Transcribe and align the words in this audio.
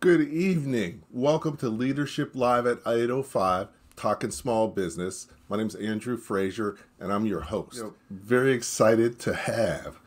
Good 0.00 0.32
evening. 0.32 1.02
Welcome 1.10 1.58
to 1.58 1.68
Leadership 1.68 2.30
Live 2.34 2.64
at 2.64 2.78
805, 2.86 3.68
Talking 3.96 4.30
Small 4.30 4.68
Business. 4.68 5.26
My 5.46 5.58
name 5.58 5.66
is 5.66 5.74
Andrew 5.74 6.16
Frazier, 6.16 6.78
and 6.98 7.12
I'm 7.12 7.26
your 7.26 7.42
host. 7.42 7.82
Know, 7.82 7.92
very 8.08 8.54
excited 8.54 9.18
to 9.18 9.34
have 9.34 9.98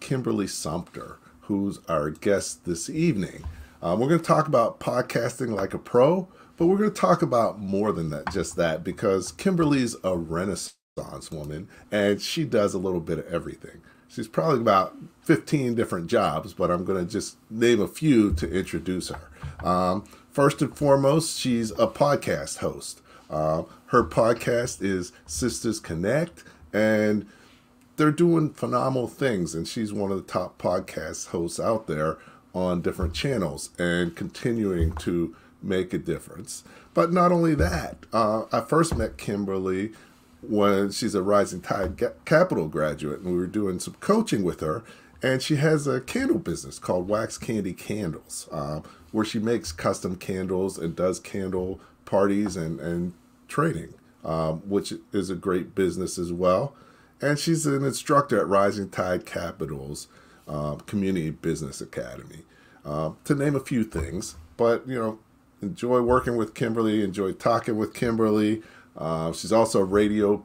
Kimberly 0.00 0.48
Sumter, 0.48 1.18
who's 1.42 1.78
our 1.88 2.10
guest 2.10 2.64
this 2.64 2.90
evening. 2.90 3.44
Um, 3.80 4.00
we're 4.00 4.08
going 4.08 4.18
to 4.18 4.26
talk 4.26 4.48
about 4.48 4.80
podcasting 4.80 5.54
like 5.54 5.74
a 5.74 5.78
pro, 5.78 6.26
but 6.56 6.66
we're 6.66 6.78
going 6.78 6.90
to 6.90 7.00
talk 7.00 7.22
about 7.22 7.60
more 7.60 7.92
than 7.92 8.10
that, 8.10 8.32
just 8.32 8.56
that, 8.56 8.82
because 8.82 9.30
Kimberly's 9.30 9.94
a 10.02 10.16
renaissance 10.16 11.30
woman, 11.30 11.68
and 11.92 12.20
she 12.20 12.44
does 12.44 12.74
a 12.74 12.78
little 12.78 12.98
bit 12.98 13.20
of 13.20 13.32
everything. 13.32 13.80
She's 14.08 14.26
probably 14.26 14.60
about 14.60 14.96
15 15.22 15.76
different 15.76 16.08
jobs, 16.08 16.52
but 16.52 16.70
I'm 16.70 16.84
going 16.84 17.04
to 17.04 17.10
just 17.10 17.36
name 17.48 17.80
a 17.80 17.86
few 17.86 18.32
to 18.34 18.50
introduce 18.50 19.10
her. 19.10 19.30
Um, 19.64 20.04
first 20.30 20.62
and 20.62 20.76
foremost, 20.76 21.38
she's 21.38 21.70
a 21.72 21.86
podcast 21.86 22.58
host. 22.58 23.00
Uh, 23.28 23.64
her 23.86 24.04
podcast 24.04 24.82
is 24.82 25.12
Sisters 25.26 25.80
Connect, 25.80 26.44
and 26.72 27.26
they're 27.96 28.10
doing 28.10 28.52
phenomenal 28.52 29.08
things. 29.08 29.54
And 29.54 29.66
she's 29.66 29.92
one 29.92 30.10
of 30.10 30.18
the 30.18 30.32
top 30.32 30.58
podcast 30.60 31.28
hosts 31.28 31.58
out 31.58 31.86
there 31.86 32.18
on 32.54 32.80
different 32.82 33.14
channels 33.14 33.70
and 33.78 34.14
continuing 34.16 34.92
to 34.96 35.34
make 35.62 35.92
a 35.92 35.98
difference. 35.98 36.64
But 36.94 37.12
not 37.12 37.32
only 37.32 37.54
that, 37.54 37.98
uh, 38.12 38.44
I 38.52 38.60
first 38.60 38.96
met 38.96 39.18
Kimberly 39.18 39.92
when 40.42 40.90
she's 40.90 41.14
a 41.14 41.22
Rising 41.22 41.60
Tide 41.60 42.00
Capital 42.24 42.68
graduate, 42.68 43.20
and 43.20 43.32
we 43.32 43.38
were 43.38 43.46
doing 43.46 43.78
some 43.80 43.94
coaching 44.00 44.44
with 44.44 44.60
her. 44.60 44.82
And 45.22 45.42
she 45.42 45.56
has 45.56 45.86
a 45.86 46.00
candle 46.00 46.38
business 46.38 46.78
called 46.78 47.08
Wax 47.08 47.38
Candy 47.38 47.72
Candles, 47.72 48.48
uh, 48.52 48.80
where 49.12 49.24
she 49.24 49.38
makes 49.38 49.72
custom 49.72 50.16
candles 50.16 50.78
and 50.78 50.94
does 50.94 51.18
candle 51.20 51.80
parties 52.04 52.56
and, 52.56 52.80
and 52.80 53.14
training, 53.48 53.94
um, 54.24 54.58
which 54.68 54.92
is 55.12 55.30
a 55.30 55.34
great 55.34 55.74
business 55.74 56.18
as 56.18 56.32
well. 56.32 56.74
And 57.20 57.38
she's 57.38 57.66
an 57.66 57.84
instructor 57.84 58.38
at 58.38 58.46
Rising 58.46 58.90
Tide 58.90 59.24
Capital's 59.24 60.08
uh, 60.46 60.74
Community 60.86 61.30
Business 61.30 61.80
Academy, 61.80 62.42
uh, 62.84 63.12
to 63.24 63.34
name 63.34 63.56
a 63.56 63.60
few 63.60 63.84
things. 63.84 64.36
But, 64.56 64.86
you 64.86 64.98
know, 64.98 65.18
enjoy 65.62 66.02
working 66.02 66.36
with 66.36 66.54
Kimberly, 66.54 67.02
enjoy 67.02 67.32
talking 67.32 67.76
with 67.76 67.94
Kimberly. 67.94 68.62
Uh, 68.96 69.32
she's 69.32 69.52
also 69.52 69.80
a 69.80 69.84
radio 69.84 70.44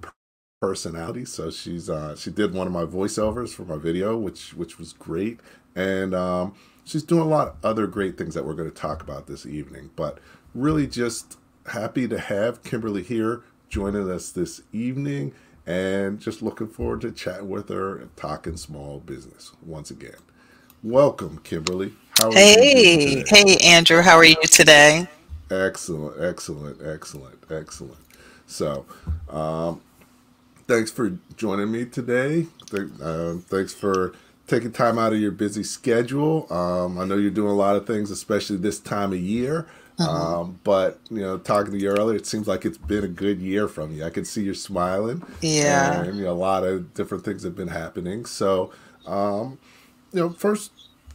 personality, 0.61 1.25
so 1.25 1.49
she's 1.49 1.89
uh, 1.89 2.15
she 2.15 2.29
did 2.29 2.53
one 2.53 2.67
of 2.67 2.73
my 2.73 2.85
voiceovers 2.85 3.49
for 3.49 3.65
my 3.65 3.77
video, 3.77 4.15
which 4.15 4.53
which 4.53 4.77
was 4.77 4.93
great, 4.93 5.39
and 5.75 6.13
um, 6.13 6.53
she's 6.85 7.03
doing 7.03 7.23
a 7.23 7.27
lot 7.27 7.47
of 7.47 7.55
other 7.63 7.87
great 7.87 8.17
things 8.17 8.35
that 8.35 8.45
we're 8.45 8.53
going 8.53 8.69
to 8.69 8.75
talk 8.75 9.01
about 9.01 9.25
this 9.25 9.45
evening. 9.45 9.89
But 9.95 10.19
really, 10.53 10.85
just 10.85 11.37
happy 11.65 12.07
to 12.07 12.19
have 12.19 12.63
Kimberly 12.63 13.01
here 13.01 13.41
joining 13.69 14.09
us 14.09 14.31
this 14.31 14.61
evening, 14.71 15.33
and 15.65 16.19
just 16.19 16.43
looking 16.43 16.67
forward 16.67 17.01
to 17.01 17.11
chatting 17.11 17.49
with 17.49 17.69
her 17.69 17.97
and 17.97 18.15
talking 18.15 18.55
small 18.55 18.99
business 18.99 19.53
once 19.65 19.89
again. 19.89 20.19
Welcome, 20.83 21.39
Kimberly. 21.39 21.93
hey, 22.19 23.23
hey, 23.27 23.57
Andrew. 23.63 24.01
How 24.01 24.15
are 24.15 24.23
you 24.23 24.35
today? 24.43 25.07
Excellent, 25.49 26.21
excellent, 26.21 26.81
excellent, 26.85 27.39
excellent. 27.49 27.97
So, 28.45 28.85
um, 29.29 29.81
thanks 30.71 30.89
for 30.89 31.17
joining 31.35 31.69
me 31.69 31.83
today. 31.83 32.47
Uh, 33.03 33.33
thanks 33.49 33.73
for 33.73 34.13
taking 34.47 34.71
time 34.71 34.97
out 34.97 35.11
of 35.11 35.19
your 35.19 35.31
busy 35.31 35.63
schedule. 35.63 36.47
Um, 36.49 36.97
I 36.97 37.03
know 37.03 37.17
you're 37.17 37.29
doing 37.29 37.51
a 37.51 37.55
lot 37.55 37.75
of 37.75 37.85
things, 37.85 38.09
especially 38.09 38.55
this 38.55 38.79
time 38.79 39.11
of 39.11 39.19
year. 39.19 39.67
Uh-huh. 39.99 40.41
Um, 40.41 40.59
but 40.63 40.97
you 41.09 41.19
know, 41.19 41.37
talking 41.37 41.73
to 41.73 41.77
you 41.77 41.89
earlier, 41.89 42.15
it 42.15 42.25
seems 42.25 42.47
like 42.47 42.63
it's 42.63 42.77
been 42.77 43.03
a 43.03 43.09
good 43.09 43.41
year 43.41 43.67
from 43.67 43.93
you. 43.93 44.05
I 44.05 44.11
can 44.11 44.23
see 44.23 44.43
you're 44.43 44.53
smiling. 44.53 45.23
Yeah, 45.41 46.03
and 46.03 46.17
you 46.17 46.23
know, 46.23 46.31
a 46.31 46.33
lot 46.33 46.63
of 46.63 46.93
different 46.93 47.25
things 47.25 47.43
have 47.43 47.55
been 47.55 47.67
happening. 47.67 48.25
So, 48.25 48.71
um, 49.05 49.59
you 50.13 50.21
know, 50.21 50.29
first, 50.29 50.71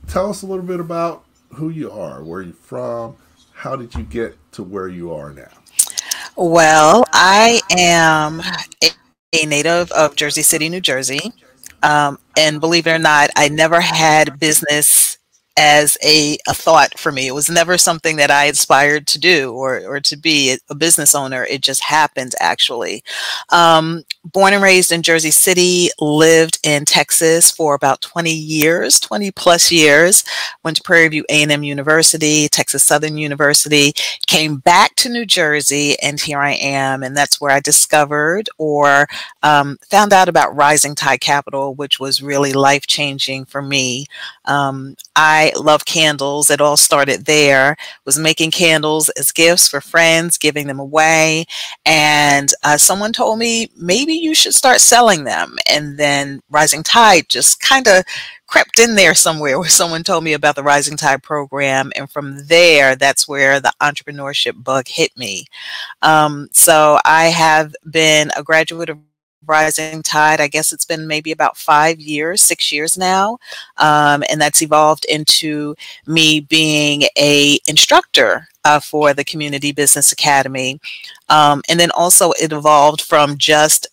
tell 0.06 0.28
us 0.28 0.42
a 0.42 0.46
little 0.46 0.66
bit 0.66 0.80
about 0.80 1.24
who 1.54 1.70
you 1.70 1.90
are, 1.90 2.22
where 2.22 2.42
you're 2.42 2.52
from, 2.52 3.16
how 3.54 3.74
did 3.74 3.94
you 3.94 4.02
get 4.02 4.36
to 4.52 4.62
where 4.62 4.88
you 4.88 5.14
are 5.14 5.32
now. 5.32 5.48
Well, 6.36 7.04
I 7.14 7.62
am 7.70 8.42
a, 9.32 9.46
native 9.46 9.90
of 9.92 10.16
Jersey 10.16 10.42
City, 10.42 10.68
New 10.68 10.80
Jersey. 10.80 11.32
Um, 11.82 12.18
and 12.36 12.60
believe 12.60 12.86
it 12.86 12.92
or 12.92 12.98
not, 12.98 13.30
I 13.36 13.48
never 13.48 13.80
had 13.80 14.38
business 14.40 15.15
as 15.56 15.96
a, 16.02 16.38
a 16.46 16.54
thought 16.54 16.98
for 16.98 17.10
me. 17.10 17.26
It 17.26 17.34
was 17.34 17.48
never 17.48 17.78
something 17.78 18.16
that 18.16 18.30
I 18.30 18.44
aspired 18.44 19.06
to 19.08 19.18
do 19.18 19.52
or, 19.52 19.80
or 19.86 20.00
to 20.00 20.16
be 20.16 20.58
a 20.68 20.74
business 20.74 21.14
owner. 21.14 21.44
It 21.44 21.62
just 21.62 21.82
happened 21.82 22.34
actually. 22.40 23.02
Um, 23.50 24.04
born 24.24 24.52
and 24.52 24.62
raised 24.62 24.92
in 24.92 25.02
Jersey 25.02 25.30
City, 25.30 25.88
lived 26.00 26.58
in 26.64 26.84
Texas 26.84 27.50
for 27.50 27.74
about 27.74 28.00
20 28.00 28.30
years, 28.30 29.00
20 29.00 29.30
plus 29.30 29.70
years, 29.70 30.24
went 30.64 30.76
to 30.76 30.82
Prairie 30.82 31.08
View 31.08 31.24
A&M 31.30 31.62
University, 31.62 32.48
Texas 32.48 32.84
Southern 32.84 33.16
University, 33.16 33.92
came 34.26 34.56
back 34.58 34.94
to 34.96 35.08
New 35.08 35.24
Jersey, 35.24 35.98
and 36.00 36.20
here 36.20 36.40
I 36.40 36.52
am. 36.52 37.02
And 37.02 37.16
that's 37.16 37.40
where 37.40 37.52
I 37.52 37.60
discovered 37.60 38.48
or 38.58 39.06
um, 39.42 39.78
found 39.90 40.12
out 40.12 40.28
about 40.28 40.54
Rising 40.56 40.94
Tide 40.94 41.20
Capital, 41.20 41.74
which 41.74 42.00
was 42.00 42.22
really 42.22 42.52
life 42.52 42.86
changing 42.86 43.44
for 43.44 43.62
me. 43.62 44.06
Um, 44.44 44.96
I 45.14 45.45
love 45.54 45.84
candles. 45.84 46.50
It 46.50 46.60
all 46.60 46.76
started 46.76 47.26
there. 47.26 47.76
Was 48.04 48.18
making 48.18 48.50
candles 48.50 49.08
as 49.10 49.32
gifts 49.32 49.68
for 49.68 49.80
friends, 49.80 50.38
giving 50.38 50.66
them 50.66 50.78
away, 50.78 51.46
and 51.84 52.50
uh, 52.64 52.76
someone 52.76 53.12
told 53.12 53.38
me 53.38 53.70
maybe 53.76 54.14
you 54.14 54.34
should 54.34 54.54
start 54.54 54.80
selling 54.80 55.24
them. 55.24 55.56
And 55.70 55.98
then 55.98 56.40
Rising 56.50 56.82
Tide 56.82 57.28
just 57.28 57.60
kind 57.60 57.86
of 57.86 58.04
crept 58.46 58.78
in 58.78 58.94
there 58.94 59.14
somewhere 59.14 59.58
where 59.60 59.68
someone 59.68 60.02
told 60.02 60.24
me 60.24 60.32
about 60.32 60.56
the 60.56 60.62
Rising 60.62 60.96
Tide 60.96 61.22
program. 61.22 61.92
And 61.96 62.10
from 62.10 62.46
there, 62.46 62.96
that's 62.96 63.28
where 63.28 63.60
the 63.60 63.72
entrepreneurship 63.82 64.62
bug 64.62 64.88
hit 64.88 65.16
me. 65.16 65.46
Um, 66.02 66.48
so 66.52 66.98
I 67.04 67.26
have 67.26 67.74
been 67.90 68.30
a 68.36 68.42
graduate 68.42 68.88
of 68.88 68.98
Rising 69.46 70.02
Tide. 70.02 70.40
I 70.40 70.48
guess 70.48 70.72
it's 70.72 70.84
been 70.84 71.06
maybe 71.06 71.32
about 71.32 71.56
five 71.56 72.00
years, 72.00 72.42
six 72.42 72.72
years 72.72 72.96
now, 72.96 73.38
um, 73.78 74.22
and 74.30 74.40
that's 74.40 74.62
evolved 74.62 75.04
into 75.06 75.74
me 76.06 76.40
being 76.40 77.04
a 77.18 77.58
instructor 77.66 78.48
uh, 78.64 78.80
for 78.80 79.14
the 79.14 79.24
Community 79.24 79.72
Business 79.72 80.12
Academy, 80.12 80.80
um, 81.28 81.62
and 81.68 81.78
then 81.78 81.90
also 81.92 82.32
it 82.32 82.52
evolved 82.52 83.00
from 83.00 83.38
just 83.38 83.88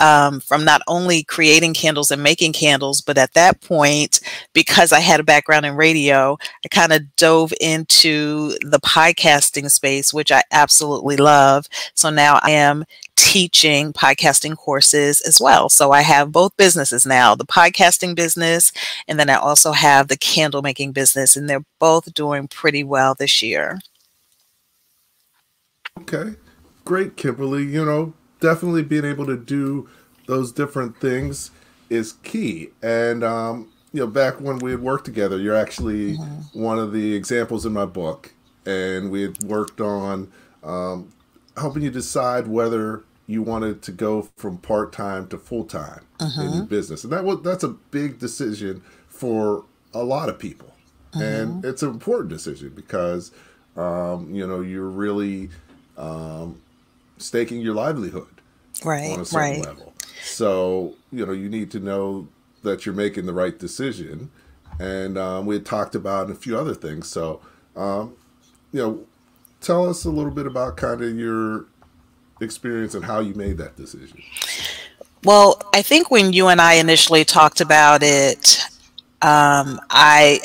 um, 0.00 0.40
from 0.40 0.64
not 0.64 0.82
only 0.86 1.22
creating 1.24 1.74
candles 1.74 2.10
and 2.10 2.22
making 2.22 2.52
candles, 2.52 3.00
but 3.00 3.18
at 3.18 3.34
that 3.34 3.60
point, 3.60 4.20
because 4.52 4.92
I 4.92 5.00
had 5.00 5.20
a 5.20 5.24
background 5.24 5.66
in 5.66 5.74
radio, 5.74 6.36
I 6.64 6.68
kind 6.68 6.92
of 6.92 7.16
dove 7.16 7.52
into 7.60 8.50
the 8.62 8.80
podcasting 8.80 9.70
space, 9.70 10.12
which 10.12 10.32
I 10.32 10.42
absolutely 10.52 11.16
love. 11.16 11.66
So 11.94 12.10
now 12.10 12.40
I 12.42 12.50
am 12.50 12.84
teaching 13.16 13.92
podcasting 13.92 14.56
courses 14.56 15.20
as 15.22 15.40
well. 15.40 15.68
So 15.68 15.90
I 15.90 16.02
have 16.02 16.32
both 16.32 16.56
businesses 16.56 17.04
now 17.06 17.34
the 17.34 17.46
podcasting 17.46 18.14
business, 18.14 18.72
and 19.08 19.18
then 19.18 19.28
I 19.30 19.34
also 19.34 19.72
have 19.72 20.08
the 20.08 20.16
candle 20.16 20.62
making 20.62 20.92
business, 20.92 21.36
and 21.36 21.48
they're 21.48 21.64
both 21.78 22.14
doing 22.14 22.46
pretty 22.48 22.84
well 22.84 23.14
this 23.14 23.42
year. 23.42 23.80
Okay, 26.00 26.36
great, 26.84 27.16
Kimberly. 27.16 27.64
You 27.64 27.84
know, 27.84 28.14
definitely 28.40 28.82
being 28.82 29.04
able 29.04 29.26
to 29.26 29.36
do 29.36 29.88
those 30.26 30.52
different 30.52 31.00
things 31.00 31.50
is 31.88 32.14
key. 32.24 32.70
And, 32.82 33.24
um, 33.24 33.72
you 33.92 34.00
know, 34.00 34.06
back 34.06 34.40
when 34.40 34.58
we 34.58 34.72
had 34.72 34.80
worked 34.80 35.04
together, 35.04 35.38
you're 35.38 35.56
actually 35.56 36.16
mm-hmm. 36.16 36.60
one 36.60 36.78
of 36.78 36.92
the 36.92 37.14
examples 37.14 37.64
in 37.64 37.72
my 37.72 37.86
book. 37.86 38.32
And 38.66 39.10
we 39.10 39.22
had 39.22 39.42
worked 39.44 39.80
on 39.80 40.30
um, 40.64 41.12
helping 41.56 41.82
you 41.82 41.90
decide 41.90 42.46
whether 42.46 43.04
you 43.26 43.42
wanted 43.42 43.82
to 43.82 43.92
go 43.92 44.28
from 44.36 44.58
part 44.58 44.92
time 44.92 45.26
to 45.28 45.38
full 45.38 45.64
time 45.64 46.04
uh-huh. 46.20 46.42
in 46.42 46.52
your 46.52 46.64
business, 46.64 47.04
and 47.04 47.12
that 47.12 47.24
was 47.24 47.42
that's 47.42 47.64
a 47.64 47.68
big 47.68 48.18
decision 48.18 48.82
for 49.08 49.64
a 49.94 50.02
lot 50.02 50.28
of 50.28 50.38
people, 50.38 50.72
uh-huh. 51.14 51.24
and 51.24 51.64
it's 51.64 51.82
an 51.82 51.90
important 51.90 52.28
decision 52.28 52.70
because 52.74 53.32
um, 53.76 54.32
you 54.32 54.46
know 54.46 54.60
you're 54.60 54.88
really 54.88 55.50
um, 55.96 56.60
staking 57.18 57.60
your 57.60 57.74
livelihood 57.74 58.40
right, 58.84 59.12
on 59.12 59.20
a 59.20 59.24
certain 59.24 59.60
right. 59.60 59.66
level. 59.66 59.92
So 60.22 60.94
you 61.12 61.26
know 61.26 61.32
you 61.32 61.48
need 61.48 61.70
to 61.72 61.80
know 61.80 62.28
that 62.62 62.86
you're 62.86 62.94
making 62.94 63.26
the 63.26 63.34
right 63.34 63.58
decision, 63.58 64.30
and 64.78 65.18
um, 65.18 65.46
we 65.46 65.56
had 65.56 65.66
talked 65.66 65.94
about 65.94 66.30
a 66.30 66.34
few 66.34 66.56
other 66.56 66.74
things. 66.74 67.08
So 67.08 67.40
um, 67.76 68.14
you 68.72 68.80
know, 68.80 69.06
tell 69.66 69.88
us 69.88 70.04
a 70.04 70.10
little 70.10 70.30
bit 70.30 70.46
about 70.46 70.76
kind 70.76 71.02
of 71.02 71.16
your 71.16 71.66
experience 72.40 72.94
and 72.94 73.04
how 73.04 73.20
you 73.20 73.34
made 73.34 73.58
that 73.58 73.76
decision? 73.76 74.22
Well, 75.24 75.60
I 75.74 75.82
think 75.82 76.10
when 76.10 76.32
you 76.32 76.46
and 76.48 76.60
I 76.60 76.74
initially 76.74 77.24
talked 77.24 77.60
about 77.60 78.02
it, 78.02 78.60
um, 79.22 79.80
I 79.90 80.40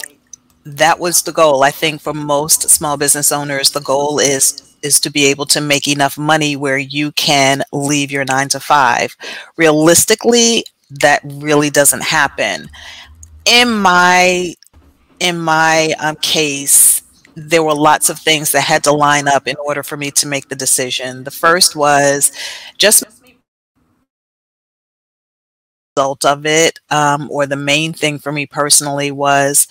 that 0.66 1.00
was 1.00 1.22
the 1.24 1.32
goal. 1.32 1.64
I 1.64 1.72
think 1.72 2.02
for 2.02 2.14
most 2.14 2.70
small 2.70 2.98
business 2.98 3.32
owners, 3.32 3.72
the 3.72 3.82
goal 3.82 4.20
is 4.20 4.76
is 4.82 5.00
to 5.02 5.12
be 5.12 5.26
able 5.26 5.46
to 5.46 5.62
make 5.62 5.88
enough 5.88 6.18
money 6.18 6.56
where 6.56 6.78
you 6.78 7.12
can 7.12 7.62
leave 7.72 8.12
your 8.12 8.26
nine 8.26 8.50
to 8.50 8.60
five. 8.60 9.16
Realistically, 9.56 10.66
that 10.90 11.22
really 11.24 11.70
doesn't 11.70 12.04
happen. 12.04 12.70
In 13.46 13.72
my 13.72 14.56
in 15.20 15.40
my 15.40 15.94
um, 16.00 16.16
case, 16.16 16.91
there 17.36 17.64
were 17.64 17.74
lots 17.74 18.10
of 18.10 18.20
things 18.20 18.52
that 18.52 18.62
had 18.62 18.84
to 18.84 18.92
line 18.92 19.28
up 19.28 19.48
in 19.48 19.56
order 19.58 19.84
for 19.84 19.98
me 19.98 20.12
to 20.12 20.28
make 20.28 20.50
the 20.50 20.56
decision. 20.56 21.24
The 21.24 21.32
first 21.32 21.76
was 21.76 22.32
just 22.78 23.04
result 25.96 26.26
of 26.26 26.46
it, 26.46 26.80
um, 26.90 27.30
or 27.32 27.46
the 27.46 27.56
main 27.56 27.94
thing 27.94 28.20
for 28.20 28.32
me 28.32 28.46
personally 28.46 29.12
was 29.12 29.68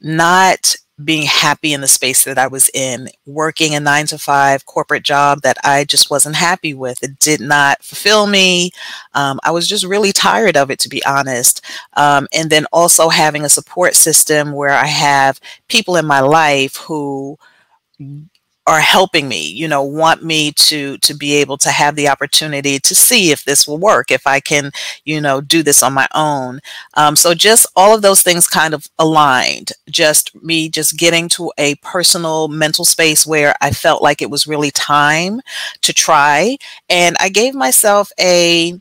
not 0.00 0.74
being 1.02 1.26
happy 1.26 1.72
in 1.72 1.82
the 1.82 1.88
space 1.88 2.24
that 2.24 2.38
I 2.38 2.46
was 2.46 2.70
in, 2.72 3.08
working 3.26 3.74
a 3.74 3.80
nine 3.80 4.06
to 4.06 4.18
five 4.18 4.64
corporate 4.64 5.02
job 5.02 5.42
that 5.42 5.58
I 5.62 5.84
just 5.84 6.10
wasn't 6.10 6.36
happy 6.36 6.72
with. 6.72 7.02
It 7.02 7.18
did 7.18 7.40
not 7.40 7.82
fulfill 7.82 8.26
me. 8.26 8.70
Um, 9.12 9.38
I 9.44 9.50
was 9.50 9.68
just 9.68 9.84
really 9.84 10.12
tired 10.12 10.56
of 10.56 10.70
it, 10.70 10.78
to 10.80 10.88
be 10.88 11.04
honest. 11.04 11.62
Um, 11.94 12.28
and 12.32 12.48
then 12.48 12.66
also 12.72 13.10
having 13.10 13.44
a 13.44 13.50
support 13.50 13.94
system 13.94 14.52
where 14.52 14.70
I 14.70 14.86
have 14.86 15.40
people 15.68 15.96
in 15.96 16.06
my 16.06 16.20
life 16.20 16.76
who 16.76 17.38
are 18.66 18.80
helping 18.80 19.28
me 19.28 19.48
you 19.48 19.68
know 19.68 19.82
want 19.82 20.22
me 20.22 20.52
to 20.52 20.98
to 20.98 21.14
be 21.14 21.34
able 21.34 21.56
to 21.56 21.70
have 21.70 21.94
the 21.94 22.08
opportunity 22.08 22.78
to 22.78 22.94
see 22.94 23.30
if 23.30 23.44
this 23.44 23.66
will 23.66 23.78
work 23.78 24.10
if 24.10 24.26
i 24.26 24.40
can 24.40 24.70
you 25.04 25.20
know 25.20 25.40
do 25.40 25.62
this 25.62 25.82
on 25.82 25.92
my 25.92 26.08
own. 26.14 26.60
Um, 26.94 27.16
so 27.16 27.34
just 27.34 27.66
all 27.76 27.94
of 27.94 28.02
those 28.02 28.22
things 28.22 28.46
kind 28.46 28.74
of 28.74 28.86
aligned 28.98 29.72
just 29.88 30.34
me 30.42 30.68
just 30.68 30.98
getting 30.98 31.28
to 31.30 31.52
a 31.58 31.74
personal 31.76 32.48
mental 32.48 32.84
space 32.84 33.26
where 33.26 33.54
i 33.60 33.70
felt 33.70 34.02
like 34.02 34.20
it 34.20 34.30
was 34.30 34.46
really 34.46 34.70
time 34.70 35.40
to 35.82 35.92
try. 35.92 36.56
And 36.88 37.16
i 37.20 37.28
gave 37.28 37.54
myself 37.54 38.10
a 38.20 38.78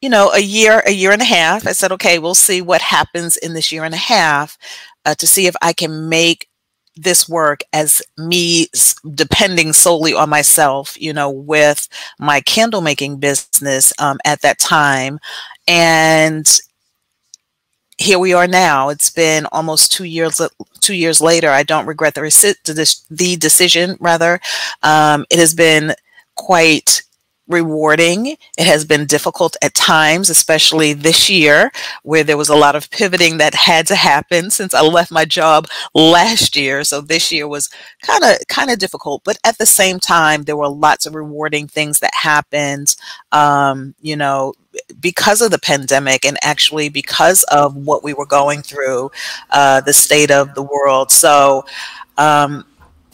you 0.00 0.08
know 0.10 0.30
a 0.32 0.40
year 0.40 0.82
a 0.86 0.92
year 0.92 1.12
and 1.12 1.22
a 1.22 1.26
half. 1.26 1.66
I 1.66 1.72
said 1.72 1.92
okay 1.92 2.18
we'll 2.18 2.34
see 2.34 2.62
what 2.62 2.82
happens 2.82 3.36
in 3.36 3.54
this 3.54 3.72
year 3.72 3.84
and 3.84 3.94
a 3.94 3.98
half 3.98 4.58
uh, 5.04 5.14
to 5.14 5.26
see 5.26 5.46
if 5.46 5.54
i 5.62 5.72
can 5.72 6.08
make 6.08 6.48
this 6.96 7.28
work 7.28 7.62
as 7.72 8.02
me 8.16 8.68
depending 9.14 9.72
solely 9.72 10.14
on 10.14 10.28
myself, 10.28 11.00
you 11.00 11.12
know, 11.12 11.30
with 11.30 11.88
my 12.18 12.40
candle 12.40 12.80
making 12.80 13.18
business 13.18 13.92
um, 13.98 14.18
at 14.24 14.40
that 14.42 14.58
time. 14.58 15.18
And 15.66 16.48
here 17.98 18.18
we 18.18 18.32
are 18.32 18.46
now. 18.46 18.88
It's 18.88 19.10
been 19.10 19.46
almost 19.52 19.92
two 19.92 20.04
years. 20.04 20.40
Two 20.80 20.94
years 20.94 21.20
later, 21.20 21.50
I 21.50 21.62
don't 21.62 21.86
regret 21.86 22.14
the, 22.14 23.04
the 23.10 23.36
decision. 23.36 23.96
Rather, 24.00 24.40
um, 24.82 25.24
it 25.30 25.38
has 25.38 25.54
been 25.54 25.94
quite 26.34 27.02
rewarding. 27.48 28.36
It 28.56 28.66
has 28.66 28.84
been 28.84 29.06
difficult 29.06 29.56
at 29.62 29.74
times, 29.74 30.30
especially 30.30 30.92
this 30.92 31.28
year, 31.28 31.70
where 32.02 32.24
there 32.24 32.36
was 32.36 32.48
a 32.48 32.56
lot 32.56 32.76
of 32.76 32.90
pivoting 32.90 33.38
that 33.38 33.54
had 33.54 33.86
to 33.88 33.96
happen 33.96 34.50
since 34.50 34.74
I 34.74 34.80
left 34.80 35.10
my 35.10 35.24
job 35.24 35.66
last 35.94 36.56
year. 36.56 36.84
So 36.84 37.00
this 37.00 37.30
year 37.30 37.46
was 37.46 37.68
kind 38.02 38.24
of 38.24 38.38
kind 38.48 38.70
of 38.70 38.78
difficult, 38.78 39.22
but 39.24 39.38
at 39.44 39.58
the 39.58 39.66
same 39.66 40.00
time, 40.00 40.44
there 40.44 40.56
were 40.56 40.68
lots 40.68 41.06
of 41.06 41.14
rewarding 41.14 41.68
things 41.68 42.00
that 42.00 42.14
happened. 42.14 42.96
Um, 43.32 43.94
you 44.00 44.16
know, 44.16 44.54
because 45.00 45.42
of 45.42 45.50
the 45.50 45.58
pandemic 45.58 46.24
and 46.24 46.38
actually 46.42 46.88
because 46.88 47.42
of 47.44 47.76
what 47.76 48.02
we 48.02 48.14
were 48.14 48.26
going 48.26 48.62
through, 48.62 49.10
uh, 49.50 49.80
the 49.82 49.92
state 49.92 50.30
of 50.30 50.54
the 50.54 50.62
world. 50.62 51.10
So. 51.10 51.64
Um, 52.16 52.64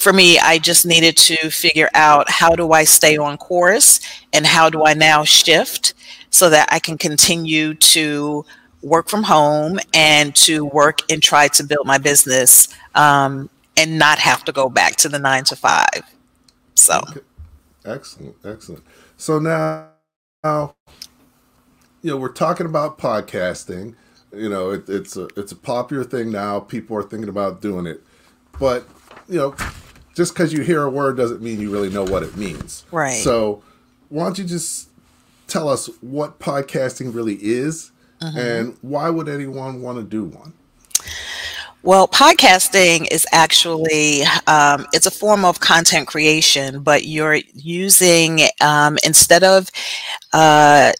for 0.00 0.14
me, 0.14 0.38
I 0.38 0.58
just 0.58 0.87
needed 0.87 1.14
to 1.19 1.50
figure 1.50 1.91
out 1.93 2.31
how 2.31 2.56
do 2.56 2.73
I 2.73 2.85
stay 2.85 3.19
on 3.19 3.37
course 3.37 4.00
and 4.32 4.47
how 4.47 4.70
do 4.70 4.87
I 4.87 4.94
now 4.94 5.25
shift 5.25 5.93
so 6.31 6.49
that 6.49 6.73
I 6.73 6.79
can 6.79 6.97
continue 6.97 7.75
to 7.75 8.47
work 8.82 9.11
from 9.11 9.23
home 9.23 9.79
and 9.93 10.35
to 10.37 10.64
work 10.64 11.00
and 11.11 11.23
try 11.23 11.49
to 11.49 11.62
build 11.62 11.87
my 11.87 11.99
business 11.99 12.75
um, 12.94 13.50
and 13.76 13.99
not 13.99 14.19
have 14.19 14.43
to 14.44 14.52
go 14.52 14.70
back 14.70 14.97
to 14.97 15.08
the 15.11 15.19
nine 15.19 15.44
to 15.44 15.55
five. 15.55 16.02
So, 16.76 17.02
okay. 17.11 17.20
excellent, 17.85 18.37
excellent. 18.43 18.82
So 19.19 19.38
now, 19.38 19.88
now, 20.43 20.76
you 22.00 22.11
know, 22.11 22.17
we're 22.17 22.32
talking 22.32 22.64
about 22.64 22.99
podcasting. 22.99 23.97
You 24.35 24.49
know, 24.49 24.70
it, 24.70 24.88
it's 24.88 25.19
a 25.19 25.29
it's 25.37 25.52
a 25.52 25.56
popular 25.56 26.05
thing 26.05 26.31
now. 26.31 26.61
People 26.61 26.97
are 26.97 27.02
thinking 27.02 27.29
about 27.29 27.61
doing 27.61 27.87
it, 27.87 28.00
but 28.58 28.88
you 29.29 29.38
know, 29.38 29.55
just 30.21 30.35
because 30.35 30.53
you 30.53 30.61
hear 30.61 30.83
a 30.83 30.91
word 30.91 31.17
doesn't 31.17 31.41
mean 31.41 31.59
you 31.59 31.71
really 31.71 31.89
know 31.89 32.05
what 32.05 32.23
it 32.23 32.37
means. 32.37 32.85
Right. 32.93 33.23
So, 33.23 33.63
why 34.11 34.25
don't 34.25 34.37
you 34.37 34.45
just 34.45 34.91
tell 35.47 35.67
us 35.67 35.89
what 36.03 36.39
podcasting 36.39 37.15
really 37.15 37.39
is 37.41 37.91
mm-hmm. 38.21 38.37
and 38.37 38.77
why 38.83 39.09
would 39.09 39.31
anyone 39.31 39.81
want 39.81 39.97
to 39.97 40.05
do 40.05 40.25
one? 40.25 40.53
Well, 41.83 42.07
podcasting 42.07 43.11
is 43.11 43.27
actually 43.33 44.25
um, 44.47 44.87
it's 44.93 45.07
a 45.07 45.11
form 45.11 45.47
of 45.47 45.61
content 45.61 46.07
creation, 46.07 46.83
but 46.83 47.07
you're 47.07 47.39
using 47.55 48.43
um, 48.61 48.99
instead 49.03 49.43
of 49.43 49.71
uh, 50.35 50.93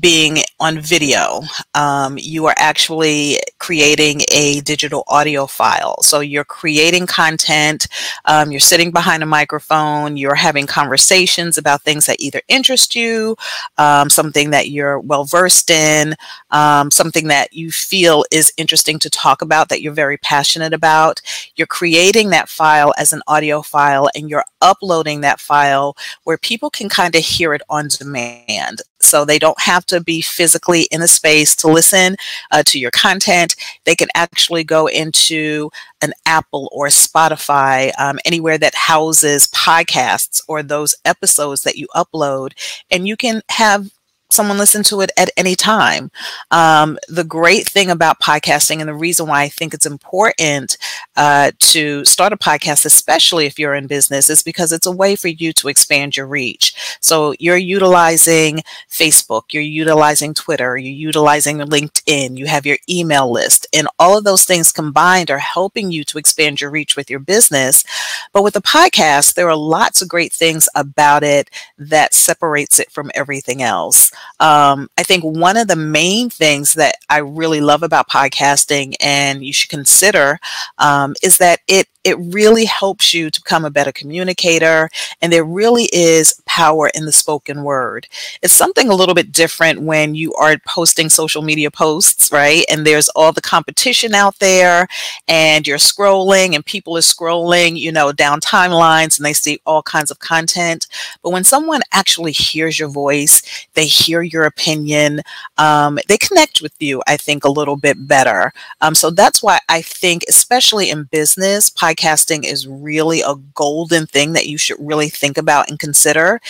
being 0.00 0.38
on 0.60 0.78
video, 0.78 1.42
um, 1.74 2.16
you 2.18 2.46
are 2.46 2.54
actually 2.56 3.38
creating 3.58 4.22
a 4.32 4.60
digital 4.62 5.04
audio 5.08 5.46
file. 5.46 6.02
So 6.02 6.20
you're 6.20 6.44
creating 6.44 7.06
content, 7.06 7.86
um, 8.24 8.50
you're 8.50 8.60
sitting 8.60 8.90
behind 8.90 9.22
a 9.22 9.26
microphone, 9.26 10.16
you're 10.16 10.34
having 10.34 10.66
conversations 10.66 11.58
about 11.58 11.82
things 11.82 12.06
that 12.06 12.20
either 12.20 12.40
interest 12.48 12.94
you, 12.94 13.36
um, 13.78 14.10
something 14.10 14.50
that 14.50 14.70
you're 14.70 15.00
well 15.00 15.24
versed 15.24 15.70
in, 15.70 16.14
um, 16.50 16.90
something 16.90 17.28
that 17.28 17.52
you 17.52 17.70
feel 17.70 18.24
is 18.30 18.52
interesting 18.56 18.98
to 19.00 19.10
talk 19.10 19.42
about 19.42 19.68
that 19.68 19.82
you're 19.82 19.92
very 19.92 20.18
passionate 20.18 20.72
about. 20.72 21.20
You're 21.56 21.66
creating 21.66 22.30
that 22.30 22.48
file 22.48 22.92
as 22.98 23.12
an 23.12 23.22
audio 23.26 23.62
file 23.62 24.08
and 24.14 24.28
you're 24.28 24.44
uploading 24.60 25.20
that 25.22 25.40
file 25.40 25.96
where 26.24 26.38
people 26.38 26.70
can 26.70 26.88
kind 26.88 27.14
of 27.14 27.24
hear 27.24 27.54
it 27.54 27.62
on 27.68 27.88
demand. 27.88 28.82
So 29.02 29.24
they 29.24 29.38
don't 29.38 29.60
have 29.60 29.84
to 29.86 30.00
be 30.00 30.20
physically 30.20 30.82
in 30.90 31.02
a 31.02 31.08
space 31.08 31.54
to 31.56 31.68
listen 31.68 32.16
uh, 32.50 32.62
to 32.66 32.78
your 32.78 32.90
content. 32.90 33.56
They 33.84 33.94
can 33.94 34.08
actually 34.14 34.64
go 34.64 34.86
into 34.86 35.70
an 36.02 36.12
Apple 36.26 36.68
or 36.72 36.86
Spotify, 36.88 37.92
um, 37.98 38.18
anywhere 38.24 38.58
that 38.58 38.74
houses 38.74 39.46
podcasts 39.48 40.42
or 40.48 40.62
those 40.62 40.94
episodes 41.04 41.62
that 41.62 41.76
you 41.76 41.86
upload, 41.94 42.52
and 42.90 43.06
you 43.06 43.16
can 43.16 43.42
have 43.50 43.90
someone 44.32 44.58
listen 44.58 44.82
to 44.84 45.00
it 45.00 45.10
at 45.16 45.30
any 45.36 45.54
time. 45.54 46.10
Um, 46.50 46.98
the 47.08 47.24
great 47.24 47.66
thing 47.66 47.90
about 47.90 48.20
podcasting, 48.20 48.80
and 48.80 48.88
the 48.88 48.94
reason 48.94 49.26
why 49.26 49.42
I 49.42 49.48
think 49.48 49.74
it's 49.74 49.86
important 49.86 50.76
uh, 51.16 51.52
to 51.58 52.04
start 52.04 52.32
a 52.32 52.36
podcast, 52.36 52.84
especially 52.84 53.46
if 53.46 53.58
you're 53.58 53.74
in 53.74 53.86
business, 53.86 54.30
is 54.30 54.42
because 54.42 54.72
it's 54.72 54.86
a 54.86 54.90
way 54.90 55.16
for 55.16 55.28
you 55.28 55.52
to 55.54 55.68
expand 55.68 56.16
your 56.16 56.26
reach. 56.26 56.74
So 57.00 57.34
you're 57.38 57.56
utilizing 57.56 58.62
Facebook, 58.90 59.52
you're 59.52 59.62
utilizing 59.62 60.34
Twitter, 60.34 60.76
you're 60.76 60.92
utilizing 60.92 61.58
LinkedIn, 61.58 62.36
you 62.36 62.46
have 62.46 62.66
your 62.66 62.78
email 62.88 63.30
list, 63.30 63.66
and 63.72 63.88
all 63.98 64.16
of 64.16 64.24
those 64.24 64.44
things 64.44 64.72
combined 64.72 65.30
are 65.30 65.38
helping 65.38 65.90
you 65.90 66.04
to 66.04 66.18
expand 66.18 66.60
your 66.60 66.70
reach 66.70 66.96
with 66.96 67.10
your 67.10 67.20
business. 67.20 67.84
But 68.32 68.42
with 68.42 68.54
the 68.54 68.62
podcast, 68.62 69.34
there 69.34 69.48
are 69.48 69.56
lots 69.56 70.00
of 70.00 70.08
great 70.08 70.32
things 70.32 70.68
about 70.74 71.22
it 71.22 71.50
that 71.78 72.14
separates 72.14 72.78
it 72.78 72.90
from 72.90 73.10
everything 73.14 73.62
else. 73.62 74.10
Um, 74.40 74.88
I 74.98 75.02
think 75.02 75.24
one 75.24 75.56
of 75.56 75.68
the 75.68 75.76
main 75.76 76.30
things 76.30 76.74
that 76.74 76.96
I 77.08 77.18
really 77.18 77.60
love 77.60 77.82
about 77.82 78.08
podcasting 78.08 78.94
and 79.00 79.44
you 79.44 79.52
should 79.52 79.70
consider 79.70 80.38
um, 80.78 81.14
is 81.22 81.38
that 81.38 81.60
it 81.68 81.88
it 82.04 82.16
really 82.18 82.64
helps 82.64 83.14
you 83.14 83.30
to 83.30 83.40
become 83.40 83.64
a 83.64 83.70
better 83.70 83.92
communicator. 83.92 84.88
And 85.20 85.32
there 85.32 85.44
really 85.44 85.88
is 85.92 86.34
power 86.46 86.90
in 86.94 87.04
the 87.04 87.12
spoken 87.12 87.62
word. 87.62 88.08
It's 88.42 88.52
something 88.52 88.88
a 88.88 88.94
little 88.94 89.14
bit 89.14 89.30
different 89.30 89.82
when 89.82 90.14
you 90.14 90.34
are 90.34 90.56
posting 90.66 91.08
social 91.08 91.42
media 91.42 91.70
posts, 91.70 92.32
right? 92.32 92.64
And 92.68 92.84
there's 92.84 93.08
all 93.10 93.32
the 93.32 93.40
competition 93.40 94.14
out 94.14 94.38
there, 94.40 94.88
and 95.28 95.66
you're 95.66 95.78
scrolling, 95.78 96.54
and 96.54 96.66
people 96.66 96.96
are 96.96 97.00
scrolling, 97.00 97.78
you 97.78 97.92
know, 97.92 98.12
down 98.12 98.40
timelines 98.40 99.16
and 99.16 99.24
they 99.24 99.32
see 99.32 99.60
all 99.64 99.82
kinds 99.82 100.10
of 100.10 100.18
content. 100.18 100.86
But 101.22 101.30
when 101.30 101.44
someone 101.44 101.82
actually 101.92 102.32
hears 102.32 102.78
your 102.78 102.88
voice, 102.88 103.66
they 103.74 103.86
hear 103.86 104.11
hear 104.12 104.22
your 104.22 104.44
opinion. 104.44 105.22
Um, 105.56 105.98
they 106.06 106.18
connect 106.18 106.60
with 106.60 106.74
you, 106.80 107.02
I 107.06 107.16
think, 107.16 107.44
a 107.44 107.50
little 107.50 107.76
bit 107.76 108.06
better. 108.06 108.52
Um, 108.82 108.94
so 108.94 109.10
that's 109.10 109.42
why 109.42 109.58
I 109.70 109.80
think, 109.80 110.22
especially 110.28 110.90
in 110.90 111.04
business, 111.04 111.70
podcasting 111.70 112.44
is 112.44 112.68
really 112.68 113.22
a 113.22 113.36
golden 113.54 114.06
thing 114.06 114.34
that 114.34 114.46
you 114.46 114.58
should 114.58 114.76
really 114.78 115.08
think 115.08 115.38
about 115.38 115.70
and 115.70 115.78
consider. 115.78 116.40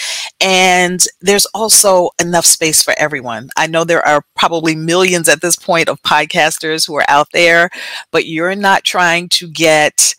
And 0.40 1.04
there's 1.20 1.46
also 1.54 2.10
enough 2.20 2.46
space 2.46 2.82
for 2.82 2.94
everyone. 2.98 3.48
I 3.56 3.68
know 3.68 3.84
there 3.84 4.06
are 4.06 4.24
probably 4.34 4.74
millions 4.74 5.28
at 5.28 5.40
this 5.40 5.54
point 5.54 5.88
of 5.88 6.02
podcasters 6.02 6.84
who 6.84 6.96
are 6.96 7.08
out 7.08 7.28
there, 7.32 7.70
but 8.10 8.26
you're 8.26 8.56
not 8.56 8.82
trying 8.82 9.28
to 9.28 9.48
get 9.48 10.16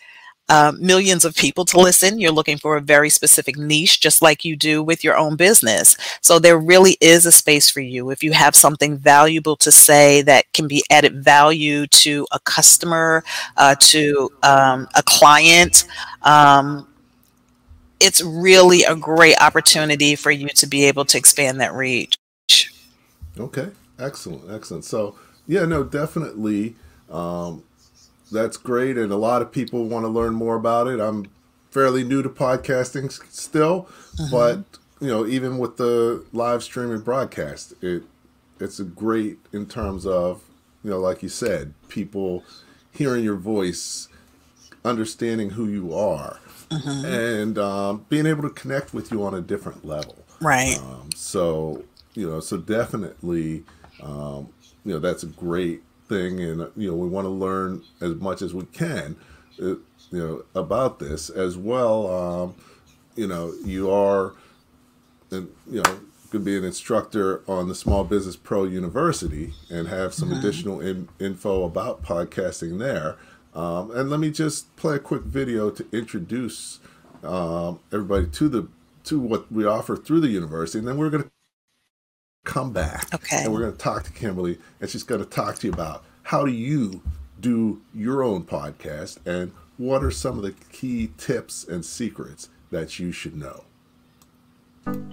uh, 0.53 0.71
millions 0.77 1.25
of 1.25 1.33
people 1.35 1.65
to 1.65 1.79
listen. 1.79 2.19
You're 2.19 2.31
looking 2.31 2.59
for 2.59 2.77
a 2.77 2.81
very 2.81 3.09
specific 3.09 3.57
niche, 3.57 3.99
just 3.99 4.21
like 4.21 4.45
you 4.45 4.55
do 4.55 4.83
with 4.83 5.03
your 5.03 5.17
own 5.17 5.35
business. 5.35 5.97
So 6.21 6.37
there 6.37 6.59
really 6.59 6.95
is 7.01 7.25
a 7.25 7.31
space 7.31 7.71
for 7.71 7.79
you. 7.79 8.11
If 8.11 8.21
you 8.21 8.33
have 8.33 8.55
something 8.55 8.95
valuable 8.95 9.55
to 9.55 9.71
say 9.71 10.21
that 10.21 10.53
can 10.53 10.67
be 10.67 10.83
added 10.91 11.23
value 11.23 11.87
to 11.87 12.27
a 12.31 12.39
customer, 12.39 13.23
uh, 13.57 13.73
to 13.79 14.29
um, 14.43 14.87
a 14.93 15.01
client, 15.01 15.85
um, 16.21 16.87
it's 17.99 18.21
really 18.21 18.83
a 18.83 18.95
great 18.95 19.41
opportunity 19.41 20.15
for 20.15 20.29
you 20.29 20.49
to 20.49 20.67
be 20.67 20.83
able 20.85 21.05
to 21.05 21.17
expand 21.17 21.61
that 21.61 21.73
reach. 21.73 22.15
Okay, 23.39 23.69
excellent, 23.97 24.51
excellent. 24.51 24.85
So, 24.85 25.15
yeah, 25.47 25.65
no, 25.65 25.83
definitely. 25.83 26.75
Um, 27.09 27.63
that's 28.33 28.57
great, 28.57 28.97
and 28.97 29.11
a 29.11 29.17
lot 29.17 29.41
of 29.41 29.51
people 29.51 29.85
want 29.85 30.03
to 30.03 30.09
learn 30.09 30.33
more 30.33 30.55
about 30.55 30.87
it. 30.87 30.99
I'm 30.99 31.27
fairly 31.71 32.03
new 32.03 32.21
to 32.21 32.29
podcasting 32.29 33.11
still, 33.31 33.87
uh-huh. 34.19 34.27
but 34.31 34.79
you 34.99 35.07
know, 35.07 35.25
even 35.25 35.57
with 35.57 35.77
the 35.77 36.25
live 36.33 36.63
streaming 36.63 37.01
broadcast, 37.01 37.73
it 37.81 38.03
it's 38.59 38.79
a 38.79 38.83
great 38.83 39.39
in 39.51 39.65
terms 39.65 40.05
of 40.05 40.41
you 40.83 40.89
know, 40.89 40.99
like 40.99 41.23
you 41.23 41.29
said, 41.29 41.73
people 41.87 42.43
hearing 42.91 43.23
your 43.23 43.35
voice, 43.35 44.07
understanding 44.85 45.51
who 45.51 45.67
you 45.67 45.93
are, 45.93 46.39
uh-huh. 46.69 47.07
and 47.07 47.57
um, 47.57 48.05
being 48.09 48.25
able 48.25 48.43
to 48.43 48.49
connect 48.49 48.93
with 48.93 49.11
you 49.11 49.23
on 49.23 49.33
a 49.33 49.41
different 49.41 49.85
level. 49.85 50.17
Right. 50.41 50.77
Um, 50.79 51.09
so 51.15 51.83
you 52.13 52.29
know, 52.29 52.39
so 52.39 52.57
definitely, 52.57 53.63
um, 54.01 54.49
you 54.85 54.93
know, 54.93 54.99
that's 54.99 55.23
a 55.23 55.27
great 55.27 55.81
thing, 56.07 56.39
and 56.39 56.69
you 56.75 56.89
know 56.89 56.95
we 56.95 57.07
want 57.07 57.25
to 57.25 57.29
learn 57.29 57.81
as 58.01 58.15
much 58.15 58.41
as 58.41 58.53
we 58.53 58.65
can, 58.65 59.15
uh, 59.61 59.65
you 59.65 59.81
know, 60.11 60.43
about 60.55 60.99
this 60.99 61.29
as 61.29 61.57
well. 61.57 62.07
Um, 62.13 62.55
you 63.15 63.27
know, 63.27 63.53
you 63.63 63.91
are, 63.91 64.33
and 65.31 65.49
you 65.69 65.81
know, 65.81 65.99
could 66.33 66.43
be 66.43 66.57
an 66.57 66.63
instructor 66.63 67.43
on 67.47 67.67
the 67.67 67.75
Small 67.75 68.03
Business 68.03 68.35
Pro 68.35 68.63
University 68.63 69.53
and 69.69 69.87
have 69.87 70.15
some 70.15 70.29
mm-hmm. 70.29 70.39
additional 70.39 70.81
in, 70.81 71.07
info 71.19 71.63
about 71.63 72.01
podcasting 72.01 72.79
there. 72.79 73.17
Um, 73.53 73.91
and 73.91 74.09
let 74.09 74.19
me 74.19 74.31
just 74.31 74.75
play 74.75 74.95
a 74.95 74.99
quick 74.99 75.21
video 75.21 75.69
to 75.69 75.85
introduce 75.91 76.79
um, 77.23 77.79
everybody 77.91 78.25
to 78.27 78.49
the 78.49 78.67
to 79.03 79.19
what 79.19 79.51
we 79.51 79.65
offer 79.65 79.95
through 79.95 80.21
the 80.21 80.29
university, 80.29 80.79
and 80.79 80.87
then 80.87 80.97
we're 80.97 81.09
going 81.09 81.23
to 81.23 81.29
come 82.43 82.73
back. 82.73 83.13
Okay. 83.13 83.43
And 83.43 83.53
we're 83.53 83.61
going 83.61 83.71
to 83.71 83.77
talk 83.77 84.03
to 84.03 84.11
Kimberly, 84.11 84.57
and 84.81 84.89
she's 84.89 85.03
going 85.03 85.23
to 85.23 85.29
talk 85.29 85.55
to 85.57 85.67
you 85.67 85.73
about 85.73 86.03
how 86.23 86.45
do 86.45 86.51
you 86.51 87.01
do 87.39 87.81
your 87.93 88.23
own 88.23 88.43
podcast 88.43 89.17
and 89.25 89.51
what 89.77 90.03
are 90.03 90.11
some 90.11 90.37
of 90.37 90.43
the 90.43 90.53
key 90.71 91.11
tips 91.17 91.63
and 91.63 91.83
secrets 91.83 92.49
that 92.71 92.99
you 92.99 93.11
should 93.11 93.35
know. 93.35 93.63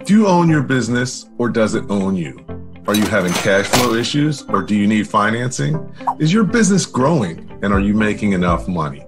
Do 0.04 0.14
you 0.14 0.26
own 0.26 0.48
your 0.48 0.62
business 0.62 1.26
or 1.38 1.48
does 1.48 1.74
it 1.74 1.84
own 1.88 2.16
you? 2.16 2.44
Are 2.86 2.94
you 2.94 3.06
having 3.06 3.32
cash 3.32 3.66
flow 3.66 3.94
issues 3.94 4.42
or 4.42 4.62
do 4.62 4.74
you 4.74 4.86
need 4.86 5.08
financing? 5.08 5.94
Is 6.18 6.32
your 6.32 6.44
business 6.44 6.86
growing 6.86 7.48
and 7.62 7.72
are 7.72 7.80
you 7.80 7.94
making 7.94 8.32
enough 8.32 8.66
money? 8.66 9.04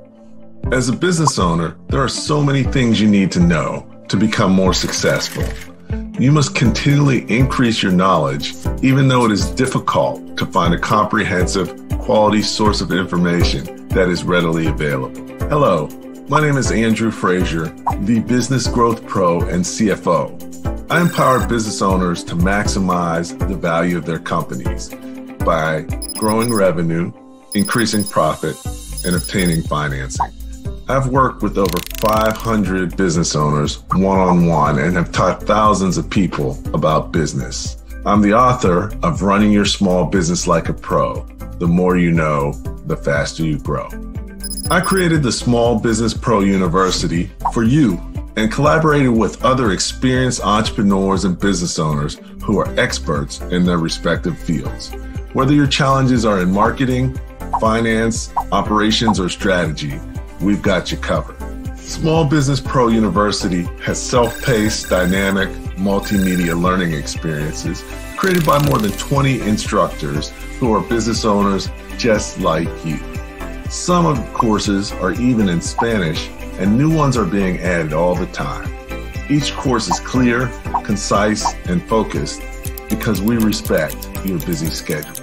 As 0.70 0.88
a 0.88 0.92
business 0.92 1.38
owner, 1.38 1.76
there 1.88 2.00
are 2.00 2.08
so 2.08 2.42
many 2.42 2.62
things 2.62 3.00
you 3.00 3.08
need 3.08 3.32
to 3.32 3.40
know 3.40 3.86
to 4.08 4.16
become 4.16 4.52
more 4.52 4.72
successful. 4.72 5.44
You 6.18 6.30
must 6.30 6.54
continually 6.54 7.24
increase 7.30 7.82
your 7.82 7.90
knowledge, 7.90 8.54
even 8.82 9.08
though 9.08 9.24
it 9.24 9.32
is 9.32 9.50
difficult 9.50 10.36
to 10.36 10.44
find 10.44 10.74
a 10.74 10.78
comprehensive, 10.78 11.74
quality 12.00 12.42
source 12.42 12.82
of 12.82 12.92
information 12.92 13.88
that 13.88 14.10
is 14.10 14.22
readily 14.22 14.66
available. 14.66 15.24
Hello, 15.48 15.88
my 16.28 16.40
name 16.40 16.58
is 16.58 16.70
Andrew 16.70 17.10
Frazier, 17.10 17.66
the 18.00 18.20
Business 18.20 18.68
Growth 18.68 19.06
Pro 19.06 19.40
and 19.40 19.64
CFO. 19.64 20.90
I 20.90 21.00
empower 21.00 21.46
business 21.48 21.80
owners 21.80 22.22
to 22.24 22.34
maximize 22.34 23.36
the 23.48 23.56
value 23.56 23.96
of 23.96 24.04
their 24.04 24.18
companies 24.18 24.90
by 25.46 25.86
growing 26.18 26.52
revenue, 26.52 27.10
increasing 27.54 28.04
profit, 28.04 28.56
and 29.06 29.16
obtaining 29.16 29.62
financing. 29.62 30.26
I've 30.92 31.08
worked 31.08 31.40
with 31.40 31.56
over 31.56 31.78
500 32.00 32.98
business 32.98 33.34
owners 33.34 33.82
one 33.94 34.18
on 34.18 34.44
one 34.44 34.78
and 34.78 34.94
have 34.96 35.10
taught 35.10 35.42
thousands 35.42 35.96
of 35.96 36.10
people 36.10 36.62
about 36.74 37.12
business. 37.12 37.82
I'm 38.04 38.20
the 38.20 38.34
author 38.34 38.92
of 39.02 39.22
Running 39.22 39.52
Your 39.52 39.64
Small 39.64 40.04
Business 40.04 40.46
Like 40.46 40.68
a 40.68 40.74
Pro. 40.74 41.24
The 41.58 41.66
more 41.66 41.96
you 41.96 42.10
know, 42.10 42.52
the 42.84 42.98
faster 42.98 43.42
you 43.42 43.58
grow. 43.58 43.88
I 44.70 44.82
created 44.82 45.22
the 45.22 45.32
Small 45.32 45.80
Business 45.80 46.12
Pro 46.12 46.40
University 46.40 47.30
for 47.54 47.62
you 47.62 47.98
and 48.36 48.52
collaborated 48.52 49.12
with 49.12 49.42
other 49.42 49.72
experienced 49.72 50.42
entrepreneurs 50.42 51.24
and 51.24 51.40
business 51.40 51.78
owners 51.78 52.20
who 52.42 52.58
are 52.58 52.78
experts 52.78 53.40
in 53.40 53.64
their 53.64 53.78
respective 53.78 54.38
fields. 54.38 54.92
Whether 55.32 55.54
your 55.54 55.68
challenges 55.68 56.26
are 56.26 56.42
in 56.42 56.52
marketing, 56.52 57.18
finance, 57.58 58.30
operations, 58.52 59.18
or 59.18 59.30
strategy, 59.30 59.98
we've 60.42 60.62
got 60.62 60.90
you 60.90 60.98
covered. 60.98 61.36
Small 61.78 62.24
Business 62.24 62.60
Pro 62.60 62.88
University 62.88 63.62
has 63.82 64.00
self 64.00 64.42
paced, 64.42 64.88
dynamic, 64.88 65.48
multimedia 65.76 66.60
learning 66.60 66.92
experiences 66.92 67.82
created 68.16 68.46
by 68.46 68.64
more 68.66 68.78
than 68.78 68.92
20 68.92 69.40
instructors 69.40 70.28
who 70.58 70.72
are 70.72 70.80
business 70.80 71.24
owners 71.24 71.68
just 71.98 72.38
like 72.38 72.68
you. 72.84 72.98
Some 73.68 74.06
of 74.06 74.16
the 74.16 74.32
courses 74.32 74.92
are 74.92 75.12
even 75.14 75.48
in 75.48 75.60
Spanish, 75.60 76.28
and 76.58 76.76
new 76.78 76.94
ones 76.94 77.16
are 77.16 77.24
being 77.24 77.58
added 77.58 77.92
all 77.92 78.14
the 78.14 78.26
time. 78.26 78.72
Each 79.28 79.52
course 79.54 79.88
is 79.88 79.98
clear, 80.00 80.48
concise, 80.84 81.52
and 81.66 81.82
focused 81.88 82.42
because 82.88 83.20
we 83.20 83.38
respect 83.38 83.96
your 84.24 84.38
busy 84.40 84.66
schedule. 84.66 85.21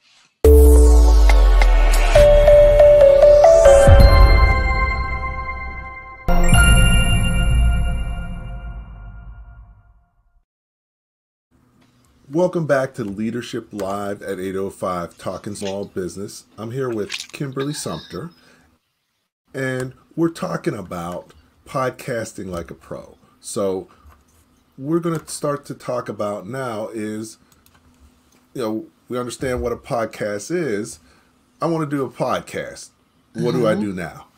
Welcome 12.32 12.66
back 12.66 12.94
to 12.94 13.04
Leadership 13.04 13.68
Live 13.72 14.22
at 14.22 14.40
805 14.40 15.18
Talking 15.18 15.54
Small 15.54 15.84
Business. 15.84 16.44
I'm 16.56 16.70
here 16.70 16.88
with 16.88 17.10
Kimberly 17.30 17.74
Sumter, 17.74 18.30
and 19.52 19.92
we're 20.16 20.30
talking 20.30 20.74
about 20.74 21.34
podcasting 21.66 22.46
like 22.46 22.70
a 22.70 22.74
pro. 22.74 23.18
So, 23.42 23.86
we're 24.78 25.00
going 25.00 25.20
to 25.20 25.28
start 25.28 25.66
to 25.66 25.74
talk 25.74 26.08
about 26.08 26.46
now 26.46 26.88
is, 26.88 27.36
you 28.54 28.62
know, 28.62 28.86
we 29.10 29.18
understand 29.18 29.60
what 29.60 29.72
a 29.72 29.76
podcast 29.76 30.50
is. 30.50 31.00
I 31.60 31.66
want 31.66 31.88
to 31.90 31.96
do 31.96 32.02
a 32.02 32.08
podcast. 32.08 32.92
What 33.34 33.54
mm-hmm. 33.54 33.60
do 33.60 33.66
I 33.66 33.74
do 33.74 33.92
now? 33.92 34.28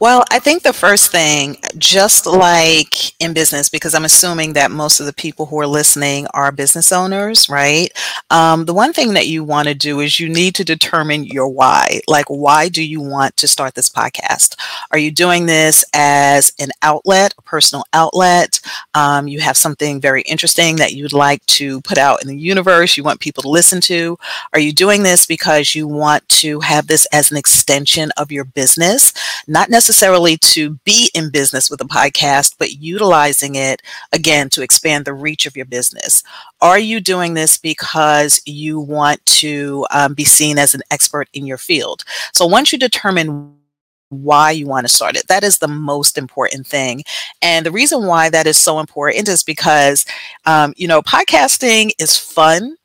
Well, 0.00 0.24
I 0.30 0.38
think 0.40 0.62
the 0.62 0.72
first 0.72 1.12
thing, 1.12 1.56
just 1.78 2.26
like 2.26 3.18
in 3.22 3.32
business, 3.32 3.68
because 3.68 3.94
I'm 3.94 4.04
assuming 4.04 4.52
that 4.54 4.70
most 4.70 4.98
of 4.98 5.06
the 5.06 5.12
people 5.12 5.46
who 5.46 5.58
are 5.60 5.66
listening 5.66 6.26
are 6.34 6.50
business 6.50 6.90
owners, 6.90 7.48
right? 7.48 7.88
Um, 8.30 8.64
the 8.64 8.74
one 8.74 8.92
thing 8.92 9.14
that 9.14 9.28
you 9.28 9.44
want 9.44 9.68
to 9.68 9.74
do 9.74 10.00
is 10.00 10.18
you 10.18 10.28
need 10.28 10.56
to 10.56 10.64
determine 10.64 11.24
your 11.24 11.48
why. 11.48 12.00
Like, 12.08 12.26
why 12.26 12.68
do 12.68 12.82
you 12.82 13.00
want 13.00 13.36
to 13.36 13.48
start 13.48 13.74
this 13.74 13.88
podcast? 13.88 14.56
Are 14.90 14.98
you 14.98 15.12
doing 15.12 15.46
this 15.46 15.84
as 15.94 16.52
an 16.58 16.70
outlet, 16.82 17.32
a 17.38 17.42
personal 17.42 17.84
outlet? 17.92 18.60
Um, 18.94 19.28
you 19.28 19.40
have 19.40 19.56
something 19.56 20.00
very 20.00 20.22
interesting 20.22 20.76
that 20.76 20.92
you'd 20.92 21.12
like 21.12 21.44
to 21.46 21.80
put 21.82 21.98
out 21.98 22.20
in 22.20 22.28
the 22.28 22.36
universe, 22.36 22.96
you 22.96 23.04
want 23.04 23.20
people 23.20 23.42
to 23.44 23.48
listen 23.48 23.80
to? 23.82 24.18
Are 24.52 24.60
you 24.60 24.72
doing 24.72 25.04
this 25.04 25.24
because 25.24 25.74
you 25.74 25.86
want 25.86 26.28
to 26.30 26.60
have 26.60 26.88
this 26.88 27.06
as 27.12 27.30
an 27.30 27.36
extension 27.36 28.10
of 28.16 28.32
your 28.32 28.44
business? 28.44 29.03
Not 29.46 29.70
necessarily 29.70 30.04
necessarily 30.04 30.36
to 30.36 30.70
be 30.84 31.10
in 31.14 31.30
business 31.30 31.70
with 31.70 31.80
a 31.80 31.84
podcast, 31.84 32.56
but 32.58 32.72
utilizing 32.72 33.54
it 33.54 33.80
again 34.12 34.48
to 34.50 34.62
expand 34.62 35.04
the 35.04 35.14
reach 35.14 35.46
of 35.46 35.56
your 35.56 35.66
business. 35.66 36.22
Are 36.60 36.78
you 36.78 37.00
doing 37.00 37.34
this 37.34 37.56
because 37.56 38.40
you 38.44 38.80
want 38.80 39.24
to 39.26 39.86
um, 39.90 40.14
be 40.14 40.24
seen 40.24 40.58
as 40.58 40.74
an 40.74 40.82
expert 40.90 41.28
in 41.32 41.46
your 41.46 41.58
field? 41.58 42.04
So 42.32 42.46
once 42.46 42.72
you 42.72 42.78
determine 42.78 43.56
why 44.10 44.50
you 44.50 44.66
want 44.66 44.86
to 44.86 44.92
start 44.92 45.16
it. 45.16 45.26
That 45.26 45.42
is 45.42 45.58
the 45.58 45.66
most 45.66 46.16
important 46.16 46.66
thing. 46.68 47.02
And 47.42 47.66
the 47.66 47.72
reason 47.72 48.06
why 48.06 48.30
that 48.30 48.46
is 48.46 48.56
so 48.56 48.78
important 48.78 49.28
is 49.28 49.42
because, 49.42 50.04
um, 50.44 50.72
you 50.76 50.86
know, 50.86 51.02
podcasting 51.02 51.90
is 51.98 52.16
fun. 52.16 52.76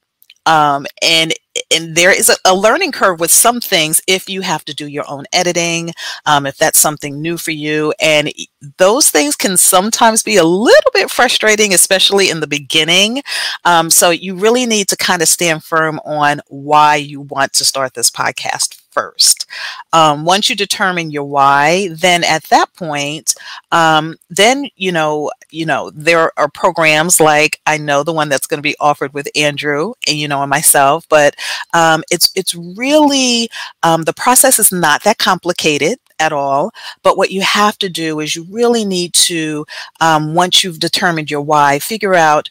Um, 0.49 0.87
and 1.03 1.31
and 1.71 1.95
there 1.95 2.11
is 2.11 2.29
a, 2.29 2.35
a, 2.45 2.55
learning 2.55 2.91
curve 2.91 3.19
with 3.19 3.29
some 3.31 3.61
things 3.61 4.01
if 4.07 4.27
you 4.29 4.41
have 4.41 4.65
to 4.65 4.73
do 4.73 4.87
your 4.87 5.03
own 5.07 5.25
editing, 5.31 5.91
um, 6.25 6.47
if 6.47 6.57
that's 6.57 6.79
something 6.79 7.21
new 7.21 7.37
for 7.37 7.51
you. 7.51 7.93
And 8.01 8.31
those 8.77 9.11
things 9.11 9.35
can 9.35 9.57
sometimes 9.57 10.23
be 10.23 10.37
a 10.37 10.43
little 10.43 10.91
bit 10.93 11.11
frustrating, 11.11 11.73
especially 11.73 12.29
in 12.31 12.39
the 12.39 12.47
beginning. 12.47 13.21
Um, 13.65 13.91
so 13.91 14.09
you 14.09 14.35
really 14.35 14.65
need 14.65 14.87
to 14.87 14.97
kind 14.97 15.21
of 15.21 15.27
stand 15.27 15.63
firm 15.63 15.99
on 16.05 16.41
why 16.47 16.95
you 16.95 17.21
want 17.21 17.53
to 17.53 17.65
start 17.65 17.93
this 17.93 18.09
podcast 18.09 18.81
first. 18.99 19.45
Um, 19.93 20.25
once 20.25 20.49
you 20.49 20.55
determine 20.55 21.11
your 21.11 21.23
why, 21.23 21.89
then 21.91 22.23
at 22.23 22.43
that 22.45 22.73
point, 22.75 23.33
um, 23.71 24.17
then 24.29 24.69
you 24.75 24.91
know, 24.91 25.31
you 25.49 25.65
know, 25.65 25.89
there 25.91 26.37
are 26.37 26.49
programs 26.49 27.19
like 27.19 27.59
I 27.65 27.77
know 27.77 28.03
the 28.03 28.13
one 28.13 28.29
that's 28.29 28.47
going 28.47 28.57
to 28.57 28.69
be 28.69 28.75
offered 28.79 29.13
with 29.13 29.27
Andrew 29.35 29.93
and 30.07 30.17
you 30.17 30.27
know 30.27 30.41
and 30.41 30.49
myself, 30.49 31.05
but 31.09 31.35
um, 31.73 32.03
it's 32.11 32.31
it's 32.35 32.53
really 32.55 33.49
um, 33.83 34.03
the 34.03 34.13
process 34.13 34.59
is 34.59 34.71
not 34.71 35.03
that 35.03 35.17
complicated 35.17 35.97
at 36.19 36.33
all. 36.33 36.71
But 37.01 37.17
what 37.17 37.31
you 37.31 37.41
have 37.41 37.77
to 37.79 37.89
do 37.89 38.19
is 38.19 38.35
you 38.35 38.45
really 38.49 38.85
need 38.85 39.13
to, 39.13 39.65
um, 40.01 40.35
once 40.35 40.63
you've 40.63 40.79
determined 40.79 41.31
your 41.31 41.41
why, 41.41 41.79
figure 41.79 42.13
out 42.13 42.49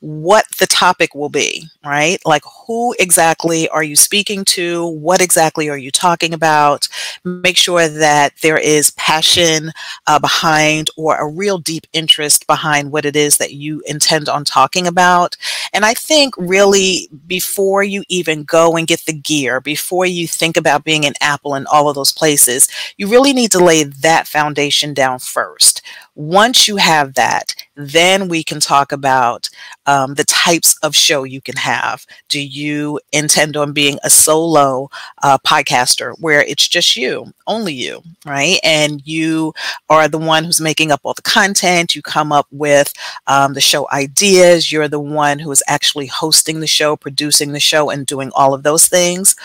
what 0.00 0.46
the 0.58 0.66
topic 0.66 1.14
will 1.14 1.28
be, 1.28 1.64
right? 1.84 2.18
Like, 2.24 2.42
who 2.66 2.94
exactly 3.00 3.68
are 3.70 3.82
you 3.82 3.96
speaking 3.96 4.44
to? 4.46 4.86
What 4.86 5.20
exactly 5.20 5.68
are 5.68 5.76
you 5.76 5.90
talking 5.90 6.32
about? 6.32 6.88
Make 7.24 7.56
sure 7.56 7.88
that 7.88 8.34
there 8.42 8.58
is 8.58 8.92
passion 8.92 9.72
uh, 10.06 10.18
behind 10.18 10.88
or 10.96 11.16
a 11.16 11.26
real 11.26 11.58
deep 11.58 11.86
interest 11.92 12.46
behind 12.46 12.92
what 12.92 13.04
it 13.04 13.16
is 13.16 13.38
that 13.38 13.54
you 13.54 13.82
intend 13.86 14.28
on 14.28 14.44
talking 14.44 14.86
about. 14.86 15.36
And 15.72 15.84
I 15.84 15.94
think 15.94 16.34
really 16.36 17.08
before 17.26 17.82
you 17.82 18.04
even 18.08 18.44
go 18.44 18.76
and 18.76 18.86
get 18.86 19.04
the 19.04 19.12
gear, 19.12 19.60
before 19.60 20.06
you 20.06 20.28
think 20.28 20.56
about 20.56 20.84
being 20.84 21.04
an 21.04 21.14
Apple 21.20 21.54
in 21.56 21.66
all 21.66 21.88
of 21.88 21.96
those 21.96 22.12
places, 22.12 22.68
you 22.96 23.08
really 23.08 23.32
need 23.32 23.50
to 23.52 23.64
lay 23.64 23.82
that 23.82 24.28
foundation 24.28 24.94
down 24.94 25.18
first. 25.18 25.82
Once 26.14 26.66
you 26.66 26.76
have 26.76 27.14
that, 27.14 27.54
then 27.78 28.28
we 28.28 28.42
can 28.42 28.58
talk 28.58 28.90
about 28.90 29.48
um, 29.86 30.14
the 30.14 30.24
types 30.24 30.76
of 30.82 30.96
show 30.96 31.22
you 31.22 31.40
can 31.40 31.56
have. 31.56 32.04
Do 32.28 32.44
you 32.44 32.98
intend 33.12 33.56
on 33.56 33.72
being 33.72 34.00
a 34.02 34.10
solo 34.10 34.90
uh, 35.22 35.38
podcaster 35.46 36.14
where 36.18 36.42
it's 36.42 36.66
just 36.66 36.96
you, 36.96 37.32
only 37.46 37.72
you, 37.72 38.02
right? 38.26 38.58
And 38.64 39.00
you 39.06 39.54
are 39.88 40.08
the 40.08 40.18
one 40.18 40.42
who's 40.42 40.60
making 40.60 40.90
up 40.90 41.00
all 41.04 41.14
the 41.14 41.22
content. 41.22 41.94
You 41.94 42.02
come 42.02 42.32
up 42.32 42.48
with 42.50 42.92
um, 43.28 43.54
the 43.54 43.60
show 43.60 43.86
ideas. 43.92 44.72
You're 44.72 44.88
the 44.88 44.98
one 44.98 45.38
who 45.38 45.52
is 45.52 45.62
actually 45.68 46.06
hosting 46.06 46.58
the 46.58 46.66
show, 46.66 46.96
producing 46.96 47.52
the 47.52 47.60
show, 47.60 47.90
and 47.90 48.04
doing 48.04 48.32
all 48.34 48.54
of 48.54 48.64
those 48.64 48.88
things. 48.88 49.36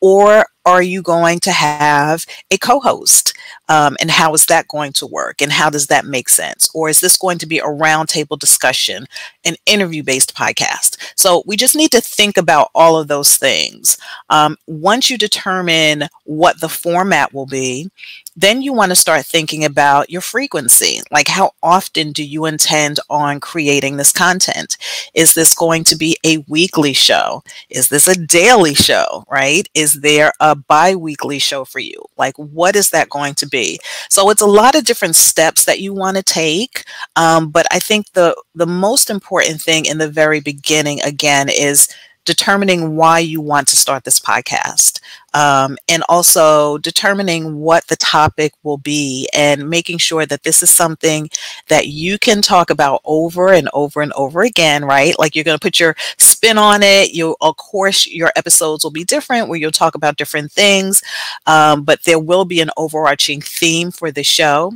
Or 0.00 0.46
are 0.64 0.82
you 0.82 1.02
going 1.02 1.40
to 1.40 1.52
have 1.52 2.24
a 2.50 2.56
co 2.56 2.80
host? 2.80 3.34
Um, 3.72 3.96
and 4.00 4.10
how 4.10 4.34
is 4.34 4.44
that 4.46 4.68
going 4.68 4.92
to 4.94 5.06
work? 5.06 5.40
And 5.40 5.50
how 5.50 5.70
does 5.70 5.86
that 5.86 6.04
make 6.04 6.28
sense? 6.28 6.68
Or 6.74 6.90
is 6.90 7.00
this 7.00 7.16
going 7.16 7.38
to 7.38 7.46
be 7.46 7.58
a 7.58 7.64
roundtable 7.64 8.38
discussion, 8.38 9.06
an 9.46 9.56
interview 9.64 10.02
based 10.02 10.36
podcast? 10.36 10.98
So 11.16 11.42
we 11.46 11.56
just 11.56 11.74
need 11.74 11.90
to 11.92 12.02
think 12.02 12.36
about 12.36 12.68
all 12.74 12.98
of 12.98 13.08
those 13.08 13.38
things. 13.38 13.96
Um, 14.28 14.58
once 14.66 15.08
you 15.08 15.16
determine 15.16 16.08
what 16.24 16.60
the 16.60 16.68
format 16.68 17.32
will 17.32 17.46
be, 17.46 17.90
then 18.36 18.62
you 18.62 18.72
want 18.72 18.90
to 18.90 18.96
start 18.96 19.24
thinking 19.24 19.64
about 19.64 20.10
your 20.10 20.22
frequency. 20.22 21.00
Like, 21.10 21.28
how 21.28 21.52
often 21.62 22.12
do 22.12 22.24
you 22.24 22.46
intend 22.46 22.98
on 23.10 23.40
creating 23.40 23.96
this 23.96 24.12
content? 24.12 24.76
Is 25.14 25.34
this 25.34 25.54
going 25.54 25.84
to 25.84 25.96
be 25.96 26.16
a 26.24 26.38
weekly 26.48 26.92
show? 26.94 27.42
Is 27.68 27.88
this 27.88 28.08
a 28.08 28.18
daily 28.18 28.74
show, 28.74 29.24
right? 29.30 29.68
Is 29.74 30.00
there 30.00 30.32
a 30.40 30.56
bi 30.56 30.94
weekly 30.94 31.38
show 31.38 31.64
for 31.64 31.78
you? 31.78 32.02
Like, 32.16 32.34
what 32.36 32.74
is 32.74 32.90
that 32.90 33.10
going 33.10 33.34
to 33.34 33.46
be? 33.46 33.61
So, 34.08 34.30
it's 34.30 34.42
a 34.42 34.46
lot 34.46 34.74
of 34.74 34.84
different 34.84 35.16
steps 35.16 35.64
that 35.64 35.80
you 35.80 35.92
want 35.94 36.16
to 36.16 36.22
take. 36.22 36.84
Um, 37.16 37.50
but 37.50 37.66
I 37.70 37.78
think 37.78 38.12
the, 38.12 38.34
the 38.54 38.66
most 38.66 39.10
important 39.10 39.60
thing 39.60 39.86
in 39.86 39.98
the 39.98 40.08
very 40.10 40.40
beginning, 40.40 41.00
again, 41.02 41.48
is 41.48 41.88
determining 42.24 42.96
why 42.96 43.18
you 43.18 43.40
want 43.40 43.66
to 43.68 43.76
start 43.76 44.04
this 44.04 44.20
podcast 44.20 45.00
um, 45.34 45.76
and 45.88 46.02
also 46.08 46.78
determining 46.78 47.56
what 47.56 47.86
the 47.88 47.96
topic 47.96 48.52
will 48.62 48.78
be 48.78 49.28
and 49.32 49.68
making 49.68 49.98
sure 49.98 50.26
that 50.26 50.42
this 50.42 50.62
is 50.62 50.70
something 50.70 51.28
that 51.68 51.88
you 51.88 52.18
can 52.18 52.40
talk 52.42 52.70
about 52.70 53.00
over 53.04 53.52
and 53.52 53.68
over 53.72 54.00
and 54.02 54.12
over 54.12 54.42
again 54.42 54.84
right? 54.84 55.18
Like 55.18 55.34
you're 55.34 55.44
going 55.44 55.58
to 55.58 55.62
put 55.62 55.80
your 55.80 55.96
spin 56.18 56.58
on 56.58 56.82
it. 56.82 57.12
You 57.12 57.36
of 57.40 57.56
course 57.56 58.06
your 58.06 58.32
episodes 58.36 58.84
will 58.84 58.90
be 58.90 59.04
different 59.04 59.48
where 59.48 59.58
you'll 59.58 59.70
talk 59.72 59.94
about 59.94 60.16
different 60.16 60.52
things 60.52 61.02
um, 61.46 61.82
but 61.84 62.02
there 62.04 62.18
will 62.18 62.44
be 62.44 62.60
an 62.60 62.70
overarching 62.76 63.40
theme 63.40 63.90
for 63.90 64.10
the 64.10 64.22
show. 64.22 64.72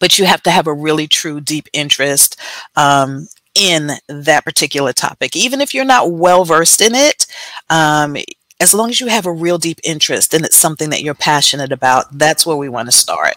But 0.00 0.18
you 0.18 0.26
have 0.26 0.42
to 0.44 0.50
have 0.50 0.66
a 0.66 0.72
really 0.72 1.08
true 1.08 1.40
deep 1.40 1.68
interest 1.72 2.40
um, 2.76 3.28
in 3.58 3.90
that 4.08 4.44
particular 4.44 4.92
topic. 4.92 5.34
Even 5.34 5.60
if 5.60 5.74
you're 5.74 5.84
not 5.84 6.12
well 6.12 6.44
versed 6.44 6.80
in 6.80 6.94
it, 6.94 7.26
um, 7.68 8.16
as 8.60 8.72
long 8.72 8.90
as 8.90 9.00
you 9.00 9.08
have 9.08 9.26
a 9.26 9.32
real 9.32 9.58
deep 9.58 9.80
interest 9.84 10.32
and 10.32 10.44
it's 10.44 10.56
something 10.56 10.90
that 10.90 11.02
you're 11.02 11.14
passionate 11.14 11.72
about, 11.72 12.06
that's 12.16 12.46
where 12.46 12.56
we 12.56 12.68
want 12.68 12.88
to 12.88 12.92
start. 12.92 13.34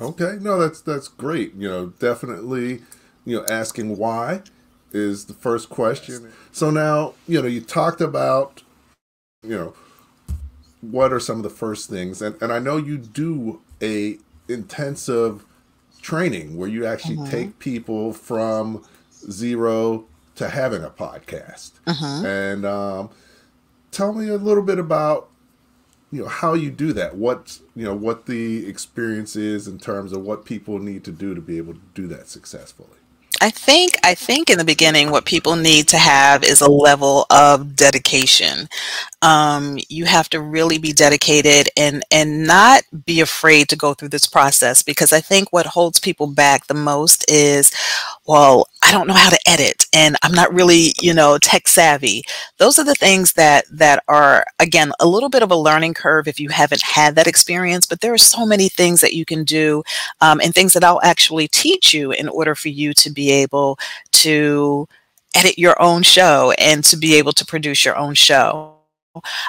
Okay, 0.00 0.36
no, 0.40 0.58
that's 0.58 0.80
that's 0.80 1.08
great. 1.08 1.54
You 1.54 1.68
know, 1.68 1.86
definitely, 1.86 2.82
you 3.24 3.36
know, 3.38 3.46
asking 3.48 3.96
why 3.96 4.42
is 4.92 5.26
the 5.26 5.34
first 5.34 5.70
question. 5.70 6.32
So 6.50 6.70
now, 6.70 7.14
you 7.26 7.40
know, 7.40 7.48
you 7.48 7.60
talked 7.60 8.00
about, 8.00 8.62
you 9.42 9.50
know, 9.50 9.74
what 10.80 11.12
are 11.12 11.20
some 11.20 11.38
of 11.38 11.42
the 11.42 11.50
first 11.50 11.88
things, 11.88 12.20
and 12.20 12.40
and 12.42 12.52
I 12.52 12.58
know 12.58 12.76
you 12.76 12.98
do 12.98 13.60
a 13.80 14.18
intensive 14.48 15.44
training 16.00 16.56
where 16.56 16.68
you 16.68 16.84
actually 16.84 17.16
mm-hmm. 17.16 17.30
take 17.30 17.58
people 17.60 18.12
from 18.12 18.84
zero 19.30 20.06
to 20.36 20.48
having 20.48 20.82
a 20.82 20.90
podcast. 20.90 21.72
Uh-huh. 21.86 22.26
And 22.26 22.64
um, 22.64 23.10
tell 23.90 24.12
me 24.12 24.28
a 24.28 24.36
little 24.36 24.62
bit 24.62 24.78
about 24.78 25.28
you 26.10 26.22
know 26.22 26.28
how 26.28 26.52
you 26.52 26.70
do 26.70 26.92
that. 26.92 27.16
What 27.16 27.58
you 27.74 27.84
know 27.84 27.94
what 27.94 28.26
the 28.26 28.66
experience 28.66 29.34
is 29.34 29.66
in 29.66 29.78
terms 29.78 30.12
of 30.12 30.22
what 30.22 30.44
people 30.44 30.78
need 30.78 31.04
to 31.04 31.12
do 31.12 31.34
to 31.34 31.40
be 31.40 31.56
able 31.56 31.74
to 31.74 31.80
do 31.94 32.06
that 32.08 32.28
successfully. 32.28 32.98
I 33.42 33.50
think 33.50 33.96
I 34.04 34.14
think 34.14 34.50
in 34.50 34.58
the 34.58 34.64
beginning 34.64 35.10
what 35.10 35.24
people 35.24 35.56
need 35.56 35.88
to 35.88 35.98
have 35.98 36.44
is 36.44 36.60
a 36.60 36.70
level 36.70 37.26
of 37.28 37.74
dedication. 37.74 38.68
Um, 39.20 39.78
you 39.88 40.04
have 40.04 40.28
to 40.30 40.40
really 40.40 40.78
be 40.78 40.92
dedicated 40.92 41.68
and 41.76 42.04
and 42.12 42.46
not 42.46 42.84
be 43.04 43.20
afraid 43.20 43.68
to 43.70 43.76
go 43.76 43.94
through 43.94 44.10
this 44.10 44.26
process 44.26 44.84
because 44.84 45.12
I 45.12 45.20
think 45.20 45.48
what 45.50 45.66
holds 45.66 45.98
people 45.98 46.28
back 46.28 46.68
the 46.68 46.74
most 46.74 47.28
is, 47.28 47.72
well, 48.26 48.68
I 48.82 48.90
don't 48.90 49.06
know 49.06 49.14
how 49.14 49.30
to 49.30 49.38
edit 49.46 49.86
and 49.92 50.16
I'm 50.22 50.32
not 50.32 50.52
really, 50.52 50.94
you 51.00 51.14
know, 51.14 51.38
tech 51.38 51.68
savvy. 51.68 52.22
Those 52.58 52.78
are 52.78 52.84
the 52.84 52.94
things 52.94 53.34
that 53.34 53.64
that 53.70 54.02
are 54.08 54.44
again 54.58 54.92
a 55.00 55.06
little 55.06 55.28
bit 55.28 55.42
of 55.42 55.50
a 55.50 55.56
learning 55.56 55.94
curve 55.94 56.26
if 56.26 56.40
you 56.40 56.48
haven't 56.48 56.82
had 56.82 57.14
that 57.14 57.26
experience. 57.26 57.86
But 57.86 58.00
there 58.00 58.12
are 58.12 58.18
so 58.18 58.44
many 58.44 58.68
things 58.68 59.00
that 59.00 59.14
you 59.14 59.24
can 59.24 59.44
do 59.44 59.82
um, 60.20 60.40
and 60.40 60.54
things 60.54 60.72
that 60.72 60.84
I'll 60.84 61.00
actually 61.02 61.48
teach 61.48 61.94
you 61.94 62.10
in 62.10 62.28
order 62.28 62.54
for 62.54 62.68
you 62.68 62.92
to 62.94 63.10
be 63.10 63.30
able 63.30 63.78
to 64.12 64.88
edit 65.34 65.58
your 65.58 65.80
own 65.80 66.02
show 66.02 66.52
and 66.58 66.84
to 66.84 66.96
be 66.96 67.14
able 67.14 67.32
to 67.32 67.46
produce 67.46 67.84
your 67.84 67.96
own 67.96 68.14
show. 68.14 68.81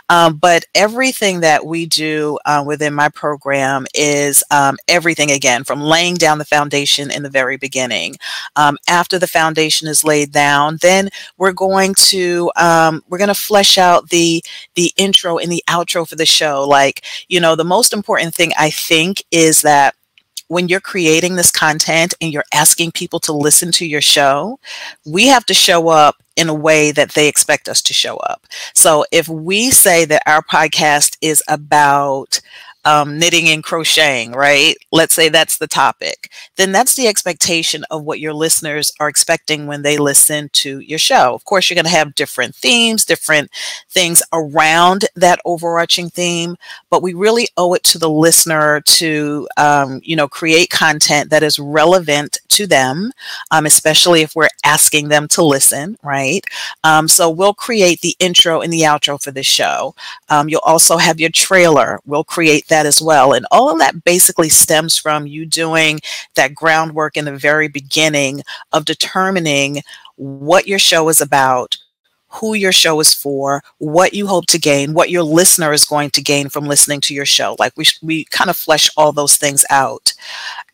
Um, 0.09 0.37
but 0.37 0.65
everything 0.75 1.41
that 1.41 1.65
we 1.65 1.85
do 1.85 2.37
uh, 2.45 2.63
within 2.65 2.93
my 2.93 3.09
program 3.09 3.85
is 3.93 4.43
um, 4.51 4.77
everything 4.87 5.31
again 5.31 5.63
from 5.63 5.81
laying 5.81 6.15
down 6.15 6.37
the 6.37 6.45
foundation 6.45 7.11
in 7.11 7.23
the 7.23 7.29
very 7.29 7.57
beginning. 7.57 8.15
Um, 8.55 8.77
after 8.87 9.17
the 9.17 9.27
foundation 9.27 9.87
is 9.87 10.03
laid 10.03 10.31
down, 10.31 10.77
then 10.81 11.09
we're 11.37 11.53
going 11.53 11.95
to 11.95 12.51
um, 12.55 13.03
we're 13.09 13.17
going 13.17 13.27
to 13.29 13.33
flesh 13.33 13.77
out 13.77 14.09
the 14.09 14.43
the 14.75 14.91
intro 14.97 15.37
and 15.37 15.51
the 15.51 15.63
outro 15.69 16.07
for 16.07 16.15
the 16.15 16.25
show. 16.25 16.67
Like 16.67 17.05
you 17.27 17.39
know, 17.39 17.55
the 17.55 17.63
most 17.63 17.93
important 17.93 18.35
thing 18.35 18.51
I 18.57 18.69
think 18.69 19.23
is 19.31 19.61
that 19.61 19.95
when 20.53 20.69
you're 20.69 20.79
creating 20.79 21.35
this 21.35 21.51
content 21.51 22.13
and 22.21 22.31
you're 22.31 22.45
asking 22.53 22.91
people 22.91 23.19
to 23.19 23.33
listen 23.33 23.71
to 23.73 23.85
your 23.85 24.01
show, 24.01 24.59
we 25.05 25.27
have 25.27 25.45
to 25.47 25.53
show 25.53 25.89
up 25.89 26.21
in 26.35 26.47
a 26.47 26.53
way 26.53 26.91
that 26.91 27.11
they 27.11 27.27
expect 27.27 27.67
us 27.67 27.81
to 27.81 27.93
show 27.93 28.17
up. 28.17 28.45
So 28.73 29.05
if 29.11 29.27
we 29.27 29.71
say 29.71 30.05
that 30.05 30.23
our 30.25 30.41
podcast 30.43 31.17
is 31.21 31.43
about 31.47 32.39
um, 32.85 33.17
knitting 33.17 33.49
and 33.49 33.63
crocheting, 33.63 34.31
right? 34.31 34.75
Let's 34.91 35.13
say 35.13 35.29
that's 35.29 35.57
the 35.57 35.67
topic. 35.67 36.31
Then 36.55 36.71
that's 36.71 36.95
the 36.95 37.07
expectation 37.07 37.83
of 37.89 38.03
what 38.03 38.19
your 38.19 38.33
listeners 38.33 38.91
are 38.99 39.07
expecting 39.07 39.67
when 39.67 39.81
they 39.81 39.97
listen 39.97 40.49
to 40.53 40.79
your 40.79 40.99
show. 40.99 41.33
Of 41.33 41.45
course, 41.45 41.69
you're 41.69 41.75
going 41.75 41.85
to 41.85 41.91
have 41.91 42.15
different 42.15 42.55
themes, 42.55 43.05
different 43.05 43.49
things 43.89 44.21
around 44.33 45.05
that 45.15 45.39
overarching 45.45 46.09
theme, 46.09 46.57
but 46.89 47.01
we 47.01 47.13
really 47.13 47.47
owe 47.57 47.73
it 47.73 47.83
to 47.85 47.97
the 47.97 48.09
listener 48.09 48.81
to, 48.81 49.47
um, 49.57 50.01
you 50.03 50.15
know, 50.15 50.27
create 50.27 50.69
content 50.69 51.29
that 51.29 51.43
is 51.43 51.59
relevant 51.59 52.37
to 52.49 52.67
them, 52.67 53.11
um, 53.51 53.65
especially 53.65 54.21
if 54.21 54.35
we're 54.35 54.49
asking 54.63 55.09
them 55.09 55.27
to 55.29 55.43
listen, 55.43 55.97
right? 56.03 56.45
Um, 56.83 57.07
so 57.07 57.29
we'll 57.29 57.53
create 57.53 58.01
the 58.01 58.15
intro 58.19 58.61
and 58.61 58.71
the 58.71 58.81
outro 58.81 59.21
for 59.21 59.31
the 59.31 59.43
show. 59.43 59.95
Um, 60.29 60.49
you'll 60.49 60.61
also 60.63 60.97
have 60.97 61.19
your 61.19 61.29
trailer. 61.29 61.99
We'll 62.05 62.23
create 62.23 62.67
that 62.73 62.85
as 62.87 62.99
well. 62.99 63.33
And 63.33 63.45
all 63.51 63.69
of 63.69 63.77
that 63.77 64.03
basically 64.03 64.49
stems 64.49 64.97
from 64.97 65.27
you 65.27 65.45
doing 65.45 65.99
that 66.33 66.55
groundwork 66.55 67.15
in 67.15 67.25
the 67.25 67.37
very 67.37 67.67
beginning 67.67 68.41
of 68.71 68.85
determining 68.85 69.83
what 70.15 70.67
your 70.67 70.79
show 70.79 71.07
is 71.09 71.21
about, 71.21 71.77
who 72.29 72.55
your 72.55 72.71
show 72.71 72.99
is 72.99 73.13
for, 73.13 73.61
what 73.77 74.15
you 74.15 74.25
hope 74.25 74.47
to 74.47 74.57
gain, 74.57 74.95
what 74.95 75.11
your 75.11 75.21
listener 75.21 75.71
is 75.71 75.85
going 75.85 76.09
to 76.09 76.21
gain 76.21 76.49
from 76.49 76.65
listening 76.65 76.99
to 77.01 77.13
your 77.13 77.27
show. 77.27 77.55
Like 77.59 77.73
we 77.77 77.85
we 78.01 78.25
kind 78.25 78.49
of 78.49 78.57
flesh 78.57 78.89
all 78.97 79.11
those 79.11 79.37
things 79.37 79.63
out. 79.69 80.13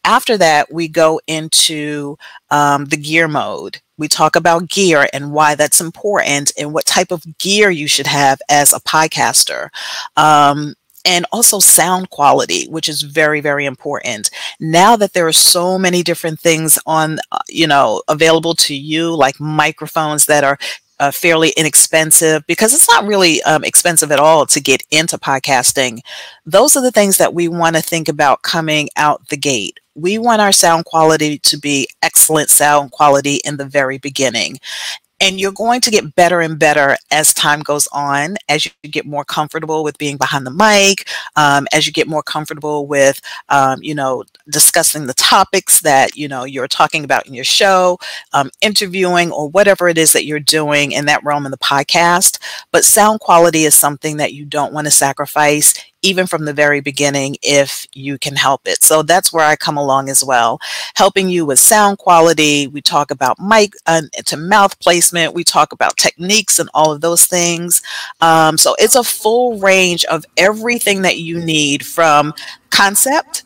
After 0.05 0.37
that, 0.37 0.71
we 0.71 0.87
go 0.87 1.19
into 1.27 2.17
um, 2.49 2.85
the 2.85 2.97
gear 2.97 3.27
mode. 3.27 3.81
We 3.97 4.07
talk 4.07 4.37
about 4.37 4.69
gear 4.69 5.07
and 5.11 5.33
why 5.33 5.55
that's 5.55 5.81
important 5.81 6.53
and 6.57 6.73
what 6.73 6.85
type 6.85 7.11
of 7.11 7.25
gear 7.37 7.69
you 7.69 7.89
should 7.89 8.07
have 8.07 8.39
as 8.47 8.71
a 8.71 8.79
podcaster. 8.79 9.67
Um, 10.15 10.75
and 11.05 11.25
also 11.31 11.59
sound 11.59 12.09
quality, 12.09 12.67
which 12.67 12.89
is 12.89 13.01
very, 13.01 13.41
very 13.41 13.65
important. 13.65 14.29
Now 14.59 14.95
that 14.95 15.13
there 15.13 15.27
are 15.27 15.33
so 15.33 15.77
many 15.77 16.03
different 16.03 16.39
things 16.39 16.77
on, 16.85 17.19
uh, 17.31 17.39
you 17.47 17.67
know, 17.67 18.03
available 18.07 18.55
to 18.55 18.75
you, 18.75 19.15
like 19.15 19.39
microphones 19.39 20.25
that 20.25 20.43
are 20.43 20.57
uh, 20.99 21.11
fairly 21.11 21.53
inexpensive 21.55 22.45
because 22.45 22.73
it's 22.73 22.89
not 22.89 23.05
really 23.05 23.41
um, 23.43 23.63
expensive 23.63 24.11
at 24.11 24.19
all 24.19 24.45
to 24.45 24.59
get 24.59 24.83
into 24.91 25.17
podcasting. 25.17 26.01
Those 26.45 26.75
are 26.75 26.81
the 26.81 26.91
things 26.91 27.17
that 27.17 27.33
we 27.33 27.47
want 27.47 27.75
to 27.75 27.81
think 27.81 28.09
about 28.09 28.41
coming 28.41 28.89
out 28.97 29.27
the 29.29 29.37
gate. 29.37 29.79
We 29.95 30.17
want 30.17 30.41
our 30.41 30.51
sound 30.51 30.85
quality 30.85 31.39
to 31.39 31.57
be 31.57 31.87
excellent 32.01 32.49
sound 32.49 32.91
quality 32.91 33.39
in 33.45 33.57
the 33.57 33.65
very 33.65 33.97
beginning. 33.97 34.59
And 35.21 35.39
you're 35.39 35.51
going 35.51 35.81
to 35.81 35.91
get 35.91 36.15
better 36.15 36.39
and 36.39 36.57
better 36.57 36.95
as 37.11 37.33
time 37.33 37.59
goes 37.59 37.87
on, 37.91 38.37
as 38.47 38.65
you 38.65 38.71
get 38.89 39.05
more 39.05 39.25
comfortable 39.25 39.83
with 39.83 39.97
being 39.97 40.15
behind 40.15 40.45
the 40.45 40.51
mic, 40.51 41.09
um, 41.35 41.67
as 41.73 41.85
you 41.85 41.91
get 41.91 42.07
more 42.07 42.23
comfortable 42.23 42.87
with, 42.87 43.19
um, 43.49 43.79
you 43.81 43.93
know, 43.93 44.23
discussing 44.49 45.07
the 45.07 45.13
topics 45.13 45.81
that, 45.81 46.15
you 46.15 46.27
know, 46.27 46.45
you're 46.45 46.69
talking 46.69 47.03
about 47.03 47.27
in 47.27 47.33
your 47.33 47.43
show, 47.43 47.97
um, 48.31 48.49
interviewing, 48.61 49.31
or 49.31 49.49
whatever 49.49 49.89
it 49.89 49.97
is 49.97 50.13
that 50.13 50.25
you're 50.25 50.39
doing 50.39 50.93
in 50.93 51.05
that 51.05 51.23
realm 51.23 51.45
in 51.45 51.51
the 51.51 51.57
podcast. 51.57 52.39
But 52.71 52.85
sound 52.85 53.19
quality 53.19 53.65
is 53.65 53.75
something 53.75 54.17
that 54.17 54.33
you 54.33 54.45
don't 54.45 54.73
want 54.73 54.87
to 54.87 54.91
sacrifice 54.91 55.73
even 56.01 56.27
from 56.27 56.45
the 56.45 56.53
very 56.53 56.79
beginning 56.81 57.37
if 57.41 57.87
you 57.93 58.17
can 58.17 58.35
help 58.35 58.61
it. 58.65 58.81
So 58.83 59.03
that's 59.03 59.33
where 59.33 59.45
I 59.45 59.55
come 59.55 59.77
along 59.77 60.09
as 60.09 60.23
well, 60.23 60.59
helping 60.95 61.29
you 61.29 61.45
with 61.45 61.59
sound 61.59 61.97
quality. 61.97 62.67
We 62.67 62.81
talk 62.81 63.11
about 63.11 63.39
mic 63.39 63.73
uh, 63.85 64.03
to 64.25 64.37
mouth 64.37 64.79
placement. 64.79 65.33
We 65.33 65.43
talk 65.43 65.73
about 65.73 65.97
techniques 65.97 66.59
and 66.59 66.69
all 66.73 66.91
of 66.91 67.01
those 67.01 67.25
things. 67.25 67.81
Um, 68.21 68.57
so 68.57 68.75
it's 68.79 68.95
a 68.95 69.03
full 69.03 69.59
range 69.59 70.05
of 70.05 70.25
everything 70.37 71.01
that 71.01 71.17
you 71.17 71.43
need 71.43 71.85
from 71.85 72.33
concept. 72.69 73.43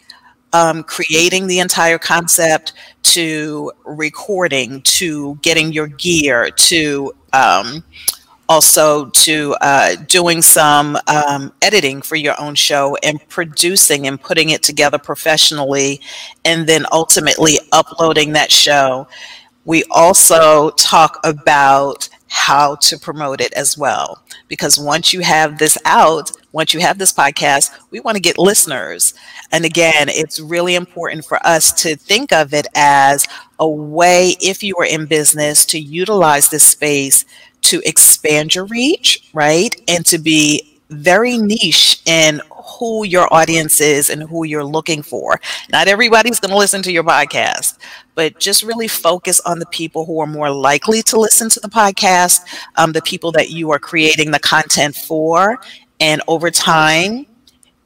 Um, 0.56 0.84
creating 0.84 1.48
the 1.48 1.58
entire 1.58 1.98
concept 1.98 2.74
to 3.02 3.72
recording 3.86 4.84
to 4.84 5.34
getting 5.42 5.74
your 5.74 5.88
gear 5.88 6.52
to 6.52 7.12
um, 7.34 7.84
also 8.50 9.08
to 9.08 9.56
uh, 9.62 9.96
doing 10.08 10.42
some 10.42 10.98
um, 11.08 11.54
editing 11.62 12.02
for 12.02 12.16
your 12.16 12.40
own 12.40 12.56
show 12.56 12.96
and 13.04 13.20
producing 13.30 14.08
and 14.08 14.20
putting 14.22 14.50
it 14.50 14.64
together 14.64 14.98
professionally 14.98 16.02
and 16.44 16.68
then 16.68 16.86
ultimately 16.92 17.60
uploading 17.72 18.34
that 18.34 18.52
show. 18.52 19.08
We 19.66 19.84
also 19.92 20.72
talk 20.72 21.20
about 21.24 22.10
how 22.28 22.76
to 22.76 22.98
promote 22.98 23.40
it 23.40 23.54
as 23.54 23.78
well 23.78 24.24
because 24.48 24.80
once 24.80 25.14
you 25.14 25.20
have 25.22 25.60
this 25.60 25.78
out 25.86 26.32
once 26.52 26.74
you 26.74 26.80
have 26.80 26.98
this 26.98 27.14
podcast 27.14 27.70
we 27.92 28.00
want 28.00 28.16
to 28.16 28.22
get 28.22 28.40
listeners. 28.40 29.14
And 29.52 29.64
again 29.66 30.10
it's 30.10 30.40
really 30.40 30.74
important 30.74 31.26
for 31.26 31.38
us 31.46 31.72
to 31.84 31.96
think 31.96 32.32
of 32.34 32.52
it 32.52 32.66
as 32.74 33.28
a 33.60 33.70
way 33.70 34.36
if 34.42 34.64
you 34.64 34.76
are 34.78 34.86
in 34.86 35.06
business 35.06 35.64
to 35.68 35.80
utilize 35.80 36.50
this 36.50 36.64
space 36.64 37.24
to 37.64 37.82
expand 37.86 38.56
your 38.56 38.66
reach, 38.66 39.30
right? 39.34 39.76
And 39.88 40.06
to 40.08 40.18
be 40.18 40.80
very 40.90 41.38
niche 41.38 42.02
in 42.06 42.42
who 42.80 43.06
your 43.06 43.32
audience 43.34 43.82
is 43.82 44.10
and 44.10 44.24
who 44.24 44.44
you're 44.44 44.64
looking 44.64 45.02
for. 45.02 45.40
Not 45.72 45.88
everybody's 45.88 46.40
going 46.40 46.52
to 46.52 46.58
listen 46.58 46.82
to 46.84 46.92
your 46.92 47.04
podcast, 47.04 47.78
but 48.16 48.40
just 48.40 48.64
really 48.64 48.88
focus 48.88 49.40
on 49.42 49.60
the 49.60 49.66
people 49.68 50.06
who 50.06 50.20
are 50.20 50.28
more 50.28 50.52
likely 50.52 51.02
to 51.04 51.20
listen 51.20 51.50
to 51.50 51.60
the 51.60 51.68
podcast, 51.68 52.42
um, 52.76 52.92
the 52.92 53.02
people 53.02 53.32
that 53.34 53.50
you 53.50 53.72
are 53.72 53.80
creating 53.80 54.32
the 54.32 54.40
content 54.40 54.96
for. 54.96 55.60
And 56.00 56.22
over 56.28 56.52
time, 56.52 57.26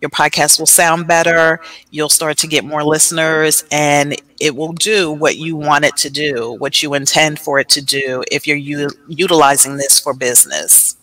your 0.01 0.09
podcast 0.09 0.59
will 0.59 0.65
sound 0.65 1.07
better. 1.07 1.59
You'll 1.91 2.09
start 2.09 2.37
to 2.39 2.47
get 2.47 2.63
more 2.63 2.83
listeners, 2.83 3.65
and 3.71 4.15
it 4.39 4.55
will 4.55 4.73
do 4.73 5.11
what 5.11 5.37
you 5.37 5.55
want 5.55 5.85
it 5.85 5.95
to 5.97 6.09
do, 6.09 6.55
what 6.59 6.81
you 6.81 6.93
intend 6.93 7.39
for 7.39 7.59
it 7.59 7.69
to 7.69 7.81
do 7.81 8.23
if 8.31 8.47
you're 8.47 8.57
u- 8.57 8.89
utilizing 9.07 9.77
this 9.77 9.99
for 9.99 10.13
business. 10.13 10.97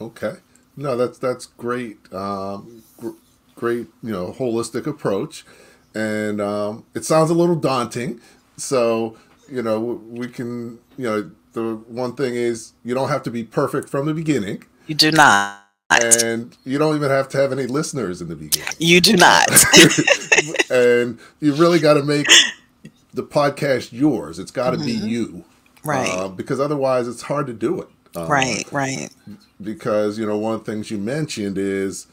Okay. 0.00 0.34
No, 0.76 0.96
that's 0.96 1.18
that's 1.18 1.46
great. 1.46 1.98
Um, 2.12 2.82
gr- 2.98 3.10
great, 3.54 3.86
you 4.02 4.12
know, 4.12 4.32
holistic 4.32 4.86
approach, 4.86 5.44
and 5.94 6.40
um, 6.40 6.84
it 6.94 7.04
sounds 7.04 7.30
a 7.30 7.34
little 7.34 7.54
daunting. 7.54 8.20
So, 8.56 9.16
you 9.48 9.62
know, 9.62 9.80
we 9.80 10.28
can, 10.28 10.78
you 10.96 11.04
know, 11.04 11.30
the 11.52 11.76
one 11.86 12.16
thing 12.16 12.34
is 12.34 12.72
you 12.84 12.94
don't 12.94 13.08
have 13.08 13.22
to 13.24 13.30
be 13.30 13.44
perfect 13.44 13.88
from 13.88 14.06
the 14.06 14.14
beginning. 14.14 14.64
You 14.86 14.96
do 14.96 15.12
not 15.12 15.64
and 16.02 16.56
you 16.64 16.78
don't 16.78 16.96
even 16.96 17.10
have 17.10 17.28
to 17.30 17.38
have 17.38 17.52
any 17.52 17.66
listeners 17.66 18.20
in 18.20 18.28
the 18.28 18.36
beginning. 18.36 18.68
You 18.78 19.00
do 19.00 19.16
not. 19.16 19.46
and 20.70 21.18
you 21.40 21.54
really 21.54 21.78
got 21.78 21.94
to 21.94 22.02
make 22.02 22.26
the 23.14 23.22
podcast 23.22 23.92
yours. 23.92 24.38
It's 24.38 24.50
got 24.50 24.72
to 24.72 24.76
mm-hmm. 24.76 24.86
be 24.86 24.92
you. 24.92 25.44
Right. 25.84 26.08
Uh, 26.08 26.28
because 26.28 26.60
otherwise, 26.60 27.08
it's 27.08 27.22
hard 27.22 27.46
to 27.46 27.52
do 27.52 27.80
it. 27.80 27.88
Uh, 28.16 28.26
right, 28.26 28.64
right. 28.70 29.08
Because, 29.60 30.18
you 30.18 30.26
know, 30.26 30.36
one 30.36 30.54
of 30.54 30.64
the 30.64 30.70
things 30.72 30.90
you 30.90 30.98
mentioned 30.98 31.58
is 31.58 32.06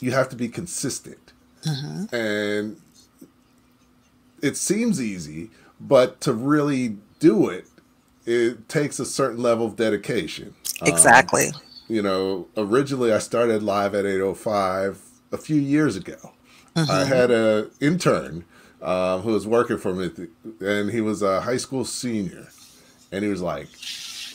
you 0.00 0.12
have 0.12 0.28
to 0.30 0.36
be 0.36 0.48
consistent. 0.48 1.32
Mm-hmm. 1.64 2.14
And 2.14 2.80
it 4.42 4.56
seems 4.56 5.00
easy, 5.00 5.50
but 5.80 6.20
to 6.22 6.32
really 6.32 6.96
do 7.18 7.48
it, 7.48 7.66
it 8.26 8.68
takes 8.68 8.98
a 8.98 9.06
certain 9.06 9.42
level 9.42 9.66
of 9.66 9.76
dedication. 9.76 10.54
Exactly. 10.82 11.48
Um, 11.48 11.60
you 11.88 12.02
know, 12.02 12.46
originally 12.56 13.12
I 13.12 13.18
started 13.18 13.62
live 13.62 13.94
at 13.94 14.04
805 14.04 15.02
a 15.32 15.38
few 15.38 15.56
years 15.60 15.96
ago. 15.96 16.32
Mm-hmm. 16.76 16.90
I 16.90 17.04
had 17.04 17.30
an 17.30 17.70
intern 17.80 18.44
uh, 18.80 19.18
who 19.18 19.32
was 19.32 19.46
working 19.46 19.78
for 19.78 19.94
me, 19.94 20.10
and 20.60 20.90
he 20.90 21.00
was 21.00 21.22
a 21.22 21.40
high 21.40 21.56
school 21.56 21.84
senior. 21.84 22.48
And 23.10 23.24
he 23.24 23.30
was 23.30 23.40
like, 23.40 23.68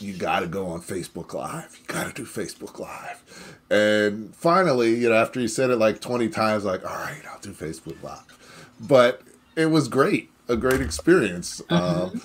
You 0.02 0.14
got 0.14 0.42
to 0.42 0.48
go 0.48 0.68
on 0.68 0.82
Facebook 0.82 1.34
Live. 1.34 1.78
You 1.80 1.86
got 1.94 2.08
to 2.08 2.24
do 2.24 2.28
Facebook 2.28 2.80
Live. 2.80 3.60
And 3.70 4.36
finally, 4.36 4.96
you 4.96 5.10
know, 5.10 5.16
after 5.16 5.40
he 5.40 5.48
said 5.48 5.70
it 5.70 5.78
like 5.78 6.02
20 6.02 6.30
times, 6.30 6.66
like, 6.66 6.84
All 6.84 6.96
right, 6.96 7.22
I'll 7.32 7.40
do 7.40 7.52
Facebook 7.52 8.02
Live. 8.02 8.74
But 8.80 9.22
it 9.56 9.68
was 9.68 9.88
great, 9.88 10.30
a 10.48 10.56
great 10.56 10.82
experience 10.82 11.62
mm-hmm. 11.70 12.16
um, 12.16 12.22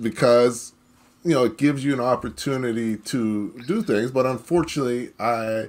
because 0.00 0.72
you 1.24 1.32
know, 1.34 1.44
it 1.44 1.58
gives 1.58 1.84
you 1.84 1.92
an 1.92 2.00
opportunity 2.00 2.96
to 2.96 3.52
do 3.66 3.82
things. 3.82 4.10
But 4.10 4.26
unfortunately, 4.26 5.10
I 5.18 5.68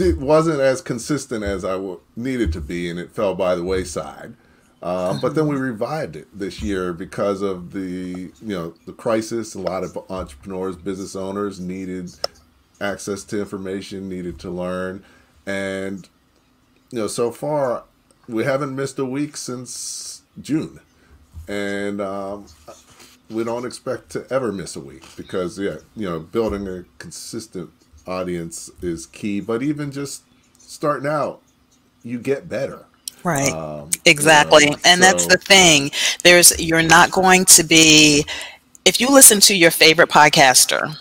did, 0.00 0.18
wasn't 0.18 0.60
as 0.60 0.80
consistent 0.80 1.44
as 1.44 1.62
I 1.62 1.72
w- 1.72 2.00
needed 2.16 2.54
to 2.54 2.60
be, 2.60 2.88
and 2.88 2.98
it 2.98 3.12
fell 3.12 3.34
by 3.34 3.54
the 3.54 3.62
wayside. 3.62 4.34
Uh, 4.82 5.20
but 5.20 5.34
then 5.34 5.46
we 5.46 5.56
revived 5.70 6.16
it 6.16 6.26
this 6.32 6.62
year 6.62 6.94
because 6.94 7.42
of 7.42 7.72
the 7.72 8.32
you 8.40 8.54
know 8.54 8.74
the 8.86 8.92
crisis. 8.92 9.54
A 9.54 9.58
lot 9.60 9.84
of 9.84 9.98
entrepreneurs, 10.08 10.76
business 10.76 11.14
owners 11.14 11.60
needed 11.60 12.12
access 12.80 13.24
to 13.24 13.38
information, 13.38 14.08
needed 14.08 14.38
to 14.40 14.50
learn, 14.50 15.04
and 15.44 16.08
you 16.90 17.00
know 17.00 17.06
so 17.06 17.30
far 17.30 17.84
we 18.26 18.44
haven't 18.44 18.74
missed 18.74 18.98
a 18.98 19.04
week 19.04 19.36
since 19.36 20.22
June, 20.40 20.80
and 21.46 22.00
um, 22.00 22.46
we 23.28 23.44
don't 23.44 23.66
expect 23.66 24.08
to 24.12 24.26
ever 24.30 24.50
miss 24.50 24.76
a 24.76 24.80
week 24.80 25.04
because 25.14 25.58
yeah, 25.58 25.76
you 25.94 26.08
know 26.08 26.20
building 26.20 26.66
a 26.66 26.84
consistent 26.98 27.70
audience 28.10 28.70
is 28.82 29.06
key. 29.06 29.40
But 29.40 29.62
even 29.62 29.92
just 29.92 30.22
starting 30.58 31.08
out, 31.08 31.42
you 32.02 32.18
get 32.18 32.48
better. 32.48 32.86
Right. 33.22 33.52
Um, 33.52 33.90
exactly. 34.04 34.64
You 34.64 34.70
know, 34.70 34.76
and 34.84 35.02
so, 35.02 35.10
that's 35.10 35.26
the 35.26 35.36
thing. 35.36 35.90
There's 36.22 36.58
you're 36.58 36.82
not 36.82 37.10
going 37.10 37.44
to 37.46 37.62
be 37.62 38.24
if 38.84 39.00
you 39.00 39.08
listen 39.10 39.40
to 39.40 39.54
your 39.54 39.70
favorite 39.70 40.08
podcaster, 40.08 40.96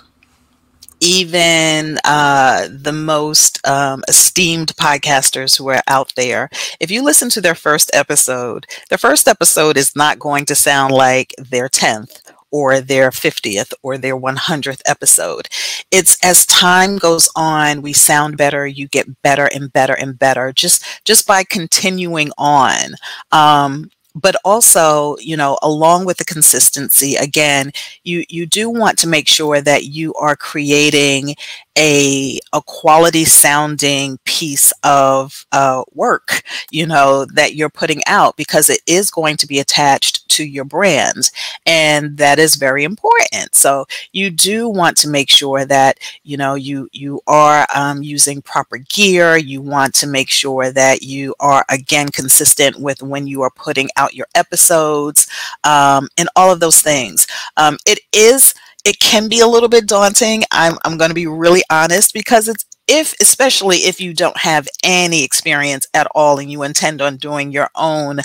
even 1.00 1.98
uh, 2.04 2.68
the 2.70 2.92
most 2.92 3.66
um, 3.66 4.04
esteemed 4.08 4.76
podcasters 4.76 5.58
who 5.58 5.70
are 5.70 5.82
out 5.88 6.14
there, 6.16 6.50
if 6.80 6.92
you 6.92 7.04
listen 7.04 7.30
to 7.30 7.42
their 7.42 7.56
first 7.56 7.90
episode, 7.94 8.66
their 8.90 8.98
first 8.98 9.28
episode 9.28 9.78
is 9.78 9.96
not 9.96 10.20
going 10.20 10.46
to 10.46 10.56
sound 10.56 10.94
like 10.94 11.34
their 11.38 11.70
10th 11.70 12.29
or 12.52 12.82
their 12.82 13.12
50th 13.12 13.74
or 13.84 13.98
their 13.98 14.18
100th 14.18 14.82
episode. 14.86 15.48
It's 15.92 16.18
as 16.24 16.46
time 16.46 16.98
goes 16.98 17.30
on, 17.36 17.82
we 17.82 17.94
sound 17.94 18.38
better, 18.38 18.66
you 18.66 18.88
get 18.88 19.22
better 19.22 19.50
and 19.54 19.72
better 19.72 19.94
and 19.94 20.18
better 20.18 20.52
just 20.52 20.84
just 21.06 21.28
by 21.28 21.44
continuing 21.44 22.32
on. 22.38 22.96
Um, 23.32 23.90
but 24.16 24.36
also 24.44 25.16
you 25.20 25.38
know 25.38 25.58
along 25.62 26.06
with 26.06 26.18
the 26.18 26.26
consistency 26.26 27.16
again 27.16 27.72
you 28.04 28.24
you 28.28 28.46
do 28.46 28.70
want 28.70 28.98
to 28.98 29.08
make 29.08 29.28
sure 29.28 29.62
that 29.62 29.86
you 29.86 30.14
are 30.16 30.36
creating 30.36 31.36
a 31.80 32.40
a 32.54 32.62
quality 32.62 33.26
sounding 33.26 34.20
piece 34.26 34.74
of 34.84 35.46
uh, 35.52 35.84
work 35.94 36.44
you 36.72 36.86
know 36.86 37.26
that 37.34 37.56
you're 37.56 37.70
putting 37.70 38.02
out 38.08 38.36
because 38.38 38.70
it 38.70 38.82
is 38.86 39.10
going 39.10 39.38
to 39.38 39.48
be 39.48 39.60
attached 39.60 40.28
to 40.30 40.44
your 40.44 40.66
brand 40.66 41.32
and 41.66 42.18
that 42.18 42.40
is 42.40 42.56
very 42.56 42.84
important. 42.84 43.56
So 43.56 43.86
you 44.12 44.30
do 44.30 44.70
want 44.70 44.98
to 44.98 45.10
make 45.10 45.30
sure 45.30 45.66
that 45.66 46.00
you 46.24 46.38
know 46.38 46.56
you 46.56 46.90
you 46.92 47.22
are 47.28 47.68
um, 47.76 48.04
using 48.04 48.42
proper 48.42 48.78
gear. 48.78 49.38
You 49.38 49.62
want 49.62 49.94
to 49.96 50.08
make 50.08 50.30
sure 50.30 50.72
that 50.72 51.02
you 51.02 51.36
are 51.40 51.66
again 51.70 52.10
consistent 52.10 52.80
with 52.80 53.02
when 53.02 53.28
you 53.28 53.42
are 53.42 53.52
putting 53.52 53.90
out 53.98 54.14
your 54.16 54.28
episodes 54.36 55.28
um, 55.64 56.08
and 56.18 56.30
all 56.36 56.52
of 56.52 56.60
those 56.60 56.82
things. 56.82 57.28
Um, 57.58 57.78
it 57.86 58.00
is 58.14 58.54
it 58.86 59.00
can 59.00 59.28
be 59.28 59.40
a 59.40 59.48
little 59.48 59.70
bit 59.70 59.88
daunting. 59.88 60.44
I'm, 60.52 60.78
I'm 60.86 60.98
going 60.98 61.10
to 61.10 61.16
be 61.16 61.28
really 61.28 61.64
honest 61.70 62.14
because 62.14 62.48
it's 62.48 62.66
if 62.90 63.14
especially 63.22 63.78
if 63.78 64.02
you 64.02 64.14
don't 64.14 64.38
have 64.38 64.68
any 64.84 65.24
experience 65.24 65.88
at 65.94 66.08
all 66.16 66.40
and 66.40 66.52
you 66.52 66.64
intend 66.64 67.02
on 67.02 67.18
doing 67.18 67.52
your 67.52 67.70
own 67.76 68.20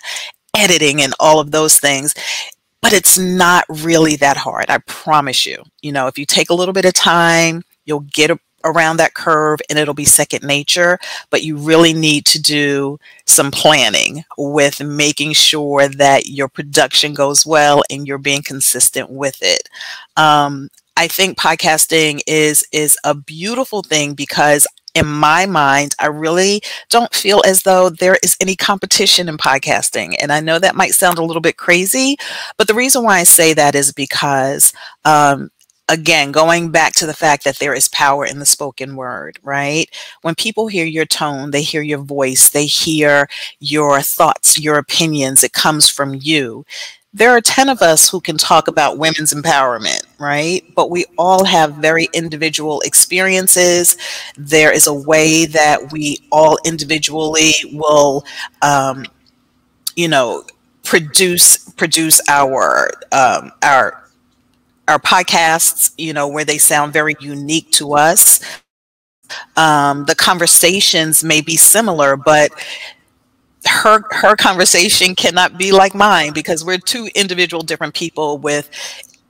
editing 0.57 1.03
and 1.03 1.13
all 1.21 1.39
of 1.39 1.51
those 1.51 1.79
things 1.79 2.15
but 2.81 2.93
it's 2.93 3.19
not 3.19 3.65
really 3.69 4.17
that 4.17 4.37
hard 4.39 4.65
i 4.71 4.79
promise 4.87 5.45
you 5.45 5.63
you 5.83 5.93
know 5.93 6.07
if 6.07 6.19
you 6.19 6.25
take 6.25 6.49
a 6.49 6.55
little 6.55 6.73
bit 6.73 6.87
of 6.87 6.95
time 6.95 7.63
you'll 7.85 8.01
get 8.01 8.31
a, 8.31 8.39
around 8.65 8.97
that 8.97 9.15
curve 9.15 9.61
and 9.69 9.79
it'll 9.79 9.95
be 9.95 10.05
second 10.05 10.43
nature, 10.43 10.99
but 11.31 11.43
you 11.43 11.57
really 11.57 11.93
need 11.93 12.25
to 12.27 12.41
do 12.41 12.99
some 13.27 13.51
planning 13.51 14.25
with 14.37 14.83
making 14.83 15.33
sure 15.33 15.89
that 15.89 16.27
your 16.27 16.49
production 16.49 17.15
goes 17.15 17.47
well 17.47 17.83
and 17.91 18.07
you're 18.07 18.19
being 18.19 18.43
consistent 18.43 19.11
with 19.11 19.39
it. 19.43 19.69
Um, 20.17 20.71
I 20.97 21.09
think 21.09 21.39
podcasting 21.39 22.21
is 22.27 22.65
is 22.73 22.97
a 23.05 23.15
beautiful 23.15 23.83
thing 23.83 24.15
because 24.15 24.67
in 24.95 25.07
my 25.07 25.45
mind, 25.45 25.95
I 25.99 26.07
really 26.07 26.63
don't 26.89 27.13
feel 27.13 27.43
as 27.45 27.65
though 27.65 27.91
there 27.91 28.17
is 28.23 28.37
any 28.41 28.55
competition 28.55 29.29
in 29.29 29.37
podcasting. 29.37 30.15
And 30.21 30.33
I 30.33 30.39
know 30.39 30.61
that 30.61 30.77
might 30.77 30.95
sound 30.95 31.19
a 31.19 31.25
little 31.25 31.43
bit 31.43 31.57
crazy, 31.57 32.17
but 32.57 32.69
the 32.69 32.75
reason 32.75 33.03
why 33.03 33.19
I 33.19 33.25
say 33.25 33.53
that 33.55 33.75
is 33.75 33.93
because 33.93 34.73
um, 35.05 35.51
again, 35.89 36.33
going 36.33 36.71
back 36.71 36.93
to 36.95 37.07
the 37.07 37.15
fact 37.15 37.45
that 37.45 37.59
there 37.59 37.75
is 37.75 37.89
power 37.89 38.25
in 38.25 38.39
the 38.39 38.47
spoken 38.47 38.97
word, 38.97 39.39
right? 39.43 39.87
When 40.23 40.35
people 40.35 40.69
hear 40.69 40.87
your 40.87 41.05
tone, 41.05 41.51
they 41.51 41.63
hear 41.63 41.83
your 41.83 41.99
voice, 41.99 42.51
they 42.51 42.67
hear 42.67 43.29
your 43.61 44.01
thoughts, 44.01 44.59
your 44.59 44.79
opinions, 44.79 45.45
it 45.45 45.53
comes 45.53 45.89
from 45.89 46.19
you. 46.21 46.65
There 47.13 47.31
are 47.31 47.41
10 47.41 47.69
of 47.69 47.81
us 47.81 48.09
who 48.09 48.21
can 48.21 48.37
talk 48.37 48.67
about 48.67 48.99
women's 48.99 49.33
empowerment, 49.33 50.03
right? 50.19 50.65
But 50.75 50.91
we 50.91 51.05
all 51.17 51.45
have 51.45 51.77
very 51.77 52.09
individual 52.13 52.81
experiences. 52.81 53.97
There 54.37 54.73
is 54.73 54.89
a 54.89 54.95
way 54.95 55.47
that 55.47 55.93
we 55.93 56.19
all 56.33 56.59
individually 56.65 57.53
will, 57.73 58.25
um, 58.63 59.05
you 59.95 60.09
know, 60.09 60.45
produce 60.83 61.57
produce 61.71 62.21
our 62.29 62.91
um, 63.13 63.53
our 63.63 64.04
our 64.89 64.99
podcasts, 64.99 65.93
you 65.97 66.13
know, 66.13 66.29
where 66.29 66.45
they 66.45 66.59
sound 66.59 66.93
very 66.93 67.17
unique 67.21 67.71
to 67.73 67.95
us. 67.95 68.41
Um, 69.57 70.05
the 70.05 70.15
conversations 70.15 71.25
may 71.25 71.41
be 71.41 71.57
similar, 71.57 72.17
but 72.17 72.53
her 73.67 74.03
her 74.11 74.37
conversation 74.37 75.15
cannot 75.15 75.57
be 75.59 75.73
like 75.73 75.95
mine 75.95 76.33
because 76.33 76.65
we're 76.65 76.79
two 76.79 77.09
individual 77.15 77.63
different 77.63 77.95
people 77.95 78.39
with 78.39 78.69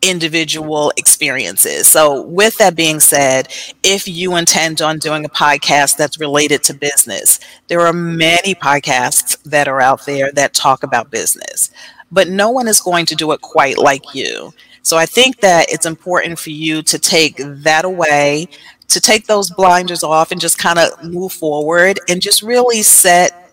individual 0.02 0.92
experiences. 0.96 1.88
So, 1.88 2.22
with 2.22 2.58
that 2.58 2.76
being 2.76 3.00
said, 3.00 3.48
if 3.82 4.06
you 4.06 4.36
intend 4.36 4.82
on 4.82 4.98
doing 4.98 5.24
a 5.24 5.28
podcast 5.28 5.96
that's 5.96 6.20
related 6.20 6.62
to 6.64 6.74
business, 6.74 7.40
there 7.68 7.80
are 7.80 7.92
many 7.92 8.54
podcasts 8.54 9.42
that 9.44 9.66
are 9.66 9.80
out 9.80 10.04
there 10.04 10.30
that 10.32 10.52
talk 10.52 10.82
about 10.82 11.10
business, 11.10 11.70
but 12.12 12.28
no 12.28 12.50
one 12.50 12.68
is 12.68 12.80
going 12.80 13.06
to 13.06 13.14
do 13.14 13.32
it 13.32 13.40
quite 13.40 13.78
like 13.78 14.14
you. 14.14 14.52
So 14.84 14.96
I 14.96 15.06
think 15.06 15.40
that 15.40 15.66
it's 15.70 15.86
important 15.86 16.38
for 16.38 16.50
you 16.50 16.82
to 16.82 16.98
take 16.98 17.38
that 17.38 17.84
away, 17.84 18.48
to 18.88 19.00
take 19.00 19.26
those 19.26 19.50
blinders 19.50 20.04
off 20.04 20.30
and 20.30 20.40
just 20.40 20.58
kind 20.58 20.78
of 20.78 21.02
move 21.02 21.32
forward 21.32 21.98
and 22.08 22.22
just 22.22 22.42
really 22.42 22.82
set 22.82 23.50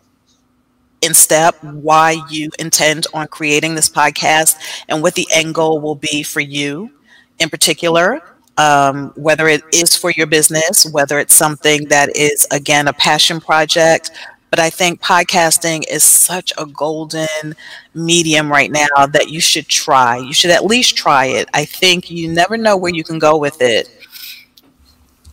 in 1.01 1.15
step 1.15 1.55
why 1.63 2.21
you 2.29 2.51
intend 2.59 3.07
on 3.13 3.27
creating 3.27 3.73
this 3.73 3.89
podcast 3.89 4.57
and 4.87 5.01
what 5.01 5.15
the 5.15 5.27
end 5.33 5.55
goal 5.55 5.81
will 5.81 5.95
be 5.95 6.21
for 6.21 6.41
you 6.41 6.91
in 7.39 7.49
particular 7.49 8.21
um, 8.57 9.11
whether 9.15 9.47
it 9.47 9.63
is 9.73 9.95
for 9.95 10.11
your 10.11 10.27
business, 10.27 10.85
whether 10.85 11.17
it's 11.19 11.35
something 11.35 11.85
that 11.87 12.15
is, 12.15 12.45
again, 12.51 12.87
a 12.87 12.93
passion 12.93 13.39
project, 13.39 14.11
but 14.51 14.59
I 14.59 14.69
think 14.69 15.01
podcasting 15.01 15.83
is 15.89 16.03
such 16.03 16.51
a 16.57 16.65
golden 16.65 17.55
medium 17.95 18.51
right 18.51 18.69
now 18.69 19.07
that 19.07 19.29
you 19.29 19.39
should 19.39 19.67
try. 19.69 20.17
You 20.17 20.33
should 20.33 20.51
at 20.51 20.65
least 20.65 20.97
try 20.97 21.25
it. 21.25 21.49
I 21.53 21.63
think 21.63 22.11
you 22.11 22.29
never 22.29 22.57
know 22.57 22.75
where 22.75 22.93
you 22.93 23.03
can 23.03 23.17
go 23.17 23.37
with 23.37 23.61
it. 23.61 23.89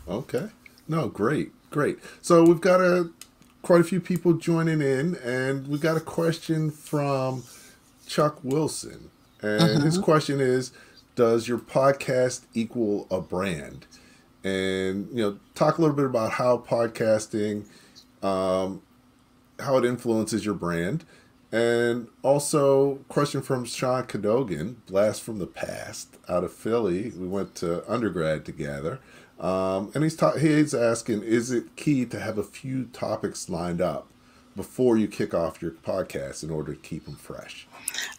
Okay. 0.09 0.48
No, 0.87 1.09
great. 1.09 1.50
Great. 1.70 1.98
So 2.22 2.44
we've 2.44 2.61
got 2.61 2.81
a 2.81 3.11
quite 3.62 3.81
a 3.81 3.85
few 3.85 4.00
people 4.00 4.35
joining 4.35 4.81
in 4.81 5.16
and 5.16 5.66
we 5.66 5.78
got 5.78 5.96
a 5.96 6.00
question 6.00 6.70
from 6.70 7.42
Chuck 8.07 8.38
Wilson. 8.44 9.11
And 9.42 9.62
uh-huh. 9.62 9.81
his 9.81 9.98
question 9.98 10.40
is 10.40 10.70
does 11.16 11.48
your 11.48 11.59
podcast 11.59 12.42
equal 12.54 13.09
a 13.11 13.20
brand? 13.20 13.85
And 14.44 15.09
you 15.11 15.22
know, 15.22 15.38
talk 15.57 15.78
a 15.78 15.81
little 15.81 15.96
bit 15.96 16.04
about 16.04 16.31
how 16.31 16.59
podcasting 16.59 17.66
um, 18.22 18.81
how 19.59 19.77
it 19.77 19.85
influences 19.85 20.44
your 20.44 20.55
brand. 20.55 21.05
And 21.51 22.09
also, 22.23 22.97
question 23.09 23.40
from 23.40 23.64
Sean 23.64 24.05
Cadogan, 24.05 24.83
Blast 24.87 25.23
from 25.23 25.38
the 25.38 25.47
Past, 25.47 26.18
out 26.29 26.44
of 26.44 26.53
Philly. 26.53 27.11
We 27.16 27.27
went 27.27 27.55
to 27.57 27.90
undergrad 27.90 28.44
together. 28.44 29.01
Um, 29.40 29.90
and 29.94 30.05
he's, 30.05 30.16
ta- 30.16 30.37
he's 30.37 30.75
asking 30.75 31.23
Is 31.23 31.51
it 31.51 31.77
key 31.77 32.05
to 32.07 32.21
have 32.21 32.37
a 32.38 32.42
few 32.42 32.87
topics 32.87 33.49
lined 33.49 33.81
up 33.81 34.09
before 34.57 34.99
you 34.99 35.07
kick 35.09 35.33
off 35.33 35.62
your 35.62 35.71
podcast 35.71 36.42
in 36.42 36.51
order 36.51 36.75
to 36.75 36.81
keep 36.81 37.07
them 37.07 37.14
fresh? 37.14 37.66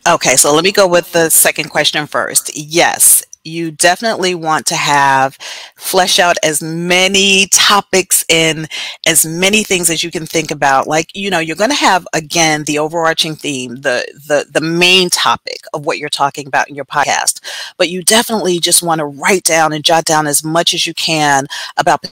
Okay, 0.07 0.35
so 0.35 0.53
let 0.53 0.63
me 0.63 0.71
go 0.71 0.87
with 0.87 1.11
the 1.11 1.29
second 1.29 1.69
question 1.69 2.07
first. 2.07 2.57
Yes, 2.57 3.23
you 3.43 3.71
definitely 3.71 4.35
want 4.35 4.65
to 4.67 4.75
have 4.75 5.37
flesh 5.75 6.19
out 6.19 6.37
as 6.43 6.61
many 6.61 7.47
topics 7.53 8.25
and 8.29 8.67
as 9.07 9.25
many 9.25 9.63
things 9.63 9.89
as 9.89 10.03
you 10.03 10.11
can 10.11 10.25
think 10.25 10.51
about. 10.51 10.87
Like 10.87 11.15
you 11.15 11.29
know 11.29 11.39
you're 11.39 11.55
going 11.55 11.69
to 11.69 11.75
have 11.75 12.07
again 12.13 12.63
the 12.63 12.79
overarching 12.79 13.35
theme 13.35 13.75
the 13.77 14.05
the 14.27 14.45
the 14.51 14.61
main 14.61 15.09
topic 15.09 15.59
of 15.73 15.85
what 15.85 15.97
you're 15.97 16.09
talking 16.09 16.47
about 16.47 16.69
in 16.69 16.75
your 16.75 16.85
podcast. 16.85 17.41
But 17.77 17.89
you 17.89 18.03
definitely 18.03 18.59
just 18.59 18.83
want 18.83 18.99
to 18.99 19.05
write 19.05 19.43
down 19.43 19.73
and 19.73 19.83
jot 19.83 20.05
down 20.05 20.27
as 20.27 20.43
much 20.43 20.73
as 20.73 20.85
you 20.85 20.93
can 20.93 21.47
about 21.77 22.03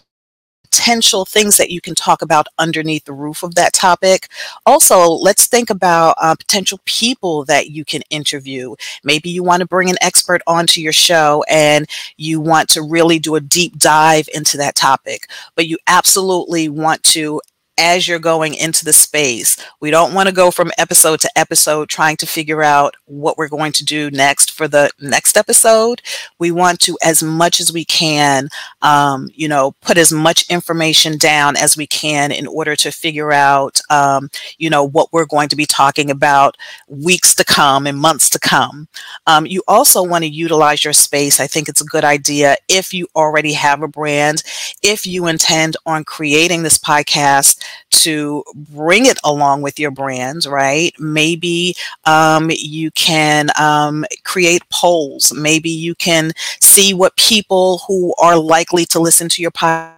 potential 0.77 1.25
things 1.25 1.57
that 1.57 1.71
you 1.71 1.81
can 1.81 1.95
talk 1.95 2.21
about 2.21 2.47
underneath 2.59 3.05
the 3.05 3.13
roof 3.13 3.41
of 3.41 3.55
that 3.55 3.73
topic. 3.73 4.27
Also, 4.65 5.09
let's 5.09 5.47
think 5.47 5.71
about 5.71 6.15
uh, 6.21 6.35
potential 6.35 6.79
people 6.85 7.43
that 7.45 7.71
you 7.71 7.83
can 7.83 8.03
interview. 8.11 8.75
Maybe 9.03 9.29
you 9.29 9.43
want 9.43 9.61
to 9.61 9.67
bring 9.67 9.89
an 9.89 9.97
expert 10.01 10.41
onto 10.45 10.79
your 10.79 10.93
show 10.93 11.43
and 11.49 11.87
you 12.17 12.39
want 12.39 12.69
to 12.69 12.83
really 12.83 13.17
do 13.17 13.35
a 13.35 13.41
deep 13.41 13.77
dive 13.79 14.29
into 14.33 14.55
that 14.57 14.75
topic, 14.75 15.27
but 15.55 15.67
you 15.67 15.77
absolutely 15.87 16.69
want 16.69 17.01
to 17.05 17.41
as 17.77 18.07
you're 18.07 18.19
going 18.19 18.53
into 18.53 18.83
the 18.83 18.93
space. 18.93 19.57
We 19.79 19.91
don't 19.91 20.13
want 20.13 20.27
to 20.27 20.33
go 20.33 20.51
from 20.51 20.71
episode 20.77 21.19
to 21.21 21.37
episode 21.37 21.89
trying 21.89 22.17
to 22.17 22.27
figure 22.27 22.63
out 22.63 22.95
what 23.05 23.37
we're 23.37 23.47
going 23.47 23.71
to 23.73 23.85
do 23.85 24.09
next 24.11 24.51
for 24.51 24.67
the 24.67 24.89
next 24.99 25.37
episode. 25.37 26.01
We 26.39 26.51
want 26.51 26.79
to, 26.81 26.97
as 27.03 27.21
much 27.21 27.59
as 27.59 27.71
we 27.71 27.85
can, 27.85 28.49
um, 28.81 29.29
you 29.33 29.47
know, 29.47 29.73
put 29.81 29.97
as 29.97 30.11
much 30.11 30.49
information 30.49 31.17
down 31.17 31.55
as 31.55 31.77
we 31.77 31.87
can 31.87 32.31
in 32.31 32.47
order 32.47 32.75
to 32.77 32.91
figure 32.91 33.31
out, 33.31 33.79
um, 33.89 34.29
you 34.57 34.69
know, 34.69 34.83
what 34.83 35.13
we're 35.13 35.25
going 35.25 35.49
to 35.49 35.55
be 35.55 35.65
talking 35.65 36.09
about 36.09 36.57
weeks 36.87 37.35
to 37.35 37.45
come 37.45 37.85
and 37.85 37.97
months 37.97 38.29
to 38.29 38.39
come. 38.39 38.87
Um, 39.27 39.45
you 39.45 39.63
also 39.67 40.03
want 40.03 40.23
to 40.23 40.29
utilize 40.29 40.83
your 40.83 40.93
space. 40.93 41.39
I 41.39 41.47
think 41.47 41.69
it's 41.69 41.81
a 41.81 41.85
good 41.85 42.03
idea 42.03 42.57
if 42.67 42.93
you 42.93 43.07
already 43.15 43.53
have 43.53 43.81
a 43.81 43.87
brand, 43.87 44.43
if 44.81 45.05
you 45.05 45.27
intend 45.27 45.77
on 45.85 46.03
creating 46.03 46.63
this 46.63 46.77
podcast 46.77 47.63
to 47.89 48.43
bring 48.55 49.05
it 49.05 49.17
along 49.23 49.61
with 49.61 49.79
your 49.79 49.91
brands, 49.91 50.47
right? 50.47 50.93
Maybe 50.99 51.75
um, 52.05 52.49
you 52.51 52.91
can 52.91 53.49
um, 53.59 54.05
create 54.23 54.63
polls. 54.69 55.33
Maybe 55.33 55.69
you 55.69 55.95
can 55.95 56.31
see 56.59 56.93
what 56.93 57.15
people 57.17 57.79
who 57.87 58.13
are 58.19 58.37
likely 58.37 58.85
to 58.87 58.99
listen 58.99 59.29
to 59.29 59.41
your 59.41 59.51
podcast 59.51 59.96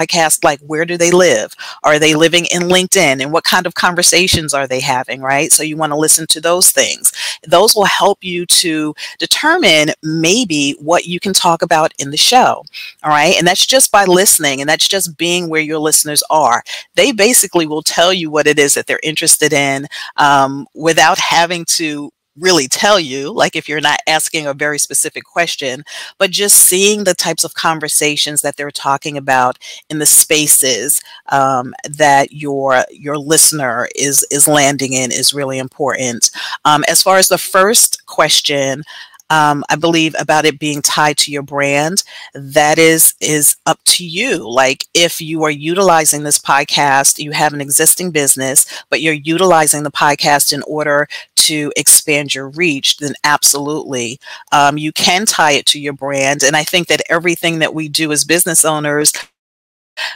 podcast 0.00 0.44
like 0.44 0.60
where 0.60 0.84
do 0.84 0.96
they 0.96 1.10
live? 1.10 1.54
Are 1.82 1.98
they 1.98 2.14
living 2.14 2.46
in 2.52 2.62
linkedin? 2.62 3.22
And 3.22 3.32
what 3.32 3.44
kind 3.44 3.66
of 3.66 3.74
conversations 3.74 4.54
are 4.54 4.66
they 4.66 4.80
having? 4.80 5.20
Right? 5.20 5.52
So 5.52 5.62
you 5.62 5.76
want 5.76 5.92
to 5.92 5.98
listen 5.98 6.26
to 6.28 6.40
those 6.40 6.70
things. 6.70 7.12
Those 7.46 7.74
will 7.74 7.84
help 7.84 8.22
you 8.22 8.46
to 8.46 8.94
determine 9.18 9.90
maybe 10.02 10.72
what 10.80 11.06
you 11.06 11.20
can 11.20 11.32
talk 11.32 11.62
about 11.62 11.92
in 11.98 12.10
the 12.10 12.16
show 12.16 12.62
all 13.02 13.10
right? 13.10 13.36
And 13.38 13.46
that's 13.46 13.66
just 13.66 13.92
by 13.92 14.04
listening 14.04 14.60
and 14.60 14.68
that's 14.68 14.88
just 14.88 15.16
being 15.16 15.48
where 15.48 15.60
your 15.60 15.78
listeners 15.78 16.22
are. 16.30 16.62
They 16.94 17.12
basically 17.12 17.66
will 17.66 17.82
tell 17.82 18.12
you 18.12 18.30
what 18.30 18.46
it 18.46 18.58
is 18.58 18.74
that 18.74 18.86
they're 18.86 19.00
interested 19.02 19.52
in 19.52 19.86
um, 20.16 20.66
without 20.74 21.18
having 21.18 21.64
to 21.66 22.10
really 22.38 22.68
tell 22.68 22.98
you, 23.00 23.32
like 23.32 23.56
if 23.56 23.68
you're 23.68 23.80
not 23.80 24.00
asking 24.06 24.46
a 24.46 24.54
very 24.54 24.78
specific 24.78 25.24
question, 25.24 25.84
but 26.18 26.30
just 26.30 26.56
seeing 26.56 27.04
the 27.04 27.14
types 27.14 27.44
of 27.44 27.54
conversations 27.54 28.42
that 28.42 28.56
they're 28.56 28.70
talking 28.70 29.16
about 29.16 29.58
in 29.90 29.98
the 29.98 30.06
spaces 30.06 31.00
um, 31.30 31.74
that 31.88 32.32
your 32.32 32.84
your 32.90 33.18
listener 33.18 33.88
is 33.94 34.26
is 34.30 34.48
landing 34.48 34.92
in 34.92 35.10
is 35.12 35.34
really 35.34 35.58
important. 35.58 36.30
Um, 36.64 36.84
as 36.88 37.02
far 37.02 37.18
as 37.18 37.28
the 37.28 37.38
first 37.38 38.06
question, 38.06 38.82
um, 39.30 39.64
I 39.68 39.76
believe 39.76 40.14
about 40.18 40.44
it 40.44 40.58
being 40.58 40.82
tied 40.82 41.18
to 41.18 41.32
your 41.32 41.42
brand, 41.42 42.04
that 42.34 42.78
is 42.78 43.14
is 43.20 43.56
up 43.66 43.80
to 43.86 44.06
you. 44.06 44.48
Like 44.48 44.84
if 44.94 45.20
you 45.20 45.42
are 45.44 45.50
utilizing 45.50 46.22
this 46.22 46.38
podcast, 46.38 47.18
you 47.18 47.32
have 47.32 47.52
an 47.52 47.60
existing 47.60 48.10
business, 48.10 48.66
but 48.90 49.00
you're 49.00 49.14
utilizing 49.14 49.82
the 49.82 49.90
podcast 49.90 50.52
in 50.52 50.62
order 50.62 51.08
to 51.36 51.72
expand 51.76 52.34
your 52.34 52.48
reach, 52.48 52.96
then 52.98 53.14
absolutely 53.24 54.18
um, 54.52 54.78
you 54.78 54.92
can 54.92 55.26
tie 55.26 55.52
it 55.52 55.66
to 55.66 55.80
your 55.80 55.92
brand. 55.92 56.42
And 56.42 56.56
I 56.56 56.64
think 56.64 56.88
that 56.88 57.02
everything 57.08 57.60
that 57.60 57.74
we 57.74 57.88
do 57.88 58.10
as 58.12 58.24
business 58.24 58.64
owners 58.64 59.12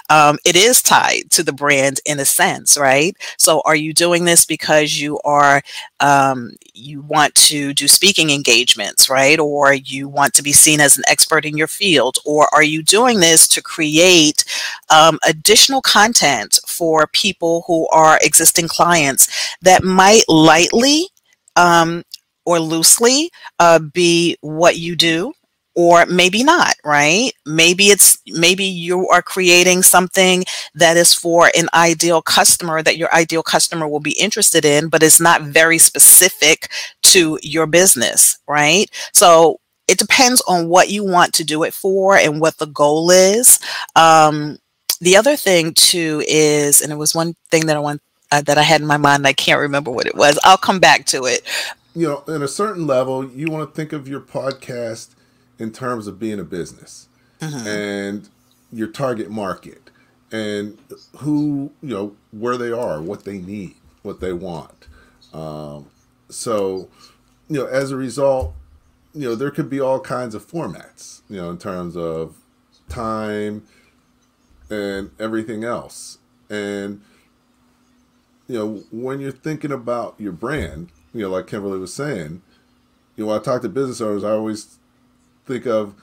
um, 0.09 0.39
it 0.45 0.57
is 0.57 0.83
tied 0.83 1.31
to 1.31 1.43
the 1.43 1.53
brand 1.53 2.01
in 2.07 2.21
a 2.21 2.25
sense, 2.25 2.77
right? 2.79 3.17
So, 3.39 3.63
are 3.65 3.77
you 3.77 3.93
doing 3.93 4.25
this 4.25 4.45
because 4.45 5.01
you 5.01 5.19
are 5.25 5.63
um, 6.01 6.53
you 6.75 7.03
want 7.03 7.35
to 7.37 7.73
do 7.75 7.89
speaking 7.89 8.31
engagements, 8.31 9.09
right? 9.09 9.39
Or 9.39 9.73
you 9.75 10.09
want 10.09 10.35
to 10.35 10.43
be 10.43 10.53
seen 10.53 10.81
as 10.81 10.97
an 10.97 11.05
expert 11.09 11.45
in 11.45 11.57
your 11.57 11.67
field, 11.69 12.19
or 12.25 12.49
are 12.55 12.63
you 12.63 12.83
doing 12.83 13.21
this 13.21 13.47
to 13.49 13.63
create 13.63 14.45
um, 14.91 15.19
additional 15.27 15.83
content 15.83 16.59
for 16.67 17.07
people 17.13 17.65
who 17.67 17.89
are 17.89 18.19
existing 18.23 18.69
clients 18.69 19.29
that 19.63 19.85
might 19.85 20.23
lightly 20.29 21.09
um, 21.57 22.03
or 22.45 22.59
loosely 22.59 23.31
uh, 23.59 23.79
be 23.79 24.37
what 24.41 24.77
you 24.79 24.97
do? 24.97 25.33
Or 25.75 26.07
maybe 26.07 26.43
not 26.43 26.75
right? 26.85 27.33
Maybe 27.47 27.87
it's 27.87 28.19
maybe 28.27 28.65
you 28.65 29.09
are 29.09 29.23
creating 29.23 29.83
something 29.83 30.45
that 30.75 30.97
is 30.97 31.13
for 31.13 31.51
an 31.57 31.69
ideal 31.75 32.23
customer 32.23 32.83
that 32.83 32.97
your 32.97 33.13
ideal 33.15 33.43
customer 33.43 33.89
will 33.89 34.01
be 34.01 34.19
interested 34.19 34.65
in 34.65 34.89
but 34.89 35.03
it's 35.03 35.21
not 35.21 35.43
very 35.43 35.79
specific 35.79 36.71
to 37.03 37.39
your 37.43 37.67
business 37.67 38.39
right? 38.47 38.91
So 39.13 39.61
it 39.89 39.99
depends 39.99 40.41
on 40.47 40.69
what 40.69 40.89
you 40.89 41.05
want 41.05 41.35
to 41.35 41.45
do 41.45 41.65
it 41.65 41.75
for 41.75 42.17
and 42.17 42.41
what 42.41 42.59
the 42.59 42.67
goal 42.67 43.11
is. 43.11 43.59
Um, 43.97 44.59
the 45.01 45.17
other 45.17 45.37
thing 45.37 45.75
too 45.75 46.23
is 46.29 46.81
and 46.81 46.93
it 46.93 46.97
was 46.97 47.15
one 47.15 47.35
thing 47.51 47.67
that 47.67 47.77
i 47.77 47.81
want 47.81 48.03
uh, 48.31 48.43
that 48.43 48.59
i 48.59 48.63
had 48.63 48.81
in 48.81 48.87
my 48.87 48.99
mind 48.99 49.27
i 49.27 49.33
can't 49.33 49.61
remember 49.61 49.91
what 49.91 50.07
it 50.07 50.15
was 50.15 50.39
i'll 50.45 50.59
come 50.59 50.79
back 50.79 51.07
to 51.07 51.25
it. 51.25 51.43
You 51.95 52.07
know, 52.07 52.35
in 52.35 52.43
a 52.43 52.49
certain 52.49 52.87
level, 52.87 53.29
you 53.29 53.51
want 53.51 53.69
to 53.69 53.75
think 53.75 53.93
of 53.93 54.07
your 54.07 54.21
podcast 54.21 55.09
in 55.61 55.71
terms 55.71 56.09
of 56.09 56.19
being 56.19 56.41
a 56.41 56.45
business. 56.45 57.07
Mm-hmm. 57.41 57.67
and 57.67 58.29
your 58.71 58.89
target 58.89 59.31
market 59.31 59.91
and 60.31 60.77
who 61.21 61.73
you 61.83 61.89
know 61.89 62.15
where 62.33 62.59
they 62.59 62.71
are 62.71 63.01
what 63.01 63.25
they 63.25 63.39
need 63.39 63.77
what 64.03 64.21
they 64.21 64.35
want. 64.35 64.89
Um, 65.33 65.87
so 66.29 66.91
you 67.49 67.59
know 67.59 67.67
as 67.67 67.93
a 67.93 67.97
result 67.97 68.55
you 69.15 69.27
know 69.27 69.35
there 69.35 69.51
could 69.51 69.71
be 69.71 69.81
all 69.81 70.01
kinds 70.01 70.35
of 70.35 70.47
formats 70.47 71.23
you 71.31 71.39
know 71.39 71.49
in 71.49 71.57
terms 71.57 71.97
of 71.97 72.37
time 72.91 73.67
and 74.69 75.11
everything 75.19 75.65
else. 75.65 76.19
And 76.51 77.01
you 78.49 78.59
know 78.59 78.83
when 78.91 79.21
you're 79.21 79.33
thinking 79.33 79.73
about 79.73 80.15
your 80.19 80.33
brand 80.33 80.91
you 81.15 81.23
know 81.23 81.31
like 81.31 81.47
kimberly 81.47 81.79
was 81.79 81.95
saying 81.95 82.43
you 83.17 83.25
know 83.25 83.29
when 83.31 83.41
i 83.41 83.43
talk 83.43 83.63
to 83.63 83.69
business 83.69 84.01
owners 84.01 84.25
i 84.25 84.31
always 84.33 84.80
think 85.51 85.67
of 85.67 85.95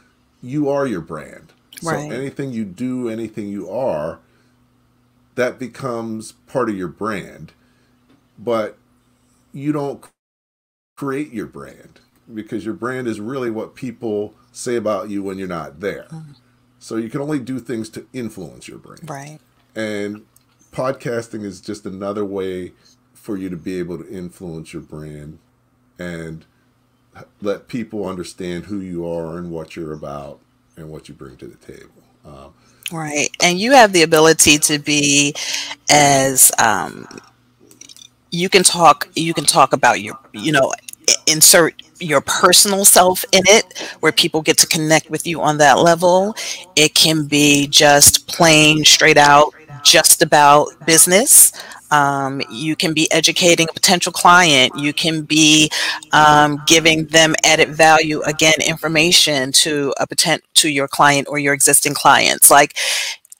you 0.41 0.69
are 0.69 0.86
your 0.86 1.01
brand. 1.01 1.53
Right. 1.81 2.10
So 2.10 2.15
anything 2.15 2.51
you 2.51 2.65
do, 2.65 3.10
anything 3.10 3.47
you 3.47 3.69
are, 3.69 4.19
that 5.36 5.60
becomes 5.60 6.33
part 6.47 6.69
of 6.69 6.75
your 6.75 6.88
brand. 6.88 7.53
But 8.38 8.77
you 9.53 9.71
don't 9.71 10.03
create 10.97 11.31
your 11.31 11.45
brand 11.45 11.99
because 12.33 12.65
your 12.65 12.73
brand 12.73 13.07
is 13.07 13.19
really 13.19 13.49
what 13.49 13.75
people 13.75 14.33
say 14.51 14.75
about 14.75 15.10
you 15.10 15.23
when 15.23 15.38
you're 15.38 15.47
not 15.47 15.79
there. 15.79 16.07
Mm. 16.12 16.36
So 16.79 16.97
you 16.97 17.10
can 17.10 17.21
only 17.21 17.39
do 17.39 17.60
things 17.60 17.89
to 17.89 18.05
influence 18.13 18.67
your 18.67 18.77
brand. 18.77 19.10
Right. 19.10 19.39
And 19.75 20.25
podcasting 20.71 21.43
is 21.43 21.62
just 21.62 21.86
another 21.86 22.25
way 22.25 22.73
for 23.13 23.38
you 23.38 23.49
to 23.49 23.57
be 23.57 23.79
able 23.79 23.97
to 23.97 24.10
influence 24.10 24.73
your 24.73 24.81
brand 24.81 25.39
and 25.97 26.45
let 27.41 27.67
people 27.67 28.08
understand 28.08 28.65
who 28.65 28.80
you 28.80 29.08
are 29.08 29.38
and 29.38 29.51
what 29.51 29.75
you're 29.75 29.93
about 29.93 30.39
and 30.75 30.89
what 30.89 31.10
you 31.10 31.15
bring 31.15 31.38
to 31.38 31.47
the 31.47 31.58
table. 31.58 31.91
Um, 32.25 32.53
right, 32.91 33.30
and 33.41 33.60
you 33.60 33.71
have 33.71 33.93
the 33.93 34.03
ability 34.03 34.58
to 34.60 34.80
be 34.80 35.34
as 35.89 36.51
um, 36.60 37.08
you 38.32 38.49
can 38.49 38.63
talk. 38.63 39.10
You 39.15 39.34
can 39.34 39.45
talk 39.45 39.73
about 39.73 40.01
your, 40.01 40.17
you 40.34 40.51
know, 40.51 40.73
insert 41.25 41.82
your 41.99 42.21
personal 42.21 42.86
self 42.86 43.23
in 43.32 43.41
it 43.45 43.95
where 44.01 44.12
people 44.12 44.41
get 44.41 44.58
to 44.60 44.67
connect 44.67 45.10
with 45.10 45.25
you 45.25 45.41
on 45.41 45.58
that 45.58 45.80
level. 45.80 46.36
It 46.75 46.93
can 46.93 47.25
be 47.25 47.67
just 47.67 48.27
plain 48.27 48.84
straight 48.84 49.17
out 49.17 49.53
just 49.84 50.21
about 50.21 50.67
business. 50.86 51.51
Um, 51.91 52.41
you 52.52 52.76
can 52.76 52.93
be 52.93 53.12
educating 53.12 53.67
a 53.69 53.73
potential 53.73 54.12
client. 54.12 54.73
You 54.78 54.93
can 54.93 55.21
be 55.21 55.69
um, 56.12 56.62
giving 56.67 57.06
them 57.06 57.36
added 57.43 57.69
value, 57.69 58.21
again, 58.21 58.56
information 58.65 59.52
to 59.54 59.93
a 60.00 60.08
potent 60.08 60.43
to 60.56 60.69
your 60.69 60.88
client 60.88 61.28
or 61.30 61.39
your 61.39 61.54
existing 61.54 61.93
clients. 61.93 62.52
Like 62.52 62.76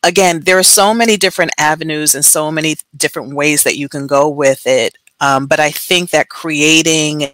again, 0.03 0.41
there 0.41 0.57
are 0.57 0.63
so 0.63 0.93
many 0.93 1.17
different 1.17 1.51
avenues 1.57 2.15
and 2.15 2.23
so 2.23 2.51
many 2.51 2.75
different 2.95 3.33
ways 3.33 3.63
that 3.63 3.77
you 3.77 3.89
can 3.89 4.07
go 4.07 4.29
with 4.29 4.65
it. 4.65 4.97
Um, 5.19 5.48
but 5.48 5.60
I 5.60 5.71
think 5.71 6.12
that 6.12 6.29
creating 6.29 7.29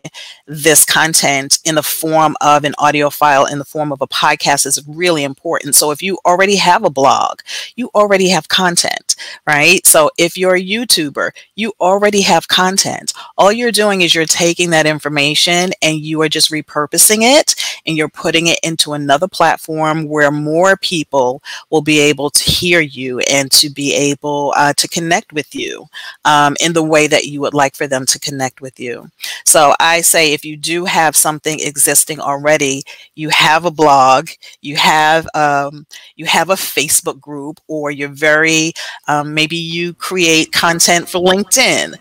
this 0.47 0.85
content 0.85 1.59
in 1.65 1.75
the 1.75 1.83
form 1.83 2.35
of 2.39 2.63
an 2.63 2.73
audio 2.77 3.09
file, 3.09 3.45
in 3.45 3.59
the 3.59 3.65
form 3.65 3.91
of 3.91 4.01
a 4.01 4.07
podcast, 4.07 4.65
is 4.65 4.81
really 4.87 5.23
important. 5.23 5.75
So 5.75 5.91
if 5.91 6.01
you 6.01 6.17
already 6.25 6.55
have 6.55 6.85
a 6.85 6.89
blog, 6.89 7.39
you 7.75 7.89
already 7.93 8.29
have 8.29 8.47
content, 8.47 9.02
right? 9.47 9.85
So 9.85 10.09
if 10.17 10.37
you're 10.37 10.55
a 10.55 10.61
YouTuber, 10.61 11.31
you 11.55 11.73
already 11.79 12.21
have 12.21 12.47
content. 12.47 13.13
All 13.37 13.51
you're 13.51 13.71
doing 13.71 14.01
is 14.01 14.13
you're 14.13 14.25
taking 14.25 14.69
that 14.71 14.85
information 14.85 15.71
and 15.81 15.97
you 15.97 16.21
are 16.21 16.29
just 16.29 16.51
repurposing 16.51 17.19
it 17.21 17.55
and 17.85 17.97
you're 17.97 18.09
putting 18.09 18.47
it 18.47 18.59
into 18.63 18.93
another 18.93 19.27
platform 19.27 20.07
where 20.07 20.31
more 20.31 20.77
people 20.77 21.41
will 21.69 21.81
be 21.81 21.99
able 21.99 22.29
to 22.29 22.43
hear 22.49 22.79
you 22.79 23.19
and 23.31 23.51
to 23.51 23.69
be 23.69 23.93
able 23.93 24.53
uh, 24.55 24.73
to 24.73 24.87
connect 24.87 25.33
with 25.33 25.53
you 25.53 25.85
um, 26.25 26.55
in 26.59 26.73
the 26.73 26.83
way 26.83 27.07
that 27.07 27.25
you 27.25 27.41
would 27.41 27.53
like 27.53 27.75
for 27.75 27.87
them 27.87 28.05
to 28.05 28.19
connect 28.19 28.61
with 28.61 28.79
you. 28.79 29.09
So 29.45 29.73
I 29.79 30.01
say 30.01 30.33
if 30.33 30.45
you 30.45 30.57
do 30.57 30.85
have 30.85 31.15
something 31.15 31.59
existing 31.59 32.19
already, 32.19 32.83
you 33.15 33.29
have 33.29 33.65
a 33.65 33.71
blog, 33.71 34.29
you 34.61 34.75
have 34.77 35.27
um, 35.33 35.85
you 36.15 36.25
have 36.25 36.49
a 36.49 36.55
Facebook 36.55 37.19
group, 37.19 37.59
or 37.67 37.91
you're 37.91 38.09
very 38.09 38.73
um, 39.13 39.33
maybe 39.33 39.57
you 39.57 39.93
create 39.93 40.51
content 40.51 41.09
for 41.09 41.19
LinkedIn. 41.21 41.95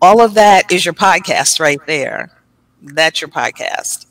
All 0.00 0.20
of 0.20 0.34
that 0.34 0.70
is 0.72 0.84
your 0.84 0.94
podcast 0.94 1.60
right 1.60 1.80
there. 1.86 2.30
That's 2.82 3.20
your 3.20 3.28
podcast. 3.28 4.06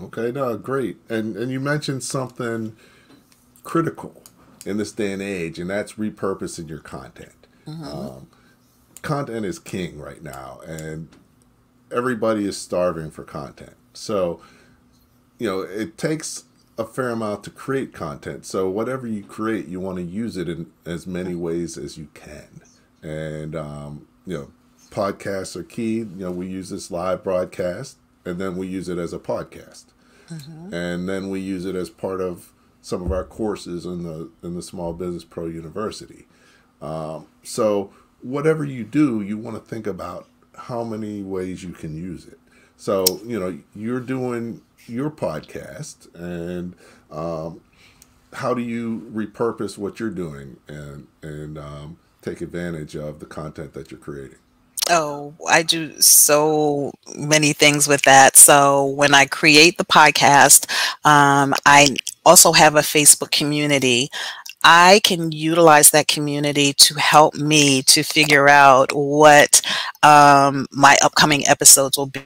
Okay, 0.00 0.32
no, 0.32 0.56
great. 0.56 0.96
And 1.08 1.36
and 1.36 1.52
you 1.52 1.60
mentioned 1.60 2.02
something 2.02 2.76
critical 3.62 4.22
in 4.64 4.76
this 4.76 4.92
day 4.92 5.12
and 5.12 5.22
age, 5.22 5.58
and 5.58 5.70
that's 5.70 5.94
repurposing 5.94 6.68
your 6.68 6.80
content. 6.80 7.46
Mm-hmm. 7.66 7.84
Um, 7.84 8.26
content 9.02 9.46
is 9.46 9.58
king 9.58 9.98
right 9.98 10.22
now, 10.22 10.60
and 10.66 11.08
everybody 11.92 12.46
is 12.46 12.56
starving 12.56 13.10
for 13.10 13.24
content. 13.24 13.74
So, 13.92 14.40
you 15.38 15.46
know, 15.46 15.60
it 15.60 15.98
takes 15.98 16.44
a 16.82 16.86
fair 16.86 17.10
amount 17.10 17.44
to 17.44 17.50
create 17.50 17.92
content. 17.92 18.44
So, 18.46 18.68
whatever 18.68 19.06
you 19.06 19.22
create, 19.22 19.66
you 19.66 19.80
want 19.80 19.96
to 19.96 20.02
use 20.02 20.36
it 20.36 20.48
in 20.48 20.70
as 20.84 21.06
many 21.06 21.34
ways 21.34 21.78
as 21.78 21.96
you 21.96 22.08
can. 22.14 22.60
And, 23.02 23.56
um, 23.56 24.06
you 24.26 24.36
know, 24.36 24.52
podcasts 24.90 25.56
are 25.56 25.64
key. 25.64 25.98
You 25.98 26.06
know, 26.16 26.30
we 26.30 26.46
use 26.46 26.70
this 26.70 26.90
live 26.90 27.24
broadcast 27.24 27.96
and 28.24 28.38
then 28.38 28.56
we 28.56 28.66
use 28.66 28.88
it 28.88 28.98
as 28.98 29.12
a 29.12 29.18
podcast. 29.18 29.86
Mm-hmm. 30.28 30.72
And 30.72 31.08
then 31.08 31.30
we 31.30 31.40
use 31.40 31.64
it 31.64 31.74
as 31.74 31.90
part 31.90 32.20
of 32.20 32.52
some 32.80 33.02
of 33.02 33.12
our 33.12 33.24
courses 33.24 33.84
in 33.86 34.02
the 34.02 34.30
in 34.42 34.54
the 34.54 34.62
Small 34.62 34.92
Business 34.92 35.24
Pro 35.24 35.46
University. 35.46 36.26
Um, 36.80 37.26
so 37.42 37.92
whatever 38.22 38.64
you 38.64 38.84
do, 38.84 39.20
you 39.20 39.38
want 39.38 39.56
to 39.56 39.68
think 39.68 39.86
about 39.86 40.28
how 40.56 40.84
many 40.84 41.22
ways 41.22 41.62
you 41.62 41.72
can 41.72 41.96
use 41.96 42.26
it. 42.26 42.38
So 42.82 43.04
you 43.24 43.38
know 43.38 43.56
you're 43.76 44.00
doing 44.00 44.60
your 44.88 45.08
podcast, 45.08 46.12
and 46.16 46.74
um, 47.12 47.60
how 48.32 48.54
do 48.54 48.60
you 48.60 49.08
repurpose 49.14 49.78
what 49.78 50.00
you're 50.00 50.10
doing 50.10 50.56
and 50.66 51.06
and 51.22 51.58
um, 51.58 51.98
take 52.22 52.40
advantage 52.40 52.96
of 52.96 53.20
the 53.20 53.26
content 53.26 53.72
that 53.74 53.92
you're 53.92 54.00
creating? 54.00 54.38
Oh, 54.90 55.32
I 55.48 55.62
do 55.62 56.00
so 56.00 56.90
many 57.16 57.52
things 57.52 57.86
with 57.86 58.02
that. 58.02 58.36
So 58.36 58.86
when 58.86 59.14
I 59.14 59.26
create 59.26 59.78
the 59.78 59.84
podcast, 59.84 60.68
um, 61.04 61.54
I 61.64 61.94
also 62.26 62.50
have 62.50 62.74
a 62.74 62.80
Facebook 62.80 63.30
community. 63.30 64.08
I 64.64 65.00
can 65.04 65.30
utilize 65.30 65.92
that 65.92 66.08
community 66.08 66.72
to 66.72 66.94
help 66.94 67.36
me 67.36 67.82
to 67.84 68.02
figure 68.02 68.48
out 68.48 68.90
what 68.92 69.62
um, 70.02 70.66
my 70.72 70.96
upcoming 71.00 71.46
episodes 71.46 71.96
will 71.96 72.06
be 72.06 72.22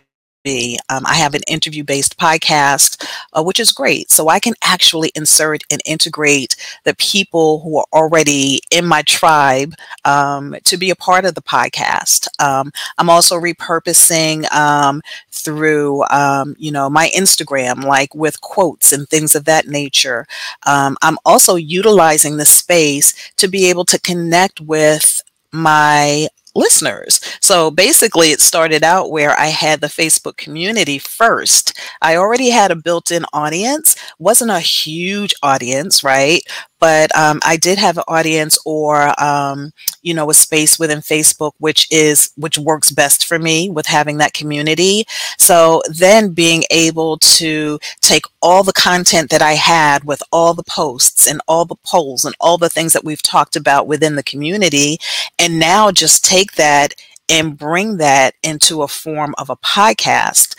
be. 0.47 0.79
Um, 0.89 1.05
I 1.05 1.15
have 1.15 1.35
an 1.35 1.43
interview 1.49 1.83
based 1.83 2.17
podcast, 2.19 3.05
uh, 3.33 3.43
which 3.43 3.59
is 3.59 3.73
great. 3.73 4.11
So 4.11 4.29
I 4.29 4.39
can 4.39 4.55
actually 4.63 5.11
insert 5.17 5.65
and 5.73 5.83
integrate 5.85 6.55
the 6.85 6.95
people 6.95 7.61
who 7.61 7.79
are 7.79 7.87
already 7.93 8.61
in 8.71 8.87
my 8.87 9.03
tribe 9.03 9.75
um, 10.05 10.55
to 10.65 10.77
be 10.77 10.91
a 10.91 10.97
part 10.97 11.25
of 11.25 11.35
the 11.35 11.43
podcast. 11.43 12.29
Um, 12.41 12.71
I'm 12.97 13.11
also 13.11 13.37
repurposing 13.37 14.51
um, 14.53 15.03
through, 15.33 16.05
um, 16.11 16.55
you 16.59 16.71
know, 16.71 16.89
my 16.89 17.11
Instagram, 17.17 17.83
like 17.83 18.15
with 18.15 18.41
quotes 18.41 18.93
and 18.93 19.09
things 19.09 19.35
of 19.35 19.45
that 19.47 19.67
nature. 19.67 20.27
Um, 20.65 20.97
I'm 21.03 21.19
also 21.25 21.57
utilizing 21.57 22.37
the 22.37 22.47
space 22.47 23.33
to 23.37 23.49
be 23.49 23.69
able 23.69 23.85
to 23.87 23.99
connect 23.99 24.61
with 24.61 25.21
my 25.51 26.29
listeners. 26.57 27.21
So 27.41 27.71
basically, 27.71 28.33
it 28.33 28.41
started 28.41 28.83
out 28.83 29.11
where 29.11 29.39
I 29.39 29.47
had 29.47 29.81
the 29.81 29.87
Facebook 29.87 30.37
community 30.37 30.99
first. 30.99 31.79
I 32.03 32.17
already 32.17 32.51
had 32.51 32.71
a 32.71 32.77
built 32.77 33.11
in 33.11 33.25
audience, 33.33 33.97
wasn't 34.19 34.51
a 34.51 34.61
huge 34.61 35.35
audience, 35.43 36.03
right? 36.03 36.43
But 36.79 37.15
um, 37.17 37.41
I 37.45 37.57
did 37.57 37.79
have 37.79 37.99
an 37.99 38.05
audience 38.09 38.59
or 38.65 39.13
um, 39.23 39.73
you 40.03 40.15
know 40.15 40.31
a 40.31 40.35
space 40.35 40.79
within 40.79 40.99
Facebook 40.99 41.53
which 41.59 41.87
is 41.91 42.31
which 42.37 42.59
works 42.59 42.91
best 42.91 43.27
for 43.27 43.39
me 43.39 43.69
with 43.71 43.87
having 43.87 44.19
that 44.19 44.35
community. 44.35 45.05
So 45.39 45.83
then 45.89 46.33
being 46.33 46.65
able 46.71 47.19
to 47.19 47.79
take 48.01 48.25
all 48.43 48.63
the 48.63 48.73
content 48.73 49.31
that 49.31 49.43
I 49.43 49.53
had 49.53 50.05
with 50.05 50.23
all 50.33 50.55
the 50.55 50.65
posts 50.65 51.27
and 51.27 51.41
all 51.49 51.65
the 51.65 51.77
polls 51.85 52.25
and 52.25 52.35
all 52.41 52.59
the 52.59 52.69
things 52.69 52.93
that 52.93 53.05
we've 53.05 53.23
talked 53.23 53.57
about 53.57 53.87
within 53.87 54.17
the 54.17 54.23
community, 54.23 54.99
and 55.39 55.59
now 55.59 55.91
just 55.91 56.25
take 56.25 56.53
that 56.53 56.95
and 57.29 57.59
bring 57.59 57.97
that 57.97 58.35
into 58.43 58.83
a 58.83 58.89
form 58.89 59.35
of 59.39 59.51
a 59.51 59.57
podcast. 59.57 60.55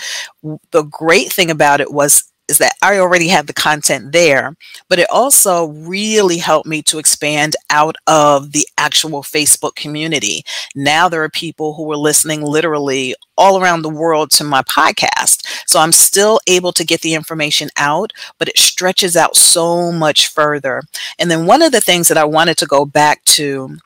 The 0.72 0.84
great 0.84 1.32
thing 1.32 1.50
about 1.50 1.82
it 1.82 1.92
was 1.94 2.32
is 2.48 2.58
that 2.60 2.76
I 2.82 3.00
already 3.00 3.28
have 3.28 3.48
the 3.48 3.54
content 3.54 4.12
there, 4.12 4.56
but 4.90 5.00
it 5.00 5.08
also 5.12 5.68
really 5.68 6.38
helped 6.38 6.68
me 6.68 6.82
to 6.84 7.00
expand 7.00 7.56
out 7.70 7.96
of 8.08 8.52
the 8.52 8.68
actual 8.78 9.22
Facebook 9.22 9.76
community. 9.76 10.44
Now 10.76 11.10
there 11.10 11.24
are 11.24 11.30
people 11.30 11.74
who 11.74 11.92
are 11.92 11.98
listening 11.98 12.42
literally 12.42 13.16
all 13.38 13.62
around 13.62 13.82
the 13.82 13.90
world 13.90 14.32
to 14.32 14.44
my 14.44 14.62
podcast. 14.64 15.46
So 15.68 15.80
I'm 15.80 15.92
still 15.92 16.40
able 16.48 16.72
to 16.74 16.86
get 16.86 17.02
the 17.02 17.14
information 17.14 17.70
out, 17.78 18.12
but 18.40 18.48
it 18.48 18.58
stretches 18.58 19.16
out 19.16 19.36
so 19.36 19.92
much 19.92 20.28
further. 20.28 20.82
And 21.20 21.30
then 21.30 21.46
one 21.46 21.62
of 21.62 21.72
the 21.72 21.82
things 21.82 22.08
that 22.08 22.18
I 22.18 22.26
wanted 22.26 22.58
to 22.58 22.66
go 22.66 22.86
back 22.86 23.24
to 23.26 23.78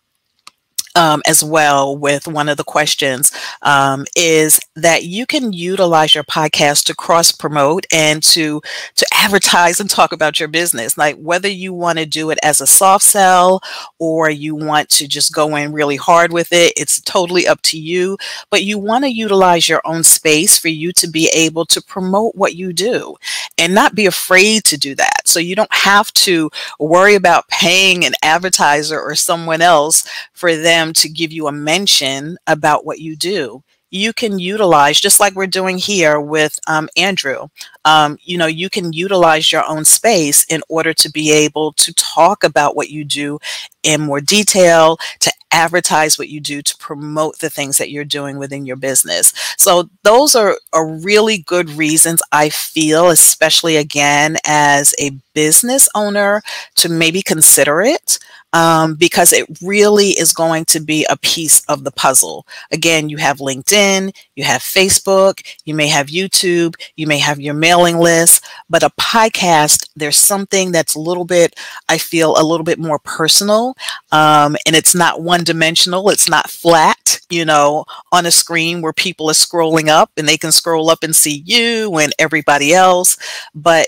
um, 0.95 1.21
as 1.27 1.43
well 1.43 1.97
with 1.97 2.27
one 2.27 2.49
of 2.49 2.57
the 2.57 2.63
questions 2.63 3.31
um, 3.61 4.05
is 4.15 4.59
that 4.75 5.03
you 5.03 5.25
can 5.25 5.53
utilize 5.53 6.15
your 6.15 6.23
podcast 6.23 6.85
to 6.85 6.95
cross 6.95 7.31
promote 7.31 7.85
and 7.91 8.21
to 8.23 8.61
to 8.95 9.05
advertise 9.13 9.79
and 9.79 9.89
talk 9.89 10.11
about 10.11 10.39
your 10.39 10.49
business. 10.49 10.97
Like 10.97 11.15
whether 11.17 11.47
you 11.47 11.73
want 11.73 11.99
to 11.99 12.05
do 12.05 12.29
it 12.29 12.39
as 12.43 12.61
a 12.61 12.67
soft 12.67 13.05
sell 13.05 13.61
or 13.99 14.29
you 14.29 14.55
want 14.55 14.89
to 14.89 15.07
just 15.07 15.33
go 15.33 15.55
in 15.55 15.71
really 15.71 15.95
hard 15.95 16.33
with 16.33 16.51
it 16.51 16.73
it's 16.75 17.01
totally 17.01 17.47
up 17.47 17.61
to 17.63 17.79
you. 17.79 18.17
But 18.49 18.63
you 18.63 18.77
want 18.77 19.03
to 19.03 19.11
utilize 19.11 19.69
your 19.69 19.81
own 19.85 20.03
space 20.03 20.57
for 20.57 20.69
you 20.69 20.91
to 20.93 21.07
be 21.07 21.29
able 21.33 21.65
to 21.67 21.81
promote 21.81 22.35
what 22.35 22.55
you 22.55 22.73
do 22.73 23.15
and 23.57 23.73
not 23.73 23.95
be 23.95 24.05
afraid 24.05 24.63
to 24.65 24.77
do 24.77 24.95
that 24.95 25.20
so 25.31 25.39
you 25.39 25.55
don't 25.55 25.73
have 25.73 26.11
to 26.13 26.49
worry 26.79 27.15
about 27.15 27.47
paying 27.47 28.05
an 28.05 28.13
advertiser 28.23 28.99
or 28.99 29.15
someone 29.15 29.61
else 29.61 30.07
for 30.33 30.55
them 30.55 30.93
to 30.93 31.09
give 31.09 31.31
you 31.31 31.47
a 31.47 31.51
mention 31.51 32.37
about 32.47 32.85
what 32.85 32.99
you 32.99 33.15
do 33.15 33.63
you 33.91 34.13
can 34.13 34.39
utilize 34.39 34.99
just 34.99 35.19
like 35.19 35.35
we're 35.35 35.45
doing 35.47 35.77
here 35.77 36.19
with 36.19 36.59
um, 36.67 36.89
andrew 36.97 37.47
um, 37.85 38.17
you 38.23 38.37
know 38.37 38.47
you 38.47 38.69
can 38.69 38.93
utilize 38.93 39.51
your 39.51 39.63
own 39.67 39.85
space 39.85 40.43
in 40.45 40.61
order 40.69 40.93
to 40.93 41.09
be 41.11 41.31
able 41.31 41.73
to 41.73 41.93
talk 41.93 42.43
about 42.43 42.75
what 42.75 42.89
you 42.89 43.03
do 43.03 43.37
in 43.83 44.01
more 44.01 44.21
detail 44.21 44.97
to 45.19 45.31
advertise 45.51 46.17
what 46.17 46.29
you 46.29 46.39
do 46.39 46.61
to 46.61 46.77
promote 46.77 47.39
the 47.39 47.49
things 47.49 47.77
that 47.77 47.91
you're 47.91 48.05
doing 48.05 48.37
within 48.37 48.65
your 48.65 48.77
business. 48.77 49.33
So 49.57 49.89
those 50.03 50.33
are, 50.33 50.57
are 50.71 50.87
really 50.87 51.39
good 51.39 51.69
reasons 51.71 52.21
i 52.31 52.49
feel 52.49 53.09
especially 53.09 53.77
again 53.77 54.37
as 54.45 54.93
a 54.99 55.11
business 55.33 55.89
owner 55.95 56.41
to 56.75 56.89
maybe 56.89 57.21
consider 57.21 57.81
it 57.81 58.19
um, 58.53 58.95
because 58.95 59.31
it 59.31 59.45
really 59.61 60.09
is 60.09 60.33
going 60.33 60.65
to 60.65 60.79
be 60.79 61.05
a 61.09 61.17
piece 61.17 61.63
of 61.65 61.83
the 61.83 61.91
puzzle. 61.91 62.45
Again, 62.71 63.09
you 63.09 63.17
have 63.17 63.37
LinkedIn, 63.37 64.15
you 64.35 64.43
have 64.43 64.61
Facebook, 64.61 65.45
you 65.65 65.73
may 65.73 65.87
have 65.87 66.07
YouTube, 66.07 66.75
you 66.95 67.07
may 67.07 67.17
have 67.19 67.39
your 67.39 67.53
mailing 67.53 67.97
list, 67.97 68.45
but 68.69 68.83
a 68.83 68.89
podcast, 68.91 69.89
there's 69.95 70.17
something 70.17 70.71
that's 70.71 70.95
a 70.95 70.99
little 70.99 71.25
bit, 71.25 71.55
I 71.89 71.97
feel, 71.97 72.35
a 72.37 72.43
little 72.43 72.65
bit 72.65 72.79
more 72.79 72.99
personal. 72.99 73.75
Um, 74.11 74.55
and 74.65 74.75
it's 74.75 74.95
not 74.95 75.21
one 75.21 75.43
dimensional, 75.43 76.09
it's 76.09 76.29
not 76.29 76.49
flat, 76.49 77.19
you 77.29 77.45
know, 77.45 77.85
on 78.11 78.25
a 78.25 78.31
screen 78.31 78.81
where 78.81 78.93
people 78.93 79.29
are 79.29 79.33
scrolling 79.33 79.87
up 79.87 80.11
and 80.17 80.27
they 80.27 80.37
can 80.37 80.51
scroll 80.51 80.89
up 80.89 81.03
and 81.03 81.15
see 81.15 81.43
you 81.45 81.95
and 81.97 82.13
everybody 82.19 82.73
else. 82.73 83.17
But 83.55 83.87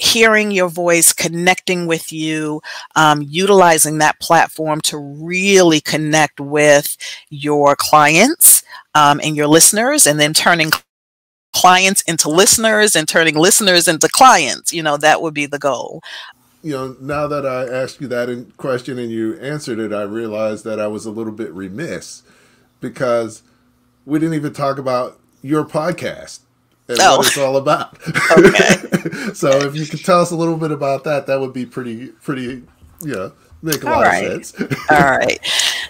hearing 0.00 0.50
your 0.50 0.68
voice, 0.68 1.12
connecting 1.12 1.86
with 1.86 2.12
you, 2.12 2.60
um, 2.96 3.22
utilizing 3.22 3.98
that 3.98 4.18
platform 4.20 4.80
to 4.82 4.98
really 4.98 5.80
connect 5.80 6.40
with 6.40 6.96
your 7.30 7.76
clients 7.76 8.62
um, 8.94 9.20
and 9.22 9.36
your 9.36 9.46
listeners, 9.46 10.06
and 10.06 10.18
then 10.18 10.32
turning 10.32 10.70
clients 11.52 12.02
into 12.02 12.28
listeners 12.28 12.94
and 12.94 13.08
turning 13.08 13.34
listeners 13.34 13.88
into 13.88 14.08
clients. 14.08 14.72
You 14.72 14.82
know, 14.82 14.96
that 14.96 15.22
would 15.22 15.34
be 15.34 15.46
the 15.46 15.58
goal. 15.58 16.00
You 16.62 16.72
know, 16.72 16.96
now 17.00 17.28
that 17.28 17.46
I 17.46 17.68
asked 17.68 18.00
you 18.00 18.08
that 18.08 18.52
question 18.56 18.98
and 18.98 19.10
you 19.10 19.38
answered 19.38 19.78
it, 19.78 19.92
I 19.92 20.02
realized 20.02 20.64
that 20.64 20.80
I 20.80 20.88
was 20.88 21.06
a 21.06 21.10
little 21.10 21.32
bit 21.32 21.52
remiss 21.52 22.22
because 22.80 23.42
we 24.04 24.18
didn't 24.18 24.34
even 24.34 24.52
talk 24.52 24.78
about 24.78 25.18
your 25.42 25.64
podcast 25.64 26.40
and 26.88 26.98
oh. 27.00 27.18
what 27.18 27.26
it's 27.26 27.38
all 27.38 27.56
about. 27.56 27.98
Okay. 28.32 29.32
so 29.34 29.50
if 29.50 29.76
you 29.76 29.86
could 29.86 30.04
tell 30.04 30.20
us 30.20 30.30
a 30.30 30.36
little 30.36 30.56
bit 30.56 30.70
about 30.70 31.04
that, 31.04 31.26
that 31.26 31.38
would 31.40 31.52
be 31.52 31.66
pretty, 31.66 32.08
pretty, 32.08 32.62
you 33.02 33.14
know, 33.14 33.32
make 33.62 33.82
a 33.82 33.88
All 33.88 33.94
lot 33.94 34.06
right. 34.06 34.24
of 34.24 34.46
sense. 34.46 34.72
All 34.90 35.16
right. 35.16 35.38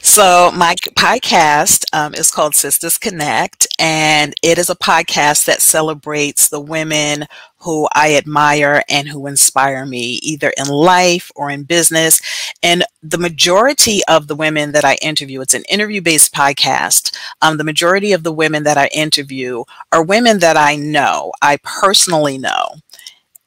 So 0.00 0.50
my 0.54 0.74
podcast 0.96 1.84
um, 1.92 2.14
is 2.14 2.30
called 2.30 2.54
Sisters 2.54 2.98
Connect, 2.98 3.66
and 3.78 4.34
it 4.42 4.58
is 4.58 4.70
a 4.70 4.76
podcast 4.76 5.44
that 5.46 5.60
celebrates 5.60 6.48
the 6.48 6.60
women 6.60 7.26
who 7.60 7.88
I 7.94 8.14
admire 8.14 8.82
and 8.88 9.08
who 9.08 9.26
inspire 9.26 9.84
me, 9.84 10.20
either 10.22 10.52
in 10.56 10.68
life 10.68 11.30
or 11.34 11.50
in 11.50 11.64
business. 11.64 12.20
And 12.62 12.84
the 13.02 13.18
majority 13.18 14.00
of 14.08 14.26
the 14.26 14.36
women 14.36 14.72
that 14.72 14.84
I 14.84 14.96
interview, 15.02 15.40
it's 15.40 15.54
an 15.54 15.64
interview-based 15.68 16.32
podcast. 16.32 17.16
Um, 17.42 17.56
the 17.56 17.64
majority 17.64 18.12
of 18.12 18.22
the 18.22 18.32
women 18.32 18.62
that 18.64 18.78
I 18.78 18.86
interview 18.88 19.64
are 19.92 20.02
women 20.02 20.38
that 20.38 20.56
I 20.56 20.76
know, 20.76 21.32
I 21.42 21.58
personally 21.62 22.38
know 22.38 22.76